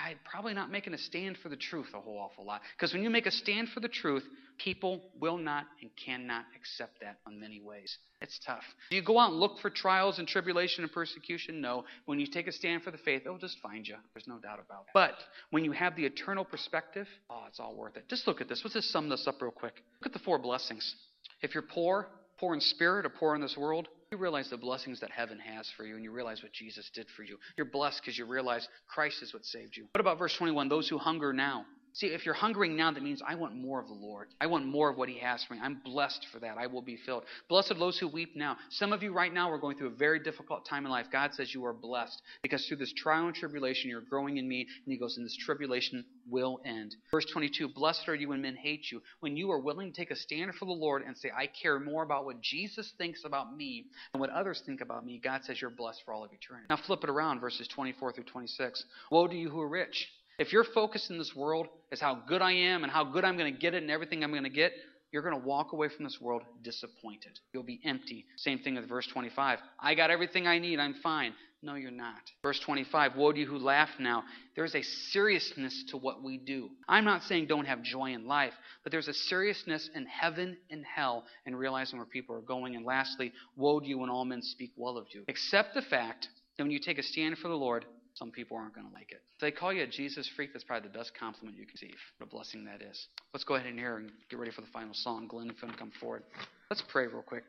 I'm 0.05 0.17
probably 0.29 0.53
not 0.53 0.69
making 0.69 0.93
a 0.93 0.97
stand 0.97 1.37
for 1.41 1.47
the 1.47 1.55
truth 1.55 1.87
a 1.95 2.01
whole 2.01 2.17
awful 2.17 2.45
lot. 2.45 2.59
Because 2.75 2.93
when 2.93 3.03
you 3.03 3.09
make 3.09 3.25
a 3.25 3.31
stand 3.31 3.69
for 3.69 3.79
the 3.79 3.87
truth, 3.87 4.23
people 4.57 5.01
will 5.17 5.37
not 5.37 5.65
and 5.81 5.89
cannot 6.05 6.43
accept 6.57 6.99
that 6.99 7.19
in 7.25 7.39
many 7.39 7.61
ways. 7.61 7.97
It's 8.19 8.37
tough. 8.45 8.63
Do 8.89 8.97
you 8.97 9.01
go 9.01 9.17
out 9.17 9.31
and 9.31 9.39
look 9.39 9.59
for 9.61 9.69
trials 9.69 10.19
and 10.19 10.27
tribulation 10.27 10.83
and 10.83 10.91
persecution? 10.91 11.61
No. 11.61 11.85
When 12.05 12.19
you 12.19 12.27
take 12.27 12.47
a 12.47 12.51
stand 12.51 12.83
for 12.83 12.91
the 12.91 12.97
faith, 12.97 13.21
it'll 13.25 13.37
just 13.37 13.59
find 13.61 13.87
you. 13.87 13.95
There's 14.13 14.27
no 14.27 14.37
doubt 14.37 14.59
about 14.59 14.81
it. 14.81 14.91
But 14.93 15.15
when 15.51 15.63
you 15.63 15.71
have 15.71 15.95
the 15.95 16.05
eternal 16.05 16.43
perspective, 16.43 17.07
oh, 17.29 17.45
it's 17.47 17.61
all 17.61 17.77
worth 17.77 17.95
it. 17.95 18.09
Just 18.09 18.27
look 18.27 18.41
at 18.41 18.49
this. 18.49 18.59
Let's 18.65 18.73
just 18.73 18.91
sum 18.91 19.07
this 19.07 19.25
up 19.25 19.41
real 19.41 19.51
quick. 19.51 19.75
Look 20.01 20.07
at 20.07 20.13
the 20.13 20.25
four 20.25 20.37
blessings. 20.37 20.95
If 21.41 21.53
you're 21.53 21.63
poor, 21.63 22.09
poor 22.37 22.53
in 22.53 22.59
spirit, 22.59 23.05
or 23.05 23.09
poor 23.09 23.35
in 23.35 23.41
this 23.41 23.55
world, 23.55 23.87
you 24.11 24.17
realize 24.17 24.49
the 24.49 24.57
blessings 24.57 24.99
that 25.01 25.11
heaven 25.11 25.37
has 25.37 25.69
for 25.77 25.85
you, 25.85 25.93
and 25.93 26.03
you 26.03 26.11
realize 26.11 26.41
what 26.41 26.51
Jesus 26.51 26.89
did 26.95 27.05
for 27.15 27.21
you. 27.21 27.37
You're 27.57 27.67
blessed 27.67 28.01
because 28.01 28.17
you 28.17 28.25
realize 28.25 28.67
Christ 28.87 29.21
is 29.21 29.35
what 29.35 29.45
saved 29.45 29.77
you. 29.77 29.85
What 29.93 30.01
about 30.01 30.17
verse 30.17 30.35
21? 30.35 30.67
Those 30.67 30.89
who 30.89 30.97
hunger 30.97 31.31
now. 31.31 31.65
See, 31.93 32.07
if 32.07 32.25
you're 32.25 32.35
hungering 32.35 32.75
now, 32.75 32.91
that 32.91 33.03
means 33.03 33.21
I 33.25 33.35
want 33.35 33.55
more 33.55 33.79
of 33.79 33.87
the 33.87 33.93
Lord. 33.93 34.27
I 34.39 34.47
want 34.47 34.65
more 34.65 34.89
of 34.89 34.97
what 34.97 35.09
He 35.09 35.19
has 35.19 35.43
for 35.43 35.55
me. 35.55 35.59
I'm 35.61 35.81
blessed 35.83 36.25
for 36.31 36.39
that. 36.39 36.57
I 36.57 36.67
will 36.67 36.81
be 36.81 36.97
filled. 37.05 37.23
Blessed 37.47 37.71
are 37.71 37.79
those 37.79 37.97
who 37.97 38.07
weep 38.07 38.35
now. 38.35 38.57
Some 38.69 38.93
of 38.93 39.03
you 39.03 39.13
right 39.13 39.33
now 39.33 39.51
are 39.51 39.57
going 39.57 39.77
through 39.77 39.87
a 39.87 39.95
very 39.95 40.19
difficult 40.19 40.65
time 40.65 40.85
in 40.85 40.91
life. 40.91 41.07
God 41.11 41.33
says 41.33 41.53
you 41.53 41.65
are 41.65 41.73
blessed 41.73 42.21
because 42.41 42.65
through 42.65 42.77
this 42.77 42.93
trial 42.93 43.25
and 43.25 43.35
tribulation, 43.35 43.89
you're 43.89 44.01
growing 44.01 44.37
in 44.37 44.47
me. 44.47 44.61
And 44.61 44.93
He 44.93 44.97
goes, 44.97 45.17
and 45.17 45.25
this 45.25 45.37
tribulation 45.37 46.05
will 46.29 46.61
end. 46.63 46.95
Verse 47.11 47.25
22 47.31 47.69
Blessed 47.69 48.07
are 48.07 48.15
you 48.15 48.29
when 48.29 48.41
men 48.41 48.55
hate 48.55 48.91
you. 48.91 49.01
When 49.19 49.35
you 49.35 49.51
are 49.51 49.59
willing 49.59 49.91
to 49.91 49.97
take 49.97 50.11
a 50.11 50.15
stand 50.15 50.53
for 50.55 50.65
the 50.65 50.71
Lord 50.71 51.03
and 51.05 51.17
say, 51.17 51.31
I 51.35 51.47
care 51.47 51.79
more 51.79 52.03
about 52.03 52.25
what 52.25 52.41
Jesus 52.41 52.93
thinks 52.97 53.23
about 53.25 53.55
me 53.55 53.85
than 54.13 54.19
what 54.19 54.29
others 54.29 54.61
think 54.65 54.81
about 54.81 55.05
me, 55.05 55.19
God 55.23 55.43
says 55.43 55.59
you're 55.59 55.69
blessed 55.69 56.01
for 56.05 56.13
all 56.13 56.23
of 56.23 56.31
eternity. 56.31 56.67
Now 56.69 56.77
flip 56.77 57.03
it 57.03 57.09
around, 57.09 57.39
verses 57.39 57.67
24 57.67 58.13
through 58.13 58.25
26. 58.25 58.83
Woe 59.11 59.27
to 59.27 59.35
you 59.35 59.49
who 59.49 59.59
are 59.61 59.67
rich. 59.67 60.07
If 60.39 60.53
your 60.53 60.63
focus 60.63 61.09
in 61.09 61.17
this 61.17 61.35
world 61.35 61.67
is 61.91 61.99
how 61.99 62.15
good 62.15 62.41
I 62.41 62.53
am 62.53 62.83
and 62.83 62.91
how 62.91 63.03
good 63.03 63.25
I'm 63.25 63.37
going 63.37 63.53
to 63.53 63.59
get 63.59 63.73
it 63.73 63.83
and 63.83 63.91
everything 63.91 64.23
I'm 64.23 64.31
going 64.31 64.43
to 64.43 64.49
get, 64.49 64.71
you're 65.11 65.21
going 65.21 65.39
to 65.39 65.45
walk 65.45 65.73
away 65.73 65.89
from 65.89 66.05
this 66.05 66.17
world 66.21 66.43
disappointed. 66.63 67.37
You'll 67.51 67.63
be 67.63 67.81
empty. 67.83 68.25
Same 68.37 68.59
thing 68.59 68.75
with 68.75 68.87
verse 68.87 69.05
25. 69.07 69.59
I 69.79 69.95
got 69.95 70.11
everything 70.11 70.47
I 70.47 70.59
need. 70.59 70.79
I'm 70.79 70.93
fine. 71.03 71.33
No, 71.61 71.75
you're 71.75 71.91
not. 71.91 72.21
Verse 72.41 72.59
25 72.61 73.17
Woe 73.17 73.33
to 73.33 73.39
you 73.39 73.45
who 73.45 73.57
laugh 73.57 73.89
now. 73.99 74.23
There's 74.55 74.75
a 74.75 74.81
seriousness 74.81 75.83
to 75.89 75.97
what 75.97 76.23
we 76.23 76.37
do. 76.37 76.69
I'm 76.87 77.03
not 77.03 77.23
saying 77.23 77.47
don't 77.47 77.65
have 77.65 77.81
joy 77.81 78.13
in 78.13 78.25
life, 78.25 78.53
but 78.83 78.93
there's 78.93 79.09
a 79.09 79.13
seriousness 79.13 79.89
in 79.93 80.05
heaven 80.05 80.55
and 80.71 80.85
hell 80.85 81.25
and 81.45 81.59
realizing 81.59 81.99
where 81.99 82.05
people 82.05 82.33
are 82.35 82.41
going. 82.41 82.77
And 82.77 82.85
lastly, 82.85 83.33
woe 83.57 83.81
to 83.81 83.85
you 83.85 83.97
when 83.97 84.09
all 84.09 84.23
men 84.23 84.41
speak 84.41 84.71
well 84.77 84.97
of 84.97 85.07
you. 85.13 85.25
Accept 85.27 85.73
the 85.73 85.81
fact 85.81 86.29
that 86.57 86.63
when 86.63 86.71
you 86.71 86.79
take 86.79 86.97
a 86.97 87.03
stand 87.03 87.37
for 87.39 87.49
the 87.49 87.55
Lord, 87.55 87.83
some 88.19 88.29
people 88.31 88.57
aren't 88.57 88.75
going 88.75 88.85
to 88.85 88.93
like 88.93 89.11
it. 89.11 89.21
If 89.35 89.41
they 89.41 89.51
call 89.51 89.71
you 89.71 89.83
a 89.83 89.87
Jesus 89.87 90.29
freak, 90.35 90.51
that's 90.51 90.65
probably 90.65 90.89
the 90.89 90.97
best 90.97 91.13
compliment 91.17 91.57
you 91.57 91.65
can 91.65 91.73
receive. 91.73 91.97
What 92.17 92.27
a 92.27 92.29
blessing 92.29 92.65
that 92.65 92.81
is. 92.81 93.07
Let's 93.33 93.45
go 93.45 93.55
ahead 93.55 93.67
and 93.67 93.79
hear 93.79 93.95
and 93.95 94.11
get 94.29 94.37
ready 94.37 94.51
for 94.51 94.61
the 94.61 94.67
final 94.67 94.93
song. 94.93 95.27
Glenn, 95.27 95.49
if 95.49 95.61
you 95.61 95.67
want 95.67 95.77
to 95.77 95.79
come 95.79 95.91
forward. 95.99 96.23
Let's 96.71 96.83
pray 96.87 97.07
real 97.07 97.23
quick. 97.23 97.45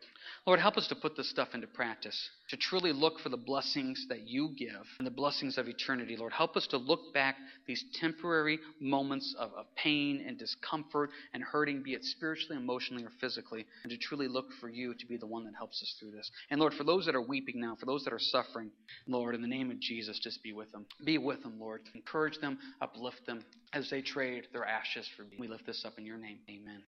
Lord, 0.47 0.61
help 0.61 0.79
us 0.79 0.89
to 0.89 0.95
put 0.95 1.15
this 1.15 1.29
stuff 1.29 1.49
into 1.53 1.67
practice, 1.67 2.31
to 2.49 2.57
truly 2.57 2.91
look 2.91 3.21
for 3.21 3.29
the 3.29 3.37
blessings 3.37 4.07
that 4.09 4.27
you 4.27 4.55
give 4.57 4.87
and 4.99 5.07
the 5.07 5.11
blessings 5.11 5.59
of 5.59 5.69
eternity. 5.69 6.17
Lord, 6.17 6.33
help 6.33 6.57
us 6.57 6.67
to 6.69 6.79
look 6.79 7.13
back 7.13 7.37
these 7.67 7.85
temporary 8.01 8.59
moments 8.81 9.35
of, 9.39 9.53
of 9.53 9.67
pain 9.77 10.25
and 10.27 10.39
discomfort 10.39 11.11
and 11.35 11.43
hurting, 11.43 11.83
be 11.83 11.93
it 11.93 12.03
spiritually, 12.03 12.57
emotionally, 12.57 13.05
or 13.05 13.11
physically, 13.21 13.67
and 13.83 13.91
to 13.91 13.99
truly 13.99 14.27
look 14.27 14.47
for 14.59 14.71
you 14.71 14.95
to 14.95 15.07
be 15.07 15.19
the 15.19 15.27
one 15.27 15.45
that 15.45 15.55
helps 15.55 15.83
us 15.83 15.95
through 16.01 16.13
this. 16.13 16.31
And 16.49 16.59
Lord, 16.59 16.73
for 16.73 16.85
those 16.85 17.05
that 17.05 17.15
are 17.15 17.21
weeping 17.21 17.61
now, 17.61 17.77
for 17.79 17.85
those 17.85 18.05
that 18.05 18.15
are 18.15 18.19
suffering, 18.19 18.71
Lord, 19.07 19.35
in 19.35 19.43
the 19.43 19.49
name 19.49 19.71
of 19.71 19.81
Jesus, 19.81 20.19
just 20.19 20.43
be 20.43 20.55
with 20.55 20.73
them. 20.73 20.87
Be 21.05 21.19
with 21.19 21.43
them, 21.43 21.61
Lord. 21.61 21.83
Encourage 21.95 22.39
them, 22.39 22.59
uplift 22.81 23.27
them 23.27 23.45
as 23.75 23.91
they 23.91 24.01
trade 24.01 24.47
their 24.55 24.65
ashes 24.65 25.07
for 25.15 25.25
me. 25.25 25.37
We 25.39 25.47
lift 25.47 25.67
this 25.67 25.85
up 25.85 25.99
in 25.99 26.07
your 26.07 26.17
name. 26.17 26.39
Amen. 26.49 26.79